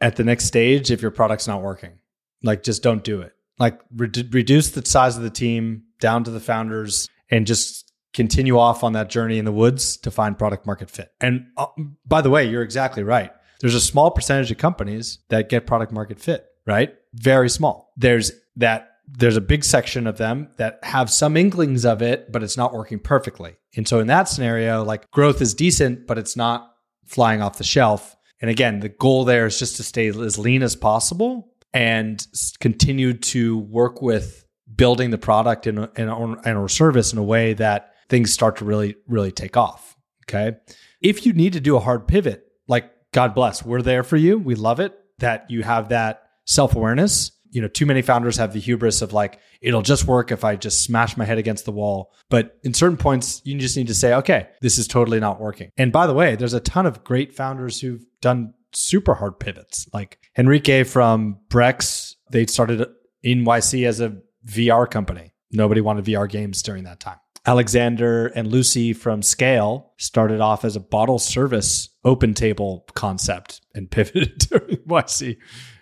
at 0.00 0.16
the 0.16 0.24
next 0.24 0.44
stage 0.44 0.90
if 0.90 1.02
your 1.02 1.10
product's 1.10 1.48
not 1.48 1.62
working. 1.62 1.98
Like 2.42 2.62
just 2.62 2.82
don't 2.82 3.02
do 3.02 3.22
it. 3.22 3.32
Like 3.58 3.80
re- 3.94 4.10
reduce 4.30 4.70
the 4.70 4.84
size 4.84 5.16
of 5.16 5.22
the 5.22 5.30
team 5.30 5.84
down 6.00 6.24
to 6.24 6.30
the 6.30 6.40
founders 6.40 7.08
and 7.30 7.46
just 7.46 7.92
continue 8.12 8.58
off 8.58 8.84
on 8.84 8.92
that 8.92 9.08
journey 9.08 9.38
in 9.38 9.44
the 9.44 9.52
woods 9.52 9.96
to 9.98 10.10
find 10.10 10.38
product 10.38 10.66
market 10.66 10.90
fit. 10.90 11.10
And 11.20 11.46
uh, 11.56 11.66
by 12.06 12.20
the 12.20 12.30
way, 12.30 12.48
you're 12.48 12.62
exactly 12.62 13.02
right. 13.02 13.30
There's 13.60 13.74
a 13.74 13.80
small 13.80 14.10
percentage 14.10 14.50
of 14.50 14.58
companies 14.58 15.18
that 15.28 15.48
get 15.48 15.66
product 15.66 15.92
market 15.92 16.18
fit, 16.20 16.46
right? 16.66 16.94
Very 17.14 17.48
small. 17.50 17.92
There's 17.96 18.32
that 18.56 18.89
there's 19.12 19.36
a 19.36 19.40
big 19.40 19.64
section 19.64 20.06
of 20.06 20.18
them 20.18 20.48
that 20.56 20.78
have 20.82 21.10
some 21.10 21.36
inklings 21.36 21.84
of 21.84 22.02
it, 22.02 22.30
but 22.30 22.42
it's 22.42 22.56
not 22.56 22.72
working 22.72 22.98
perfectly. 22.98 23.56
And 23.76 23.86
so 23.86 23.98
in 24.00 24.06
that 24.08 24.28
scenario, 24.28 24.84
like 24.84 25.10
growth 25.10 25.40
is 25.40 25.54
decent, 25.54 26.06
but 26.06 26.18
it's 26.18 26.36
not 26.36 26.72
flying 27.06 27.42
off 27.42 27.58
the 27.58 27.64
shelf. 27.64 28.16
And 28.40 28.50
again, 28.50 28.80
the 28.80 28.88
goal 28.88 29.24
there 29.24 29.46
is 29.46 29.58
just 29.58 29.76
to 29.76 29.82
stay 29.82 30.08
as 30.08 30.38
lean 30.38 30.62
as 30.62 30.76
possible 30.76 31.52
and 31.72 32.26
continue 32.60 33.14
to 33.14 33.58
work 33.58 34.00
with 34.00 34.44
building 34.74 35.10
the 35.10 35.18
product 35.18 35.66
and 35.66 35.78
or 35.78 36.68
service 36.68 37.12
in 37.12 37.18
a 37.18 37.22
way 37.22 37.54
that 37.54 37.94
things 38.08 38.32
start 38.32 38.56
to 38.56 38.64
really, 38.64 38.96
really 39.06 39.32
take 39.32 39.56
off. 39.56 39.96
Okay. 40.24 40.56
If 41.00 41.26
you 41.26 41.32
need 41.32 41.52
to 41.54 41.60
do 41.60 41.76
a 41.76 41.80
hard 41.80 42.06
pivot, 42.06 42.46
like 42.68 42.90
God 43.12 43.34
bless, 43.34 43.64
we're 43.64 43.82
there 43.82 44.02
for 44.02 44.16
you. 44.16 44.38
We 44.38 44.54
love 44.54 44.80
it 44.80 44.96
that 45.18 45.50
you 45.50 45.62
have 45.62 45.88
that 45.90 46.22
self 46.46 46.74
awareness 46.74 47.32
you 47.50 47.60
know, 47.60 47.68
too 47.68 47.86
many 47.86 48.02
founders 48.02 48.36
have 48.36 48.52
the 48.52 48.60
hubris 48.60 49.02
of 49.02 49.12
like, 49.12 49.38
it'll 49.60 49.82
just 49.82 50.06
work 50.06 50.30
if 50.30 50.44
I 50.44 50.56
just 50.56 50.84
smash 50.84 51.16
my 51.16 51.24
head 51.24 51.38
against 51.38 51.64
the 51.64 51.72
wall. 51.72 52.12
But 52.28 52.58
in 52.62 52.74
certain 52.74 52.96
points, 52.96 53.42
you 53.44 53.58
just 53.58 53.76
need 53.76 53.88
to 53.88 53.94
say, 53.94 54.14
okay, 54.14 54.48
this 54.62 54.78
is 54.78 54.86
totally 54.86 55.20
not 55.20 55.40
working. 55.40 55.70
And 55.76 55.92
by 55.92 56.06
the 56.06 56.14
way, 56.14 56.36
there's 56.36 56.54
a 56.54 56.60
ton 56.60 56.86
of 56.86 57.04
great 57.04 57.34
founders 57.34 57.80
who've 57.80 58.04
done 58.20 58.54
super 58.72 59.14
hard 59.14 59.40
pivots. 59.40 59.88
Like 59.92 60.18
Henrique 60.38 60.86
from 60.86 61.38
Brex, 61.48 62.14
they 62.30 62.46
started 62.46 62.86
in 63.22 63.44
YC 63.44 63.86
as 63.86 64.00
a 64.00 64.16
VR 64.46 64.90
company. 64.90 65.32
Nobody 65.50 65.80
wanted 65.80 66.04
VR 66.04 66.28
games 66.28 66.62
during 66.62 66.84
that 66.84 67.00
time. 67.00 67.18
Alexandr 67.46 68.26
and 68.28 68.48
Lucy 68.48 68.92
from 68.92 69.22
Scale 69.22 69.92
started 69.96 70.40
off 70.40 70.64
as 70.64 70.76
a 70.76 70.80
bottle 70.80 71.18
service 71.18 71.88
open 72.04 72.34
table 72.34 72.86
concept 72.94 73.60
and 73.74 73.90
pivoted 73.90 74.38
during 74.38 74.76
YC, 74.76 75.36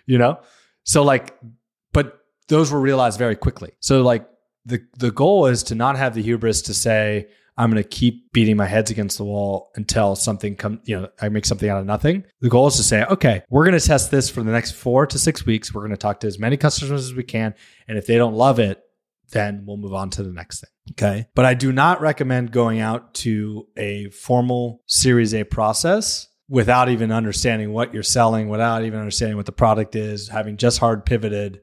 you 0.05 0.17
know? 0.17 0.39
So 0.83 1.03
like 1.03 1.37
but 1.93 2.19
those 2.47 2.71
were 2.71 2.79
realized 2.79 3.17
very 3.17 3.35
quickly. 3.35 3.71
So 3.79 4.01
like 4.01 4.27
the 4.65 4.81
the 4.97 5.11
goal 5.11 5.45
is 5.47 5.63
to 5.63 5.75
not 5.75 5.97
have 5.97 6.13
the 6.13 6.21
hubris 6.21 6.61
to 6.63 6.73
say 6.73 7.27
I'm 7.59 7.69
going 7.69 7.83
to 7.83 7.89
keep 7.89 8.31
beating 8.31 8.55
my 8.55 8.67
heads 8.67 8.89
against 8.89 9.17
the 9.17 9.25
wall 9.25 9.69
until 9.75 10.15
something 10.15 10.55
come, 10.55 10.79
you 10.85 10.97
know, 10.97 11.09
I 11.21 11.27
make 11.27 11.45
something 11.45 11.69
out 11.69 11.81
of 11.81 11.85
nothing. 11.85 12.23
The 12.39 12.47
goal 12.47 12.67
is 12.67 12.77
to 12.77 12.83
say, 12.83 13.03
okay, 13.03 13.43
we're 13.49 13.65
going 13.65 13.77
to 13.77 13.85
test 13.85 14.11
this 14.11 14.29
for 14.29 14.41
the 14.43 14.51
next 14.51 14.71
4 14.71 15.07
to 15.07 15.19
6 15.19 15.45
weeks. 15.45 15.73
We're 15.73 15.81
going 15.81 15.91
to 15.91 15.97
talk 15.97 16.21
to 16.21 16.27
as 16.27 16.39
many 16.39 16.55
customers 16.55 17.03
as 17.03 17.13
we 17.13 17.23
can, 17.23 17.53
and 17.89 17.97
if 17.97 18.07
they 18.07 18.15
don't 18.15 18.33
love 18.33 18.59
it, 18.59 18.81
then 19.31 19.65
we'll 19.65 19.75
move 19.75 19.93
on 19.93 20.09
to 20.11 20.23
the 20.23 20.31
next 20.31 20.61
thing. 20.61 20.69
Okay? 20.91 21.27
But 21.35 21.43
I 21.43 21.53
do 21.53 21.73
not 21.73 21.99
recommend 21.99 22.53
going 22.53 22.79
out 22.79 23.13
to 23.15 23.67
a 23.75 24.09
formal 24.11 24.81
Series 24.85 25.33
A 25.33 25.43
process 25.43 26.27
without 26.47 26.87
even 26.87 27.11
understanding 27.11 27.73
what 27.73 27.93
you're 27.93 28.03
selling, 28.03 28.47
without 28.47 28.85
even 28.85 28.99
understanding 28.99 29.35
what 29.35 29.45
the 29.45 29.51
product 29.51 29.97
is, 29.97 30.29
having 30.29 30.55
just 30.55 30.79
hard 30.79 31.05
pivoted 31.05 31.59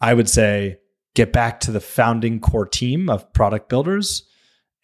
I 0.00 0.14
would 0.14 0.28
say 0.28 0.78
get 1.14 1.32
back 1.32 1.60
to 1.60 1.70
the 1.70 1.80
founding 1.80 2.40
core 2.40 2.66
team 2.66 3.08
of 3.08 3.32
product 3.32 3.68
builders 3.68 4.22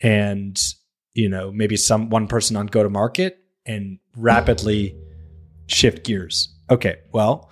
and 0.00 0.60
you 1.14 1.28
know 1.28 1.52
maybe 1.52 1.76
some 1.76 2.10
one 2.10 2.26
person 2.26 2.56
on 2.56 2.66
go 2.66 2.82
to 2.82 2.90
market 2.90 3.38
and 3.66 3.98
rapidly 4.16 4.96
shift 5.66 6.04
gears. 6.04 6.54
Okay, 6.70 6.98
well, 7.12 7.50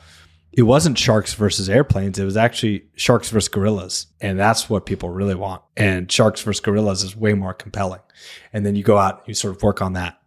it 0.53 0.63
wasn't 0.63 0.99
sharks 0.99 1.33
versus 1.33 1.69
airplanes. 1.69 2.19
It 2.19 2.25
was 2.25 2.37
actually 2.37 2.85
sharks 2.95 3.31
versus 3.31 3.49
gorillas. 3.49 4.07
And 4.21 4.39
that's 4.39 4.69
what 4.69 4.85
people 4.85 5.09
really 5.09 5.35
want. 5.35 5.63
And 5.77 6.11
sharks 6.13 6.43
versus 6.43 6.61
gorillas 6.61 7.03
is 7.03 7.17
way 7.17 7.33
more 7.33 7.55
compelling. 7.55 8.01
And 8.53 8.67
then 8.67 8.75
you 8.75 8.83
go 8.83 8.99
out, 8.99 9.21
and 9.21 9.29
you 9.29 9.35
sort 9.35 9.57
of 9.57 9.63
work 9.63 9.81
on 9.81 9.95
that. 9.95 10.21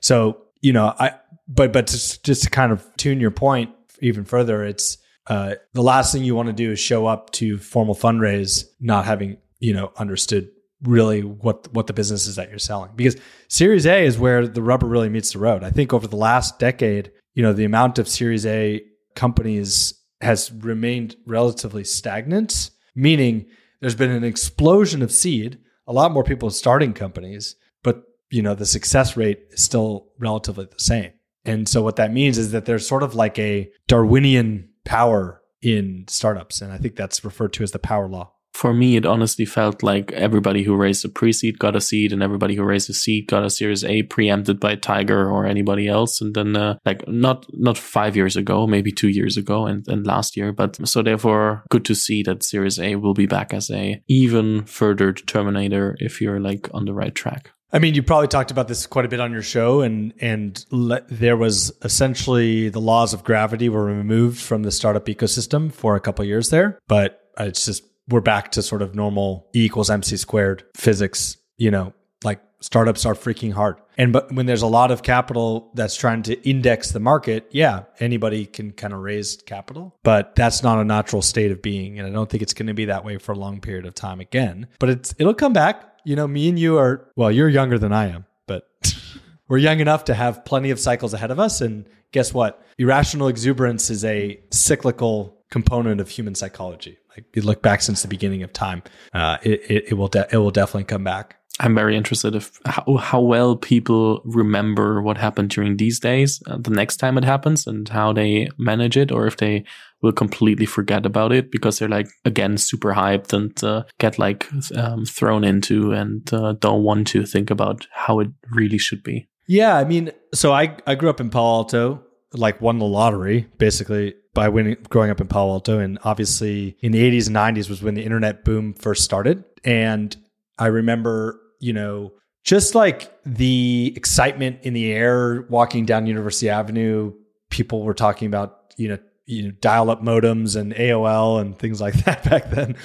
So, 0.00 0.38
you 0.62 0.72
know, 0.72 0.94
I, 0.98 1.12
but, 1.46 1.72
but 1.72 1.86
just, 1.88 2.24
just 2.24 2.44
to 2.44 2.50
kind 2.50 2.72
of 2.72 2.86
tune 2.96 3.20
your 3.20 3.30
point 3.30 3.70
even 4.00 4.24
further, 4.24 4.64
it's, 4.64 4.96
uh, 5.28 5.54
the 5.72 5.82
last 5.82 6.12
thing 6.12 6.24
you 6.24 6.34
want 6.34 6.48
to 6.48 6.52
do 6.52 6.72
is 6.72 6.78
show 6.78 7.06
up 7.06 7.30
to 7.30 7.58
formal 7.58 7.94
fundraise 7.94 8.64
not 8.80 9.04
having 9.04 9.38
you 9.58 9.72
know 9.72 9.92
understood 9.96 10.48
really 10.82 11.22
what 11.22 11.72
what 11.72 11.86
the 11.86 11.92
business 11.92 12.26
is 12.26 12.36
that 12.36 12.50
you're 12.50 12.58
selling. 12.58 12.90
Because 12.94 13.16
series 13.48 13.86
a 13.86 14.04
is 14.04 14.18
where 14.18 14.46
the 14.46 14.62
rubber 14.62 14.86
really 14.86 15.08
meets 15.08 15.32
the 15.32 15.38
road. 15.38 15.62
I 15.62 15.70
think 15.70 15.92
over 15.92 16.06
the 16.06 16.16
last 16.16 16.58
decade 16.58 17.10
you 17.34 17.42
know 17.42 17.52
the 17.52 17.64
amount 17.64 17.98
of 17.98 18.08
series 18.08 18.44
a 18.46 18.82
companies 19.14 19.94
has 20.20 20.50
remained 20.50 21.14
relatively 21.26 21.84
stagnant 21.84 22.70
meaning 22.94 23.46
there's 23.80 23.94
been 23.94 24.10
an 24.10 24.24
explosion 24.24 25.02
of 25.02 25.12
seed 25.12 25.58
a 25.86 25.92
lot 25.92 26.10
more 26.10 26.24
people 26.24 26.50
starting 26.50 26.92
companies 26.92 27.54
but 27.82 28.02
you 28.30 28.42
know 28.42 28.54
the 28.54 28.66
success 28.66 29.16
rate 29.16 29.40
is 29.50 29.62
still 29.62 30.08
relatively 30.18 30.64
the 30.64 30.78
same. 30.78 31.12
And 31.44 31.68
so 31.68 31.82
what 31.82 31.96
that 31.96 32.12
means 32.12 32.38
is 32.38 32.50
that 32.50 32.64
there's 32.64 32.88
sort 32.88 33.04
of 33.04 33.14
like 33.14 33.38
a 33.38 33.70
darwinian 33.86 34.68
power 34.86 35.42
in 35.60 36.04
startups. 36.08 36.62
And 36.62 36.72
I 36.72 36.78
think 36.78 36.96
that's 36.96 37.24
referred 37.24 37.52
to 37.54 37.62
as 37.62 37.72
the 37.72 37.78
power 37.78 38.08
law. 38.08 38.32
For 38.54 38.72
me, 38.72 38.96
it 38.96 39.04
honestly 39.04 39.44
felt 39.44 39.82
like 39.82 40.12
everybody 40.12 40.62
who 40.62 40.76
raised 40.76 41.04
a 41.04 41.10
pre 41.10 41.30
seed 41.30 41.58
got 41.58 41.76
a 41.76 41.80
seed, 41.80 42.10
and 42.10 42.22
everybody 42.22 42.54
who 42.54 42.64
raised 42.64 42.88
a 42.88 42.94
seed 42.94 43.28
got 43.28 43.44
a 43.44 43.50
Series 43.50 43.84
A 43.84 44.04
preempted 44.04 44.58
by 44.60 44.76
Tiger 44.76 45.30
or 45.30 45.44
anybody 45.44 45.86
else. 45.86 46.22
And 46.22 46.34
then, 46.34 46.56
uh, 46.56 46.78
like, 46.86 47.06
not 47.06 47.44
not 47.52 47.76
five 47.76 48.16
years 48.16 48.34
ago, 48.34 48.66
maybe 48.66 48.92
two 48.92 49.10
years 49.10 49.36
ago, 49.36 49.66
and, 49.66 49.86
and 49.88 50.06
last 50.06 50.38
year. 50.38 50.52
But 50.52 50.88
so 50.88 51.02
therefore, 51.02 51.64
good 51.68 51.84
to 51.84 51.94
see 51.94 52.22
that 52.22 52.42
Series 52.42 52.78
A 52.78 52.96
will 52.96 53.12
be 53.12 53.26
back 53.26 53.52
as 53.52 53.70
a 53.70 54.02
even 54.08 54.64
further 54.64 55.12
determinator 55.12 55.94
if 55.98 56.22
you're 56.22 56.40
like 56.40 56.70
on 56.72 56.86
the 56.86 56.94
right 56.94 57.14
track. 57.14 57.50
I 57.76 57.78
mean, 57.78 57.92
you 57.92 58.02
probably 58.02 58.28
talked 58.28 58.50
about 58.50 58.68
this 58.68 58.86
quite 58.86 59.04
a 59.04 59.08
bit 59.08 59.20
on 59.20 59.32
your 59.32 59.42
show, 59.42 59.82
and 59.82 60.14
and 60.18 60.64
le- 60.70 61.02
there 61.10 61.36
was 61.36 61.70
essentially 61.82 62.70
the 62.70 62.80
laws 62.80 63.12
of 63.12 63.22
gravity 63.22 63.68
were 63.68 63.84
removed 63.84 64.40
from 64.40 64.62
the 64.62 64.72
startup 64.72 65.04
ecosystem 65.04 65.70
for 65.70 65.94
a 65.94 66.00
couple 66.00 66.24
years 66.24 66.48
there, 66.48 66.78
but 66.88 67.20
it's 67.38 67.66
just 67.66 67.84
we're 68.08 68.22
back 68.22 68.52
to 68.52 68.62
sort 68.62 68.80
of 68.80 68.94
normal 68.94 69.46
E 69.54 69.66
equals 69.66 69.90
MC 69.90 70.16
squared 70.16 70.64
physics. 70.74 71.36
You 71.58 71.70
know, 71.70 71.92
like 72.24 72.40
startups 72.60 73.04
are 73.04 73.12
freaking 73.12 73.52
hard, 73.52 73.76
and 73.98 74.10
but 74.10 74.32
when 74.32 74.46
there's 74.46 74.62
a 74.62 74.66
lot 74.66 74.90
of 74.90 75.02
capital 75.02 75.70
that's 75.74 75.96
trying 75.96 76.22
to 76.22 76.48
index 76.48 76.92
the 76.92 77.00
market, 77.00 77.46
yeah, 77.50 77.82
anybody 78.00 78.46
can 78.46 78.72
kind 78.72 78.94
of 78.94 79.00
raise 79.00 79.36
capital, 79.44 79.94
but 80.02 80.34
that's 80.34 80.62
not 80.62 80.78
a 80.78 80.84
natural 80.84 81.20
state 81.20 81.52
of 81.52 81.60
being, 81.60 81.98
and 81.98 82.08
I 82.08 82.10
don't 82.10 82.30
think 82.30 82.42
it's 82.42 82.54
going 82.54 82.68
to 82.68 82.74
be 82.74 82.86
that 82.86 83.04
way 83.04 83.18
for 83.18 83.32
a 83.32 83.38
long 83.38 83.60
period 83.60 83.84
of 83.84 83.94
time 83.94 84.20
again. 84.20 84.66
But 84.78 84.88
it's 84.88 85.14
it'll 85.18 85.34
come 85.34 85.52
back 85.52 85.92
you 86.06 86.14
know, 86.14 86.28
me 86.28 86.48
and 86.48 86.58
you 86.58 86.78
are, 86.78 87.10
well, 87.16 87.32
you're 87.32 87.48
younger 87.48 87.78
than 87.78 87.92
I 87.92 88.06
am, 88.06 88.26
but 88.46 88.70
we're 89.48 89.58
young 89.58 89.80
enough 89.80 90.04
to 90.04 90.14
have 90.14 90.44
plenty 90.44 90.70
of 90.70 90.78
cycles 90.78 91.12
ahead 91.12 91.32
of 91.32 91.40
us. 91.40 91.60
And 91.60 91.84
guess 92.12 92.32
what? 92.32 92.64
Irrational 92.78 93.26
exuberance 93.26 93.90
is 93.90 94.04
a 94.04 94.40
cyclical 94.52 95.36
component 95.50 96.00
of 96.00 96.08
human 96.08 96.36
psychology. 96.36 96.96
Like 97.10 97.24
you 97.34 97.42
look 97.42 97.60
back 97.60 97.82
since 97.82 98.02
the 98.02 98.08
beginning 98.08 98.44
of 98.44 98.52
time, 98.52 98.84
uh, 99.14 99.38
it, 99.42 99.68
it, 99.68 99.84
it, 99.88 99.94
will 99.94 100.06
de- 100.06 100.28
it 100.30 100.36
will 100.36 100.52
definitely 100.52 100.84
come 100.84 101.02
back. 101.02 101.36
I'm 101.58 101.74
very 101.74 101.96
interested 101.96 102.36
if 102.36 102.60
how, 102.66 102.98
how 102.98 103.20
well 103.20 103.56
people 103.56 104.20
remember 104.24 105.00
what 105.00 105.16
happened 105.16 105.50
during 105.50 105.78
these 105.78 105.98
days, 105.98 106.42
uh, 106.46 106.58
the 106.58 106.70
next 106.70 106.98
time 106.98 107.16
it 107.16 107.24
happens, 107.24 107.66
and 107.66 107.88
how 107.88 108.12
they 108.12 108.48
manage 108.58 108.96
it, 108.96 109.10
or 109.10 109.26
if 109.26 109.38
they 109.38 109.64
will 110.02 110.12
completely 110.12 110.66
forget 110.66 111.06
about 111.06 111.32
it 111.32 111.50
because 111.50 111.78
they're 111.78 111.88
like 111.88 112.08
again 112.24 112.58
super 112.58 112.92
hyped 112.94 113.32
and 113.32 113.62
uh, 113.64 113.84
get 113.98 114.18
like 114.18 114.48
um, 114.76 115.04
thrown 115.04 115.44
into 115.44 115.92
and 115.92 116.32
uh, 116.32 116.52
don't 116.54 116.82
want 116.82 117.06
to 117.08 117.24
think 117.24 117.50
about 117.50 117.86
how 117.92 118.20
it 118.20 118.28
really 118.50 118.78
should 118.78 119.02
be. 119.02 119.28
Yeah, 119.48 119.76
I 119.76 119.84
mean, 119.84 120.10
so 120.34 120.52
I 120.52 120.76
I 120.86 120.94
grew 120.94 121.10
up 121.10 121.20
in 121.20 121.30
Palo 121.30 121.56
Alto, 121.56 122.02
like 122.32 122.60
won 122.60 122.78
the 122.78 122.86
lottery 122.86 123.46
basically 123.58 124.14
by 124.34 124.48
winning 124.48 124.76
growing 124.90 125.10
up 125.10 125.20
in 125.20 125.28
Palo 125.28 125.52
Alto, 125.52 125.78
and 125.78 125.98
obviously 126.04 126.76
in 126.80 126.92
the 126.92 127.02
80s 127.02 127.28
and 127.28 127.36
90s 127.36 127.70
was 127.70 127.82
when 127.82 127.94
the 127.94 128.04
internet 128.04 128.44
boom 128.44 128.74
first 128.74 129.02
started, 129.04 129.44
and 129.64 130.16
I 130.58 130.66
remember 130.66 131.40
you 131.60 131.72
know, 131.72 132.12
just 132.44 132.74
like 132.74 133.12
the 133.24 133.92
excitement 133.96 134.60
in 134.62 134.74
the 134.74 134.92
air 134.92 135.46
walking 135.48 135.84
down 135.84 136.06
University 136.06 136.48
Avenue, 136.48 137.12
people 137.50 137.82
were 137.82 137.94
talking 137.94 138.26
about, 138.26 138.74
you 138.76 138.88
know, 138.88 138.98
you 139.26 139.42
know, 139.44 139.50
dial-up 139.60 140.02
modems 140.02 140.56
and 140.56 140.74
AOL 140.74 141.40
and 141.40 141.58
things 141.58 141.80
like 141.80 141.94
that 142.04 142.24
back 142.24 142.50
then. 142.50 142.76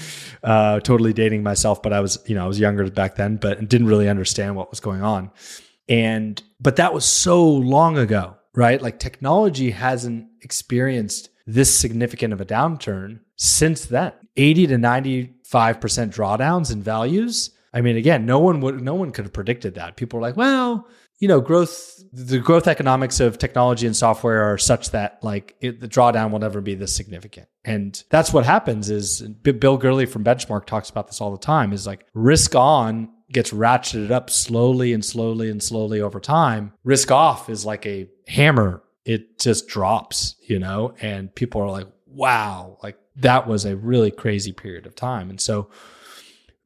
Uh, 0.44 0.80
totally 0.80 1.14
dating 1.14 1.44
myself, 1.44 1.82
but 1.82 1.94
I 1.94 2.00
was, 2.00 2.18
you 2.26 2.36
know, 2.36 2.44
I 2.44 2.48
was 2.48 2.60
younger 2.60 2.90
back 2.90 3.16
then, 3.16 3.38
but 3.38 3.68
didn't 3.70 3.88
really 3.88 4.10
understand 4.10 4.56
what 4.56 4.70
was 4.70 4.80
going 4.80 5.04
on. 5.04 5.32
And 5.88 6.42
but 6.60 6.76
that 6.78 6.94
was 6.94 7.06
so 7.06 7.46
long 7.46 7.98
ago, 7.98 8.38
right? 8.54 8.82
Like 8.82 9.00
technology 9.00 9.72
hasn't 9.72 10.28
experienced 10.42 11.30
this 11.46 11.74
significant 11.74 12.34
of 12.34 12.42
a 12.42 12.46
downturn 12.46 13.20
since 13.36 13.86
then. 13.86 14.14
80 14.38 14.68
to 14.68 14.76
95% 14.76 15.30
drawdowns 15.52 16.72
in 16.72 16.82
values 16.82 17.52
I 17.74 17.82
mean, 17.82 17.96
again, 17.96 18.26
no 18.26 18.40
one 18.40 18.60
would, 18.62 18.82
no 18.82 18.96
one 18.96 19.12
could 19.12 19.26
have 19.26 19.34
predicted 19.34 19.76
that. 19.76 19.96
People 19.96 20.20
were 20.20 20.28
like, 20.28 20.36
well, 20.36 20.88
you 21.22 21.28
know, 21.28 21.40
growth, 21.40 22.04
the 22.12 22.40
growth 22.40 22.68
economics 22.68 23.20
of 23.20 23.38
technology 23.38 23.86
and 23.86 23.96
software 23.96 24.42
are 24.52 24.58
such 24.58 24.90
that 24.90 25.24
like 25.24 25.56
it, 25.62 25.80
the 25.80 25.88
drawdown 25.88 26.32
will 26.32 26.40
never 26.40 26.62
be 26.62 26.74
this 26.74 26.94
significant. 26.94 27.48
And 27.64 28.04
that's 28.10 28.34
what 28.34 28.44
happens 28.44 28.90
is 28.90 29.22
Bill 29.22 29.78
Gurley 29.78 30.08
from 30.08 30.24
Benchmark 30.24 30.66
talks 30.66 30.90
about 30.90 31.06
this 31.06 31.22
all 31.22 31.32
the 31.32 31.38
time 31.38 31.74
is 31.74 31.86
like 31.86 32.08
risk 32.16 32.56
on 32.56 33.12
gets 33.32 33.52
ratcheted 33.52 34.10
up 34.10 34.32
slowly 34.32 34.94
and 34.94 35.06
slowly 35.06 35.52
and 35.52 35.62
slowly 35.62 36.02
over 36.02 36.20
time. 36.20 36.74
Risk 36.84 37.12
off 37.12 37.50
is 37.50 37.66
like 37.68 37.86
a 37.86 38.10
hammer. 38.28 38.82
It 39.06 39.40
just 39.40 39.68
drops, 39.68 40.36
you 40.42 40.58
know, 40.58 40.96
and 41.02 41.34
people 41.34 41.62
are 41.62 41.70
like, 41.70 41.88
wow, 42.08 42.78
like 42.82 42.98
that 43.18 43.48
was 43.48 43.64
a 43.64 43.76
really 43.76 44.10
crazy 44.10 44.54
period 44.54 44.88
of 44.88 44.96
time. 44.96 45.30
And 45.30 45.40
so 45.40 45.70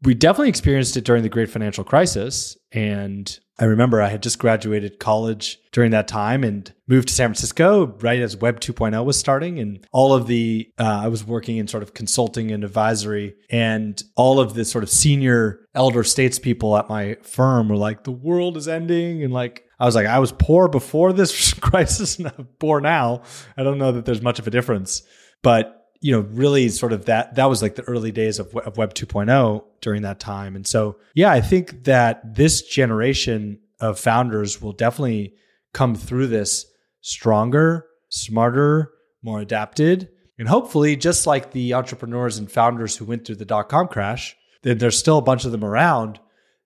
we 0.01 0.13
definitely 0.13 0.49
experienced 0.49 0.95
it 0.95 1.03
during 1.03 1.23
the 1.23 1.29
great 1.29 1.49
financial 1.49 1.83
crisis. 1.83 2.57
And 2.71 3.37
I 3.57 3.65
remember 3.65 4.01
I 4.01 4.09
had 4.09 4.21
just 4.21 4.37
graduated 4.37 4.99
college 4.99 5.59
during 5.71 5.91
that 5.91 6.07
time 6.09 6.43
and 6.43 6.71
moved 6.87 7.07
to 7.07 7.13
San 7.13 7.29
Francisco 7.29 7.87
right 8.01 8.19
as 8.19 8.35
Web 8.35 8.59
2.0 8.59 9.05
was 9.05 9.17
starting. 9.17 9.59
And 9.59 9.85
all 9.93 10.13
of 10.13 10.27
the, 10.27 10.69
uh, 10.77 11.01
I 11.03 11.07
was 11.07 11.23
working 11.23 11.57
in 11.57 11.67
sort 11.67 11.83
of 11.83 11.93
consulting 11.93 12.51
and 12.51 12.63
advisory, 12.65 13.35
and 13.49 14.01
all 14.15 14.39
of 14.39 14.55
the 14.55 14.65
sort 14.65 14.83
of 14.83 14.89
senior 14.89 15.61
elder 15.73 16.03
statespeople 16.03 16.77
at 16.77 16.89
my 16.89 17.15
firm 17.21 17.69
were 17.69 17.77
like, 17.77 18.03
the 18.03 18.11
world 18.11 18.57
is 18.57 18.67
ending. 18.67 19.23
And 19.23 19.33
like, 19.33 19.63
I 19.79 19.85
was 19.85 19.95
like, 19.95 20.07
I 20.07 20.19
was 20.19 20.33
poor 20.33 20.67
before 20.67 21.13
this 21.13 21.53
crisis 21.59 22.17
and 22.17 22.27
I'm 22.27 22.47
poor 22.59 22.81
now. 22.81 23.23
I 23.55 23.63
don't 23.63 23.77
know 23.77 23.93
that 23.93 24.05
there's 24.05 24.21
much 24.21 24.39
of 24.39 24.47
a 24.47 24.51
difference. 24.51 25.01
But 25.41 25.84
you 26.05 26.11
know, 26.11 26.19
really 26.19 26.69
sort 26.69 26.93
of 26.93 27.05
that, 27.05 27.33
that 27.33 27.49
was 27.49 27.63
like 27.63 27.73
the 27.73 27.81
early 27.85 28.11
days 28.11 28.37
of, 28.37 28.55
of 28.57 28.77
Web 28.77 28.93
2.0 28.93 29.63
during 29.81 30.03
that 30.03 30.19
time. 30.19 30.55
And 30.55 30.67
so, 30.67 30.97
yeah, 31.15 31.31
I 31.31 31.41
think 31.41 31.85
that 31.85 32.35
this 32.35 32.61
generation 32.61 33.59
of 33.79 33.97
founders 33.97 34.61
will 34.61 34.71
definitely 34.71 35.33
come 35.73 35.95
through 35.95 36.27
this 36.27 36.67
stronger, 37.01 37.87
smarter, 38.09 38.91
more 39.23 39.39
adapted. 39.39 40.09
And 40.37 40.47
hopefully, 40.47 40.95
just 40.95 41.25
like 41.25 41.53
the 41.53 41.73
entrepreneurs 41.73 42.37
and 42.37 42.51
founders 42.51 42.95
who 42.95 43.05
went 43.05 43.25
through 43.25 43.37
the 43.37 43.43
dot 43.45 43.69
com 43.69 43.87
crash, 43.87 44.35
then 44.61 44.77
there's 44.77 44.99
still 44.99 45.17
a 45.17 45.23
bunch 45.23 45.43
of 45.43 45.51
them 45.51 45.65
around. 45.65 46.19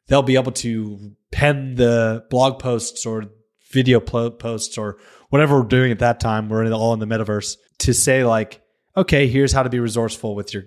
They'll 0.07 0.21
be 0.21 0.35
able 0.35 0.51
to 0.51 1.15
pen 1.31 1.75
the 1.75 2.25
blog 2.29 2.59
posts 2.59 3.05
or 3.05 3.23
video 3.71 4.01
posts 4.01 4.77
or 4.77 4.97
whatever 5.29 5.61
we're 5.61 5.67
doing 5.67 5.93
at 5.93 5.99
that 5.99 6.19
time. 6.19 6.49
We're 6.49 6.69
all 6.73 6.91
in 6.91 6.99
the 6.99 7.07
metaverse 7.07 7.55
to 7.77 7.93
say, 7.93 8.25
like, 8.25 8.61
okay, 8.95 9.27
here's 9.27 9.51
how 9.51 9.63
to 9.63 9.69
be 9.69 9.79
resourceful 9.79 10.35
with 10.35 10.53
your 10.53 10.65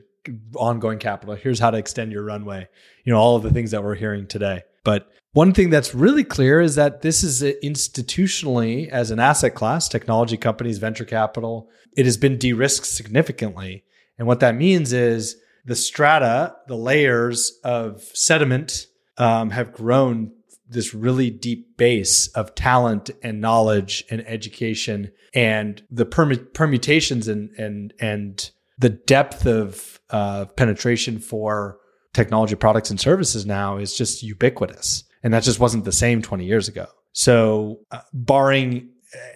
ongoing 0.55 0.99
capital. 0.99 1.35
Here's 1.35 1.59
how 1.59 1.71
to 1.71 1.79
extend 1.79 2.13
your 2.13 2.25
runway. 2.25 2.69
You 3.05 3.13
know, 3.13 3.19
all 3.19 3.37
of 3.37 3.43
the 3.43 3.51
things 3.51 3.73
that 3.73 3.83
we're 3.83 3.95
hearing 3.95 4.27
today. 4.27 4.63
But 4.85 5.11
one 5.33 5.53
thing 5.53 5.71
that's 5.71 5.95
really 5.95 6.25
clear 6.25 6.61
is 6.61 6.75
that 6.75 7.03
this 7.03 7.23
is 7.25 7.43
institutionally, 7.63 8.89
as 8.89 9.11
an 9.11 9.19
asset 9.19 9.55
class, 9.55 9.89
technology 9.89 10.37
companies, 10.37 10.79
venture 10.79 11.05
capital, 11.05 11.71
it 11.97 12.05
has 12.05 12.17
been 12.17 12.39
de 12.39 12.53
risked 12.53 12.87
significantly. 12.87 13.85
And 14.19 14.29
what 14.29 14.41
that 14.41 14.55
means 14.55 14.93
is 14.93 15.37
the 15.65 15.77
strata, 15.77 16.57
the 16.69 16.77
layers 16.77 17.59
of 17.65 18.03
sediment 18.15 18.87
um, 19.17 19.51
have 19.51 19.73
grown 19.73 20.33
this 20.73 20.95
really 20.95 21.31
deep 21.31 21.77
base 21.77 22.29
of 22.29 22.55
talent 22.55 23.11
and 23.23 23.41
knowledge 23.41 24.05
and 24.11 24.27
education 24.27 25.13
and 25.35 25.83
the 25.91 26.07
permutations 26.07 27.29
and 27.29 27.51
and 27.59 27.95
and 28.01 28.51
the 28.79 28.91
depth 28.91 29.47
of 29.47 30.01
uh, 30.11 30.47
penetration 30.57 31.19
for 31.19 31.79
technology 32.13 32.55
products 32.55 32.91
and 32.91 33.01
services 33.01 33.47
now 33.47 33.79
is 33.79 33.97
just 33.97 34.23
ubiquitous. 34.23 35.05
And 35.23 35.33
that 35.33 35.45
just 35.45 35.61
wasn't 35.61 35.85
the 35.85 35.93
same 35.93 36.21
20 36.21 36.45
years 36.45 36.69
ago. 36.69 36.87
So 37.13 37.81
uh, 37.91 38.01
barring 38.13 38.91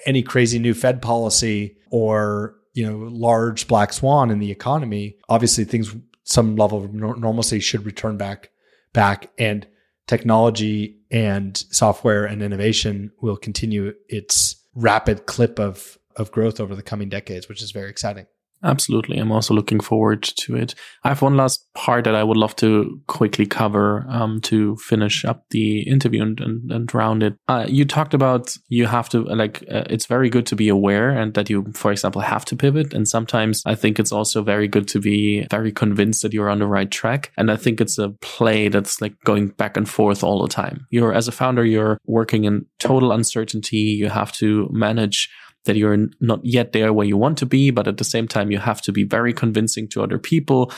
any 0.05 0.23
crazy 0.23 0.59
new 0.59 0.75
fed 0.75 1.01
policy 1.01 1.77
or 1.91 2.57
you 2.75 2.87
know 2.87 3.09
large 3.11 3.69
black 3.69 3.93
swan 3.93 4.31
in 4.31 4.39
the 4.39 4.51
economy 4.51 5.17
obviously 5.29 5.65
things 5.65 5.95
some 6.25 6.57
level 6.57 6.85
of 6.85 6.93
normalcy 6.93 7.61
should 7.61 7.87
return 7.87 8.17
back 8.17 8.51
back. 8.97 9.31
And 9.39 9.67
technology 10.07 10.96
and 11.11 11.57
software 11.71 12.25
and 12.25 12.43
innovation 12.43 13.13
will 13.21 13.37
continue 13.37 13.95
its 14.09 14.57
rapid 14.75 15.27
clip 15.27 15.59
of 15.59 15.99
of 16.17 16.31
growth 16.31 16.61
over 16.61 16.75
the 16.75 16.83
coming 16.83 17.11
decades, 17.11 17.49
which 17.49 17.63
is 17.63 17.73
very 17.73 17.91
exciting. 17.91 18.27
Absolutely. 18.67 19.17
I'm 19.17 19.31
also 19.31 19.55
looking 19.55 19.79
forward 19.79 20.25
to 20.25 20.57
it. 20.57 20.75
I 21.05 21.09
have 21.09 21.23
one 21.23 21.37
last 21.37 21.65
part 21.75 22.05
that 22.05 22.17
I 22.17 22.25
would 22.25 22.37
love 22.37 22.57
to 22.57 23.01
quickly 23.07 23.47
cover 23.47 24.05
um, 24.09 24.41
to 24.43 24.77
finish 24.77 25.25
up 25.25 25.45
the 25.51 25.83
interview 25.83 26.23
and, 26.23 26.41
and, 26.41 26.73
and 26.73 26.95
round 26.95 27.23
it. 27.23 27.37
Uh, 27.47 27.65
you 27.69 27.85
talked 27.85 28.13
about 28.13 28.57
you 28.69 28.87
have 28.87 29.09
to, 29.11 29.23
like, 29.23 29.63
uh, 29.71 29.85
it's 29.89 30.07
very 30.07 30.29
good 30.29 30.47
to 30.47 30.57
be 30.57 30.69
aware 30.69 31.11
and 31.11 31.35
that 31.35 31.49
you, 31.49 31.65
for 31.75 31.93
example, 31.93 32.21
have 32.21 32.45
to 32.47 32.57
pivot. 32.57 32.93
And 32.93 33.07
sometimes 33.07 33.63
I 33.65 33.77
think 33.77 34.01
it's 34.01 34.13
also 34.13 34.43
very 34.43 34.67
good 34.67 34.89
to 34.89 35.01
be 35.01 35.47
very 35.49 35.71
convinced 35.71 36.23
that 36.23 36.33
you're 36.33 36.51
on 36.51 36.59
the 36.59 36.67
right 36.67 36.91
track. 36.91 37.31
And 37.37 37.53
I 37.53 37.57
think 37.57 37.81
it's 37.81 37.99
a 37.99 38.11
play 38.21 38.69
that's 38.69 39.01
like 39.01 39.15
going 39.25 39.49
back 39.49 39.77
and 39.77 39.89
forth 39.89 40.25
all 40.25 40.43
the 40.43 40.49
time. 40.49 40.87
You're, 40.91 41.13
as 41.13 41.29
a 41.29 41.33
founder, 41.33 41.65
you're 41.65 41.99
working 42.07 42.45
in 42.45 42.67
total 42.81 43.13
uncertainty. 43.13 43.77
You 43.77 44.09
have 44.09 44.33
to 44.33 44.69
manage 44.73 45.31
that 45.67 45.77
you're 45.77 46.09
not 46.21 46.41
yet 46.43 46.73
there 46.73 46.93
where 46.93 47.07
you 47.07 47.17
want 47.17 47.39
to 47.39 47.47
be, 47.47 47.71
but 47.71 47.87
at 47.87 47.99
the 47.99 48.05
same 48.05 48.27
time, 48.27 48.51
you 48.51 48.59
have 48.59 48.81
to 48.83 48.93
be 48.93 49.05
very 49.05 49.33
convincing 49.33 49.89
to 49.89 50.03
other 50.03 50.19
people. 50.19 50.73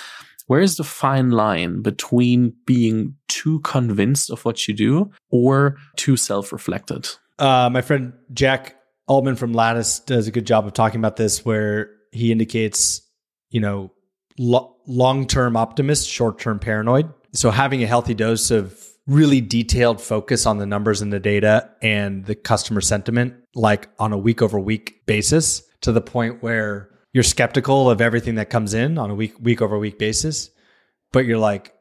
Where 0.47 0.61
is 0.61 0.77
the 0.77 0.85
fine 0.85 1.31
line 1.31 1.83
between 1.83 2.55
being 2.67 3.15
too 3.29 3.61
convinced 3.61 4.31
of 4.31 4.45
what 4.45 4.67
you 4.67 4.75
do 4.75 5.11
or 5.31 5.77
too 5.97 6.17
self 6.17 6.53
reflected? 6.53 7.09
Uh, 7.39 7.71
my 7.73 7.83
friend 7.83 8.13
Jack 8.33 8.77
Altman 9.07 9.37
from 9.37 9.53
Lattice 9.53 10.01
does 10.01 10.27
a 10.27 10.31
good 10.31 10.47
job 10.47 10.67
of 10.67 10.73
talking 10.73 11.01
about 11.01 11.17
this, 11.17 11.45
where 11.45 11.91
he 12.13 12.33
indicates, 12.33 13.03
you 13.51 13.61
know, 13.61 13.93
lo- 14.39 14.77
long 14.87 15.27
term 15.27 15.57
optimist, 15.57 16.09
short 16.09 16.39
term 16.39 16.59
paranoid. 16.59 17.13
So 17.33 17.51
having 17.51 17.83
a 17.83 17.87
healthy 17.87 18.15
dose 18.15 18.51
of 18.51 18.89
really 19.07 19.41
detailed 19.41 20.01
focus 20.01 20.47
on 20.47 20.59
the 20.59 20.67
numbers 20.67 21.01
and 21.01 21.13
the 21.13 21.21
data 21.21 21.71
and 21.83 22.25
the 22.27 22.35
customer 22.35 22.81
sentiment, 22.81 23.35
like 23.55 23.89
on 23.99 24.13
a 24.13 24.19
week 24.19 24.43
over 24.43 24.61
week 24.61 25.07
basis, 25.07 25.63
to 25.81 25.93
the 25.93 26.01
point 26.01 26.43
where 26.43 26.91
you're 27.13 27.25
skeptical 27.25 27.91
of 27.91 28.01
everything 28.01 28.35
that 28.35 28.51
comes 28.51 28.75
in 28.75 28.99
on 28.99 29.11
a 29.11 29.15
week 29.15 29.35
week 29.41 29.63
over 29.63 29.79
week 29.79 29.99
basis, 29.99 30.51
but 31.13 31.25
you're 31.25 31.39
like, 31.39 31.75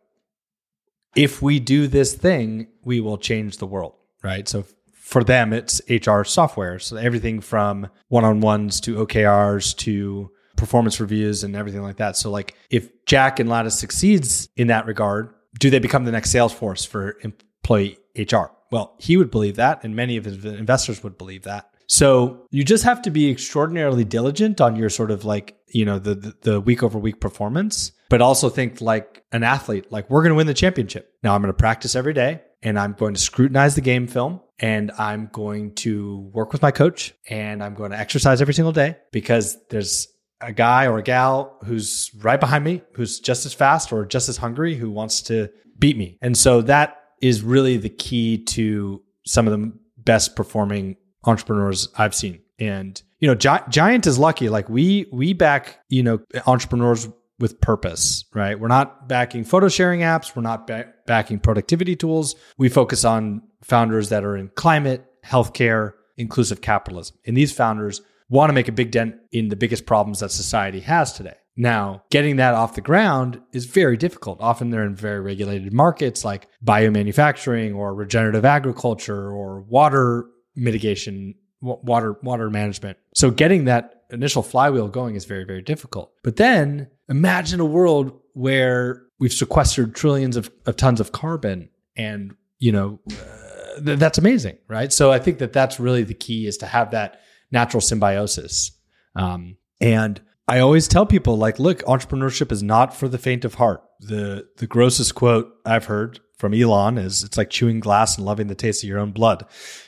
if 1.15 1.41
we 1.41 1.59
do 1.59 1.87
this 1.87 2.13
thing, 2.13 2.67
we 2.83 3.01
will 3.01 3.17
change 3.17 3.57
the 3.57 3.65
world, 3.65 3.93
right? 4.23 4.47
So 4.47 4.65
for 4.93 5.23
them, 5.23 5.51
it's 5.51 5.81
HR 5.89 6.23
software. 6.23 6.79
So 6.79 6.95
everything 6.95 7.41
from 7.41 7.89
one 8.07 8.23
on 8.23 8.39
ones 8.39 8.79
to 8.81 9.05
OKRs 9.05 9.75
to 9.77 10.31
performance 10.55 10.99
reviews 10.99 11.43
and 11.43 11.55
everything 11.55 11.81
like 11.81 11.97
that. 11.97 12.17
So 12.17 12.29
like 12.29 12.55
if 12.69 13.05
Jack 13.05 13.39
and 13.39 13.49
Lattice 13.49 13.79
succeeds 13.79 14.49
in 14.57 14.67
that 14.67 14.85
regard, 14.85 15.33
do 15.59 15.69
they 15.69 15.79
become 15.79 16.05
the 16.05 16.11
next 16.11 16.33
Salesforce 16.33 16.85
for 16.85 17.17
employee 17.21 17.97
HR? 18.15 18.51
Well, 18.71 18.95
he 18.99 19.17
would 19.17 19.31
believe 19.31 19.55
that, 19.55 19.83
and 19.83 19.95
many 19.95 20.17
of 20.17 20.25
his 20.25 20.43
investors 20.43 21.03
would 21.03 21.17
believe 21.17 21.43
that. 21.43 21.69
So 21.87 22.45
you 22.51 22.65
just 22.65 22.83
have 22.83 23.01
to 23.03 23.09
be 23.09 23.31
extraordinarily 23.31 24.03
diligent 24.03 24.59
on 24.59 24.75
your 24.75 24.89
sort 24.89 25.09
of 25.09 25.23
like, 25.23 25.55
you 25.67 25.85
know, 25.85 25.99
the, 25.99 26.15
the, 26.15 26.35
the 26.41 26.61
week 26.61 26.83
over 26.83 26.99
week 26.99 27.21
performance, 27.21 27.93
but 28.09 28.21
also 28.21 28.49
think 28.49 28.81
like 28.81 29.23
an 29.31 29.43
athlete, 29.43 29.89
like 29.89 30.09
we're 30.09 30.21
going 30.21 30.31
to 30.31 30.35
win 30.35 30.47
the 30.47 30.53
championship. 30.53 31.13
Now 31.23 31.33
I'm 31.33 31.41
going 31.41 31.53
to 31.53 31.57
practice 31.57 31.95
every 31.95 32.13
day. 32.13 32.41
and 32.61 32.79
I'm 32.79 32.93
going 32.93 33.13
to 33.13 33.19
scrutinize 33.19 33.75
the 33.75 33.81
game 33.81 34.07
film 34.07 34.41
and 34.59 34.91
I'm 34.97 35.29
going 35.31 35.75
to 35.75 36.29
work 36.33 36.51
with 36.51 36.61
my 36.61 36.71
coach 36.71 37.13
and 37.29 37.63
I'm 37.63 37.75
going 37.75 37.91
to 37.91 37.99
exercise 37.99 38.41
every 38.41 38.53
single 38.53 38.71
day 38.71 38.97
because 39.11 39.57
there's 39.69 40.07
a 40.41 40.53
guy 40.53 40.85
or 40.85 40.97
a 40.97 41.03
gal 41.03 41.57
who's 41.65 42.11
right 42.19 42.39
behind 42.39 42.63
me 42.63 42.81
who's 42.93 43.19
just 43.19 43.45
as 43.45 43.53
fast 43.53 43.91
or 43.91 44.05
just 44.05 44.29
as 44.29 44.37
hungry 44.37 44.75
who 44.75 44.91
wants 44.91 45.21
to 45.23 45.49
beat 45.79 45.97
me. 45.97 46.17
And 46.21 46.37
so 46.37 46.61
that 46.63 46.97
is 47.21 47.41
really 47.41 47.77
the 47.77 47.89
key 47.89 48.43
to 48.45 49.01
some 49.25 49.47
of 49.47 49.59
the 49.59 49.71
best 49.97 50.35
performing 50.35 50.97
entrepreneurs 51.25 51.89
I've 51.97 52.15
seen. 52.15 52.41
And 52.59 53.01
you 53.19 53.27
know, 53.27 53.35
Gi- 53.35 53.69
Giant 53.69 54.05
is 54.07 54.19
lucky. 54.19 54.49
Like 54.49 54.69
we 54.69 55.07
we 55.11 55.33
back 55.33 55.79
you 55.89 56.03
know 56.03 56.19
entrepreneurs 56.45 57.07
with 57.39 57.61
purpose, 57.61 58.25
right? 58.33 58.59
We're 58.59 58.67
not 58.67 59.07
backing 59.07 59.43
photo 59.43 59.67
sharing 59.69 59.99
apps. 60.01 60.35
We're 60.35 60.41
not 60.41 60.65
ba- 60.67 60.91
backing 61.05 61.39
productivity 61.39 61.95
tools. 61.95 62.35
We 62.57 62.69
focus 62.69 63.05
on 63.05 63.43
founders 63.63 64.09
that 64.09 64.23
are 64.23 64.35
in 64.35 64.49
climate, 64.55 65.05
healthcare, 65.23 65.93
inclusive 66.15 66.61
capitalism. 66.61 67.17
And 67.25 67.37
these 67.37 67.51
founders 67.51 68.01
want 68.29 68.49
to 68.49 68.53
make 68.53 68.67
a 68.67 68.73
big 68.73 68.91
dent 68.91 69.15
in 69.31 69.49
the 69.49 69.55
biggest 69.55 69.85
problems 69.85 70.19
that 70.19 70.31
society 70.31 70.81
has 70.81 71.13
today. 71.13 71.35
Now, 71.55 72.03
getting 72.11 72.35
that 72.35 72.53
off 72.53 72.75
the 72.75 72.81
ground 72.81 73.41
is 73.51 73.65
very 73.65 73.97
difficult. 73.97 74.39
Often 74.41 74.69
they're 74.69 74.85
in 74.85 74.95
very 74.95 75.19
regulated 75.19 75.73
markets 75.73 76.23
like 76.23 76.47
biomanufacturing 76.63 77.75
or 77.75 77.95
regenerative 77.95 78.45
agriculture 78.45 79.31
or 79.31 79.61
water 79.61 80.25
mitigation, 80.55 81.33
water 81.61 82.17
water 82.21 82.51
management. 82.51 82.97
So 83.15 83.31
getting 83.31 83.65
that 83.65 84.03
initial 84.11 84.43
flywheel 84.43 84.87
going 84.87 85.15
is 85.15 85.25
very 85.25 85.45
very 85.45 85.63
difficult. 85.63 86.11
But 86.23 86.35
then 86.35 86.89
imagine 87.09 87.59
a 87.59 87.65
world 87.65 88.11
where 88.33 89.03
we've 89.19 89.33
sequestered 89.33 89.95
trillions 89.95 90.37
of, 90.37 90.51
of 90.67 90.75
tons 90.75 90.99
of 90.99 91.11
carbon 91.11 91.69
and, 91.95 92.35
you 92.59 92.71
know, 92.71 92.99
uh, 93.09 93.81
th- 93.83 93.97
that's 93.97 94.19
amazing, 94.19 94.57
right? 94.67 94.93
So 94.93 95.11
I 95.11 95.17
think 95.17 95.39
that 95.39 95.53
that's 95.53 95.79
really 95.79 96.03
the 96.03 96.13
key 96.13 96.45
is 96.45 96.57
to 96.57 96.67
have 96.67 96.91
that 96.91 97.19
natural 97.51 97.81
symbiosis. 97.81 98.71
Um, 99.15 99.57
and 99.79 100.21
I 100.47 100.59
always 100.59 100.87
tell 100.87 101.05
people 101.05 101.37
like, 101.37 101.59
look, 101.59 101.83
entrepreneurship 101.83 102.51
is 102.51 102.63
not 102.63 102.95
for 102.95 103.07
the 103.07 103.17
faint 103.17 103.45
of 103.45 103.55
heart. 103.55 103.83
The 103.99 104.47
the 104.57 104.67
grossest 104.67 105.15
quote 105.15 105.51
I've 105.65 105.85
heard 105.85 106.19
from 106.37 106.53
Elon 106.53 106.97
is 106.97 107.23
it's 107.23 107.37
like 107.37 107.49
chewing 107.49 107.79
glass 107.79 108.17
and 108.17 108.25
loving 108.25 108.47
the 108.47 108.55
taste 108.55 108.83
of 108.83 108.87
your 108.87 108.99
own 108.99 109.11
blood. 109.11 109.45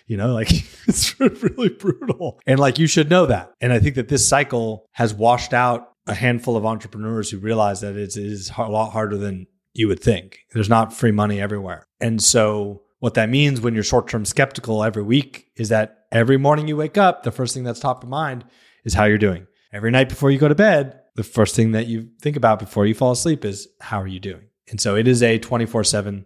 You 0.08 0.18
know, 0.18 0.34
like 0.34 0.52
it's 0.88 1.20
really 1.20 1.70
brutal. 1.70 2.40
And 2.46 2.60
like 2.60 2.80
you 2.80 2.88
should 2.88 3.10
know 3.10 3.26
that. 3.28 3.54
And 3.62 3.72
I 3.72 3.80
think 3.80 3.96
that 3.96 4.10
this 4.10 4.28
cycle 4.28 4.86
has 4.94 5.14
washed 5.14 5.54
out 5.54 5.94
a 6.08 6.16
handful 6.16 6.58
of 6.58 6.66
entrepreneurs 6.66 7.30
who 7.30 7.38
realize 7.38 7.82
that 7.82 7.96
it 7.96 8.18
is 8.18 8.52
a 8.58 8.64
lot 8.64 8.92
harder 8.92 9.16
than 9.16 9.46
you 9.74 9.88
would 9.88 10.02
think. 10.02 10.40
There's 10.54 10.70
not 10.70 10.92
free 10.92 11.12
money 11.12 11.40
everywhere. 11.40 11.86
And 12.02 12.22
so 12.22 12.82
what 13.00 13.14
that 13.14 13.30
means 13.30 13.62
when 13.62 13.76
you're 13.76 13.84
short-term 13.84 14.26
skeptical 14.26 14.84
every 14.84 15.04
week 15.04 15.52
is 15.56 15.70
that 15.70 15.99
every 16.12 16.38
morning 16.38 16.68
you 16.68 16.78
wake 16.78 16.98
up, 16.98 17.24
the 17.24 17.32
first 17.32 17.54
thing 17.54 17.64
that's 17.64 17.80
top 17.80 18.04
of 18.04 18.10
mind 18.10 18.46
is 18.84 18.94
how 18.94 19.06
you're 19.06 19.18
doing 19.18 19.48
every 19.72 19.92
night 19.92 20.10
before 20.10 20.32
you 20.32 20.40
go 20.40 20.48
to 20.48 20.56
bed, 20.56 21.00
the 21.16 21.24
first 21.24 21.56
thing 21.56 21.72
that 21.72 21.88
you 21.88 22.10
think 22.22 22.36
about 22.36 22.60
before 22.60 22.86
you 22.86 22.94
fall 22.94 23.12
asleep 23.12 23.46
is 23.46 23.68
how 23.80 24.02
are 24.02 24.08
you 24.08 24.20
doing? 24.20 24.48
And 24.70 24.80
so 24.80 24.96
it 24.96 25.08
is 25.08 25.24
a 25.24 25.40
24 25.40 25.84
7, 25.84 26.26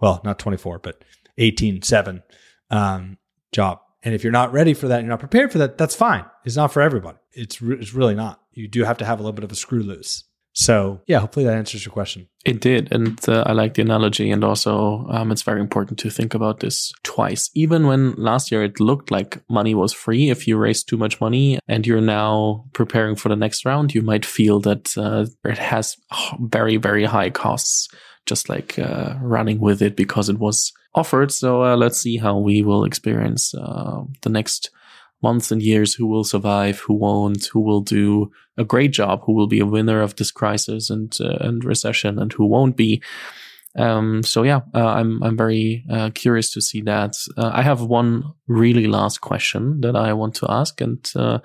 well, 0.00 0.20
not 0.24 0.38
24, 0.38 0.78
but 0.80 1.04
18 1.38 1.82
7 1.82 2.22
um, 2.70 3.18
job. 3.52 3.80
And 4.02 4.14
if 4.14 4.22
you're 4.22 4.32
not 4.32 4.52
ready 4.52 4.74
for 4.74 4.88
that, 4.88 5.00
you're 5.00 5.08
not 5.08 5.20
prepared 5.20 5.52
for 5.52 5.58
that, 5.58 5.78
that's 5.78 5.94
fine. 5.94 6.24
It's 6.44 6.56
not 6.56 6.72
for 6.72 6.80
everybody. 6.80 7.18
It's, 7.32 7.60
re- 7.60 7.76
it's 7.78 7.94
really 7.94 8.14
not. 8.14 8.40
You 8.52 8.68
do 8.68 8.84
have 8.84 8.98
to 8.98 9.04
have 9.04 9.18
a 9.18 9.22
little 9.22 9.32
bit 9.32 9.44
of 9.44 9.52
a 9.52 9.56
screw 9.56 9.82
loose. 9.82 10.24
So, 10.58 11.02
yeah, 11.06 11.20
hopefully 11.20 11.44
that 11.44 11.54
answers 11.54 11.84
your 11.84 11.92
question. 11.92 12.28
It 12.46 12.62
did. 12.62 12.90
And 12.90 13.20
uh, 13.28 13.44
I 13.44 13.52
like 13.52 13.74
the 13.74 13.82
analogy. 13.82 14.30
And 14.30 14.42
also, 14.42 15.06
um, 15.10 15.30
it's 15.30 15.42
very 15.42 15.60
important 15.60 15.98
to 15.98 16.08
think 16.08 16.32
about 16.32 16.60
this 16.60 16.92
twice. 17.02 17.50
Even 17.54 17.86
when 17.86 18.14
last 18.14 18.50
year 18.50 18.64
it 18.64 18.80
looked 18.80 19.10
like 19.10 19.42
money 19.50 19.74
was 19.74 19.92
free, 19.92 20.30
if 20.30 20.48
you 20.48 20.56
raised 20.56 20.88
too 20.88 20.96
much 20.96 21.20
money 21.20 21.58
and 21.68 21.86
you're 21.86 22.00
now 22.00 22.64
preparing 22.72 23.16
for 23.16 23.28
the 23.28 23.36
next 23.36 23.66
round, 23.66 23.94
you 23.94 24.00
might 24.00 24.24
feel 24.24 24.58
that 24.60 24.96
uh, 24.96 25.26
it 25.44 25.58
has 25.58 25.94
very, 26.40 26.78
very 26.78 27.04
high 27.04 27.28
costs, 27.28 27.86
just 28.24 28.48
like 28.48 28.78
uh, 28.78 29.14
running 29.20 29.60
with 29.60 29.82
it 29.82 29.94
because 29.94 30.30
it 30.30 30.38
was 30.38 30.72
offered. 30.94 31.32
So 31.32 31.64
uh, 31.64 31.76
let's 31.76 32.00
see 32.00 32.16
how 32.16 32.38
we 32.38 32.62
will 32.62 32.84
experience 32.84 33.54
uh, 33.54 34.04
the 34.22 34.30
next 34.30 34.70
months 35.22 35.50
and 35.50 35.62
years 35.62 35.94
who 35.94 36.06
will 36.06 36.24
survive, 36.24 36.78
who 36.80 36.94
won't, 36.94 37.46
who 37.46 37.60
will 37.60 37.80
do 37.80 38.30
a 38.56 38.64
great 38.64 38.92
job, 38.92 39.22
who 39.24 39.32
will 39.32 39.46
be 39.46 39.60
a 39.60 39.66
winner 39.66 40.02
of 40.02 40.16
this 40.16 40.30
crisis 40.30 40.90
and 40.90 41.16
uh, 41.20 41.36
and 41.40 41.64
recession, 41.64 42.18
and 42.18 42.32
who 42.32 42.46
won't 42.46 42.76
be. 42.76 43.02
Um, 43.78 44.22
so 44.22 44.42
yeah, 44.42 44.60
uh, 44.74 44.86
I'm 44.86 45.22
I'm 45.22 45.36
very 45.36 45.84
uh, 45.90 46.10
curious 46.14 46.52
to 46.52 46.60
see 46.60 46.82
that. 46.82 47.16
Uh, 47.36 47.50
I 47.52 47.62
have 47.62 47.82
one 47.82 48.24
really 48.46 48.86
last 48.86 49.20
question 49.20 49.80
that 49.82 49.96
I 49.96 50.12
want 50.12 50.34
to 50.36 50.46
ask, 50.50 50.80
and 50.80 51.10
uh, 51.14 51.38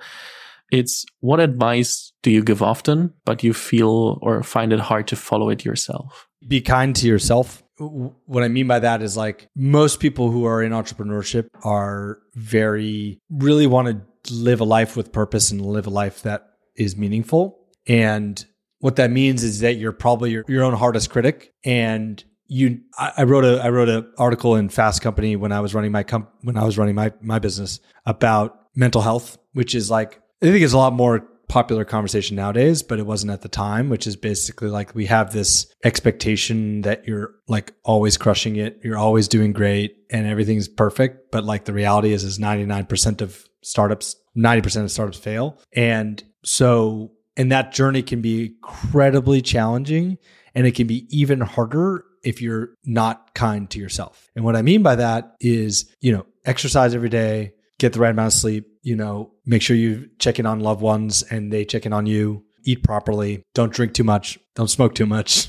it's 0.70 1.04
what 1.20 1.40
advice 1.40 2.12
do 2.22 2.30
you 2.30 2.42
give 2.42 2.62
often, 2.62 3.12
but 3.24 3.42
you 3.42 3.52
feel 3.52 4.18
or 4.22 4.42
find 4.42 4.72
it 4.72 4.80
hard 4.80 5.06
to 5.08 5.16
follow 5.16 5.50
it 5.50 5.64
yourself? 5.64 6.28
Be 6.48 6.60
kind 6.60 6.96
to 6.96 7.06
yourself 7.06 7.61
what 7.88 8.42
I 8.42 8.48
mean 8.48 8.66
by 8.66 8.78
that 8.78 9.02
is 9.02 9.16
like 9.16 9.48
most 9.56 10.00
people 10.00 10.30
who 10.30 10.44
are 10.44 10.62
in 10.62 10.72
entrepreneurship 10.72 11.48
are 11.64 12.18
very 12.34 13.20
really 13.30 13.66
want 13.66 13.88
to 13.88 14.34
live 14.34 14.60
a 14.60 14.64
life 14.64 14.96
with 14.96 15.12
purpose 15.12 15.50
and 15.50 15.60
live 15.60 15.86
a 15.86 15.90
life 15.90 16.22
that 16.22 16.48
is 16.76 16.96
meaningful. 16.96 17.58
And 17.86 18.44
what 18.78 18.96
that 18.96 19.10
means 19.10 19.44
is 19.44 19.60
that 19.60 19.74
you're 19.74 19.92
probably 19.92 20.30
your, 20.30 20.44
your 20.48 20.64
own 20.64 20.74
hardest 20.74 21.10
critic. 21.10 21.52
And 21.64 22.22
you, 22.46 22.80
I, 22.98 23.12
I 23.18 23.22
wrote 23.24 23.44
a, 23.44 23.62
I 23.62 23.70
wrote 23.70 23.88
an 23.88 24.12
article 24.18 24.56
in 24.56 24.68
Fast 24.68 25.02
Company 25.02 25.36
when 25.36 25.52
I 25.52 25.60
was 25.60 25.74
running 25.74 25.92
my 25.92 26.02
comp, 26.02 26.30
when 26.42 26.56
I 26.56 26.64
was 26.64 26.78
running 26.78 26.94
my, 26.94 27.12
my 27.20 27.38
business 27.38 27.80
about 28.06 28.58
mental 28.74 29.00
health, 29.00 29.38
which 29.52 29.74
is 29.74 29.90
like, 29.90 30.20
I 30.42 30.46
think 30.46 30.62
it's 30.62 30.72
a 30.72 30.78
lot 30.78 30.92
more 30.92 31.26
popular 31.52 31.84
conversation 31.84 32.34
nowadays, 32.34 32.82
but 32.82 32.98
it 32.98 33.04
wasn't 33.04 33.30
at 33.30 33.42
the 33.42 33.48
time, 33.48 33.90
which 33.90 34.06
is 34.06 34.16
basically 34.16 34.70
like 34.70 34.94
we 34.94 35.04
have 35.04 35.34
this 35.34 35.66
expectation 35.84 36.80
that 36.80 37.06
you're 37.06 37.34
like 37.46 37.74
always 37.84 38.16
crushing 38.16 38.56
it, 38.56 38.80
you're 38.82 38.96
always 38.96 39.28
doing 39.28 39.52
great 39.52 39.98
and 40.10 40.26
everything's 40.26 40.66
perfect, 40.66 41.30
but 41.30 41.44
like 41.44 41.66
the 41.66 41.74
reality 41.74 42.14
is 42.14 42.24
is 42.24 42.38
99% 42.38 43.20
of 43.20 43.44
startups, 43.60 44.16
90% 44.34 44.84
of 44.84 44.90
startups 44.90 45.18
fail. 45.18 45.60
And 45.74 46.24
so 46.42 47.12
and 47.36 47.52
that 47.52 47.72
journey 47.72 48.02
can 48.02 48.22
be 48.22 48.46
incredibly 48.46 49.42
challenging 49.42 50.16
and 50.54 50.66
it 50.66 50.74
can 50.74 50.86
be 50.86 51.06
even 51.10 51.42
harder 51.42 52.06
if 52.24 52.40
you're 52.40 52.70
not 52.86 53.34
kind 53.34 53.68
to 53.72 53.78
yourself. 53.78 54.30
And 54.34 54.42
what 54.42 54.56
I 54.56 54.62
mean 54.62 54.82
by 54.82 54.94
that 54.94 55.36
is, 55.38 55.94
you 56.00 56.12
know, 56.12 56.24
exercise 56.46 56.94
every 56.94 57.10
day, 57.10 57.52
get 57.78 57.92
the 57.92 58.00
right 58.00 58.10
amount 58.10 58.28
of 58.28 58.40
sleep, 58.40 58.71
you 58.82 58.96
know, 58.96 59.30
make 59.46 59.62
sure 59.62 59.76
you 59.76 60.10
check 60.18 60.38
in 60.38 60.46
on 60.46 60.60
loved 60.60 60.82
ones 60.82 61.22
and 61.22 61.52
they 61.52 61.64
check 61.64 61.86
in 61.86 61.92
on 61.92 62.06
you, 62.06 62.44
eat 62.64 62.82
properly, 62.82 63.42
don't 63.54 63.72
drink 63.72 63.94
too 63.94 64.04
much, 64.04 64.38
don't 64.54 64.68
smoke 64.68 64.94
too 64.94 65.06
much, 65.06 65.48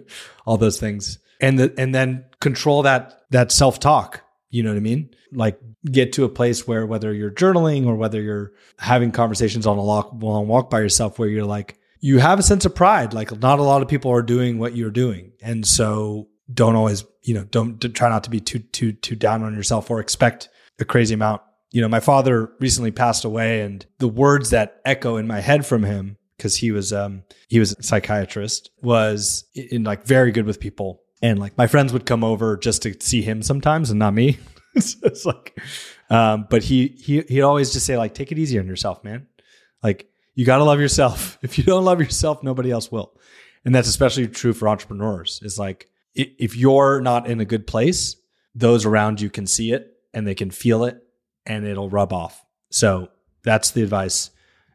all 0.46 0.56
those 0.56 0.78
things. 0.78 1.18
And 1.40 1.58
the, 1.58 1.74
and 1.76 1.94
then 1.94 2.24
control 2.40 2.82
that 2.82 3.22
that 3.30 3.50
self-talk, 3.50 4.22
you 4.50 4.62
know 4.62 4.70
what 4.70 4.76
I 4.76 4.80
mean? 4.80 5.10
Like 5.32 5.58
get 5.90 6.12
to 6.14 6.24
a 6.24 6.28
place 6.28 6.66
where 6.66 6.86
whether 6.86 7.12
you're 7.12 7.30
journaling 7.30 7.86
or 7.86 7.96
whether 7.96 8.20
you're 8.20 8.52
having 8.78 9.12
conversations 9.12 9.66
on 9.66 9.78
a 9.78 9.82
long 9.82 10.46
walk 10.46 10.70
by 10.70 10.80
yourself 10.80 11.18
where 11.18 11.28
you're 11.28 11.44
like 11.44 11.78
you 12.00 12.18
have 12.18 12.38
a 12.38 12.42
sense 12.42 12.64
of 12.64 12.74
pride 12.74 13.12
like 13.12 13.36
not 13.40 13.58
a 13.58 13.62
lot 13.62 13.82
of 13.82 13.88
people 13.88 14.10
are 14.10 14.22
doing 14.22 14.58
what 14.58 14.76
you're 14.76 14.90
doing. 14.90 15.32
And 15.42 15.66
so 15.66 16.28
don't 16.52 16.76
always, 16.76 17.04
you 17.22 17.34
know, 17.34 17.44
don't 17.44 17.80
try 17.94 18.08
not 18.08 18.24
to 18.24 18.30
be 18.30 18.40
too 18.40 18.58
too 18.58 18.92
too 18.92 19.16
down 19.16 19.42
on 19.42 19.54
yourself 19.54 19.90
or 19.90 20.00
expect 20.00 20.48
a 20.78 20.84
crazy 20.84 21.14
amount 21.14 21.42
you 21.74 21.80
know, 21.80 21.88
my 21.88 21.98
father 21.98 22.52
recently 22.60 22.92
passed 22.92 23.24
away 23.24 23.62
and 23.62 23.84
the 23.98 24.06
words 24.06 24.50
that 24.50 24.80
echo 24.84 25.16
in 25.16 25.26
my 25.26 25.40
head 25.40 25.66
from 25.66 25.82
him, 25.82 26.16
because 26.36 26.56
he 26.56 26.70
was 26.70 26.92
um 26.92 27.24
he 27.48 27.58
was 27.58 27.72
a 27.72 27.82
psychiatrist, 27.82 28.70
was 28.80 29.44
in 29.56 29.82
like 29.82 30.04
very 30.04 30.30
good 30.30 30.46
with 30.46 30.60
people. 30.60 31.00
And 31.20 31.40
like 31.40 31.58
my 31.58 31.66
friends 31.66 31.92
would 31.92 32.06
come 32.06 32.22
over 32.22 32.56
just 32.56 32.82
to 32.82 32.94
see 33.00 33.22
him 33.22 33.42
sometimes 33.42 33.90
and 33.90 33.98
not 33.98 34.14
me. 34.14 34.38
so 34.78 34.98
it's 35.02 35.26
like 35.26 35.58
um, 36.10 36.46
but 36.48 36.62
he 36.62 36.94
he 36.96 37.22
he'd 37.22 37.42
always 37.42 37.72
just 37.72 37.86
say, 37.86 37.98
like, 37.98 38.14
take 38.14 38.30
it 38.30 38.38
easy 38.38 38.56
on 38.60 38.68
yourself, 38.68 39.02
man. 39.02 39.26
Like 39.82 40.06
you 40.36 40.46
gotta 40.46 40.64
love 40.64 40.80
yourself. 40.80 41.38
If 41.42 41.58
you 41.58 41.64
don't 41.64 41.84
love 41.84 42.00
yourself, 42.00 42.44
nobody 42.44 42.70
else 42.70 42.92
will. 42.92 43.18
And 43.64 43.74
that's 43.74 43.88
especially 43.88 44.28
true 44.28 44.52
for 44.52 44.68
entrepreneurs. 44.68 45.40
Is 45.42 45.58
like 45.58 45.88
if 46.14 46.56
you're 46.56 47.00
not 47.00 47.26
in 47.26 47.40
a 47.40 47.44
good 47.44 47.66
place, 47.66 48.14
those 48.54 48.86
around 48.86 49.20
you 49.20 49.28
can 49.28 49.48
see 49.48 49.72
it 49.72 49.96
and 50.12 50.24
they 50.24 50.36
can 50.36 50.52
feel 50.52 50.84
it 50.84 51.03
and 51.46 51.66
it'll 51.66 51.90
rub 51.90 52.12
off. 52.12 52.44
So 52.70 53.08
that's 53.42 53.70
the 53.70 53.82
advice. 53.82 54.30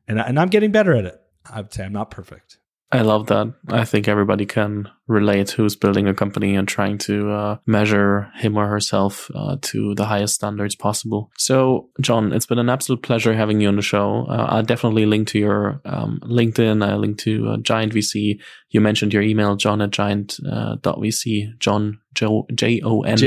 And, 0.07 0.19
and 0.19 0.39
I'm 0.39 0.49
getting 0.49 0.71
better 0.71 0.95
at 0.95 1.05
it. 1.05 1.21
I 1.49 1.61
would 1.61 1.73
say 1.73 1.85
I'm 1.85 1.93
not 1.93 2.11
perfect. 2.11 2.57
I 2.91 3.01
love 3.01 3.27
that. 3.27 3.53
I 3.67 3.85
think 3.85 4.07
everybody 4.07 4.47
can 4.47 4.89
relate 5.07 5.51
who's 5.51 5.75
building 5.75 6.07
a 6.07 6.13
company 6.13 6.55
and 6.55 6.67
trying 6.67 6.97
to 6.99 7.31
uh, 7.31 7.57
measure 7.67 8.31
him 8.35 8.57
or 8.57 8.67
herself 8.67 9.29
uh, 9.35 9.57
to 9.61 9.93
the 9.93 10.05
highest 10.05 10.35
standards 10.35 10.75
possible. 10.75 11.29
So, 11.37 11.89
John, 12.01 12.33
it's 12.33 12.47
been 12.47 12.57
an 12.57 12.69
absolute 12.69 13.03
pleasure 13.03 13.35
having 13.35 13.61
you 13.61 13.67
on 13.67 13.75
the 13.75 13.83
show. 13.83 14.25
Uh, 14.27 14.47
I'll 14.49 14.63
definitely 14.63 15.05
link 15.05 15.27
to 15.29 15.39
your 15.39 15.81
um, 15.85 16.19
LinkedIn. 16.23 16.83
I'll 16.83 16.97
link 16.97 17.19
to 17.19 17.49
uh, 17.49 17.57
Giant 17.57 17.93
VC. 17.93 18.39
You 18.71 18.81
mentioned 18.81 19.13
your 19.13 19.23
email, 19.23 19.55
john 19.55 19.81
at 19.81 19.91
giant.vc, 19.91 21.47
uh, 21.47 21.53
John, 21.59 21.99
J 22.15 22.81
O 22.83 23.01
N. 23.01 23.17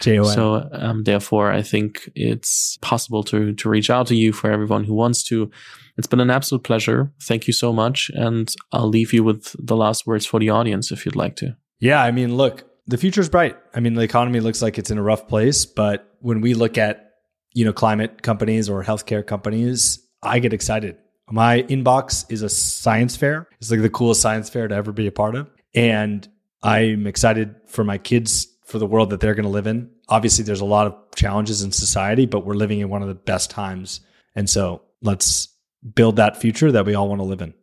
J-O-N. 0.00 0.34
So 0.34 0.68
um, 0.72 1.04
therefore, 1.04 1.52
I 1.52 1.62
think 1.62 2.10
it's 2.14 2.78
possible 2.82 3.22
to 3.24 3.54
to 3.54 3.68
reach 3.68 3.90
out 3.90 4.06
to 4.08 4.14
you 4.14 4.32
for 4.32 4.50
everyone 4.50 4.84
who 4.84 4.94
wants 4.94 5.22
to. 5.24 5.50
It's 5.96 6.06
been 6.06 6.20
an 6.20 6.30
absolute 6.30 6.62
pleasure. 6.62 7.12
Thank 7.22 7.46
you 7.46 7.52
so 7.52 7.72
much, 7.72 8.10
and 8.14 8.54
I'll 8.72 8.88
leave 8.88 9.12
you 9.12 9.24
with 9.24 9.54
the 9.58 9.76
last 9.76 10.06
words 10.06 10.26
for 10.26 10.38
the 10.38 10.50
audience 10.50 10.90
if 10.92 11.06
you'd 11.06 11.16
like 11.16 11.36
to. 11.36 11.56
Yeah, 11.80 12.02
I 12.02 12.10
mean, 12.10 12.36
look, 12.36 12.64
the 12.86 12.98
future's 12.98 13.28
bright. 13.28 13.56
I 13.74 13.80
mean, 13.80 13.94
the 13.94 14.02
economy 14.02 14.40
looks 14.40 14.62
like 14.62 14.78
it's 14.78 14.90
in 14.90 14.98
a 14.98 15.02
rough 15.02 15.28
place, 15.28 15.66
but 15.66 16.14
when 16.20 16.40
we 16.40 16.54
look 16.54 16.78
at 16.78 17.12
you 17.52 17.64
know 17.64 17.72
climate 17.72 18.22
companies 18.22 18.68
or 18.68 18.84
healthcare 18.84 19.26
companies, 19.26 20.06
I 20.22 20.38
get 20.38 20.52
excited. 20.52 20.96
My 21.28 21.62
inbox 21.62 22.30
is 22.30 22.42
a 22.42 22.48
science 22.48 23.16
fair. 23.16 23.48
It's 23.60 23.70
like 23.70 23.82
the 23.82 23.90
coolest 23.90 24.20
science 24.20 24.48
fair 24.48 24.68
to 24.68 24.74
ever 24.74 24.92
be 24.92 25.06
a 25.06 25.12
part 25.12 25.34
of, 25.34 25.50
and 25.74 26.28
I'm 26.62 27.06
excited 27.06 27.54
for 27.66 27.84
my 27.84 27.98
kids 27.98 28.48
for 28.66 28.78
the 28.78 28.86
world 28.86 29.10
that 29.10 29.20
they're 29.20 29.34
going 29.34 29.44
to 29.44 29.50
live 29.50 29.66
in. 29.66 29.90
Obviously, 30.08 30.44
there's 30.44 30.60
a 30.60 30.64
lot 30.64 30.86
of 30.86 30.94
challenges 31.14 31.62
in 31.62 31.72
society, 31.72 32.26
but 32.26 32.44
we're 32.44 32.54
living 32.54 32.80
in 32.80 32.90
one 32.90 33.02
of 33.02 33.08
the 33.08 33.14
best 33.14 33.50
times. 33.50 34.00
And 34.34 34.50
so 34.50 34.82
let's 35.00 35.48
build 35.94 36.16
that 36.16 36.36
future 36.36 36.72
that 36.72 36.84
we 36.84 36.94
all 36.94 37.08
want 37.08 37.20
to 37.20 37.24
live 37.24 37.40
in. 37.40 37.54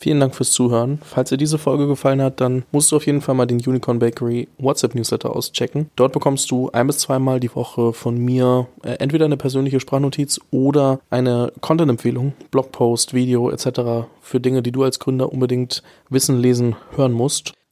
Vielen 0.00 0.20
Dank 0.20 0.34
fürs 0.34 0.52
Zuhören. 0.52 0.98
Falls 1.02 1.30
dir 1.30 1.38
diese 1.38 1.56
Folge 1.56 1.86
gefallen 1.86 2.20
hat, 2.20 2.40
dann 2.40 2.64
musst 2.72 2.90
du 2.92 2.96
auf 2.96 3.06
jeden 3.06 3.20
Fall 3.20 3.34
mal 3.36 3.46
den 3.46 3.58
Unicorn 3.58 4.00
Bakery 4.00 4.48
WhatsApp 4.58 4.94
Newsletter 4.94 5.34
auschecken. 5.34 5.88
Dort 5.96 6.12
bekommst 6.12 6.50
du 6.50 6.68
ein 6.72 6.88
bis 6.88 6.98
zweimal 6.98 7.40
die 7.40 7.54
Woche 7.54 7.92
von 7.92 8.18
mir 8.18 8.66
äh, 8.82 8.94
entweder 8.94 9.24
eine 9.24 9.36
persönliche 9.36 9.80
Sprachnotiz 9.80 10.40
oder 10.50 11.00
eine 11.10 11.52
Content-Empfehlung, 11.60 12.34
Blogpost, 12.50 13.14
Video 13.14 13.50
etc. 13.50 14.08
für 14.20 14.40
Dinge, 14.40 14.62
die 14.62 14.72
du 14.72 14.82
als 14.82 14.98
Gründer 14.98 15.32
unbedingt 15.32 15.82
wissen, 16.10 16.38
lesen, 16.38 16.76
hören 16.96 17.12
musst. 17.12 17.54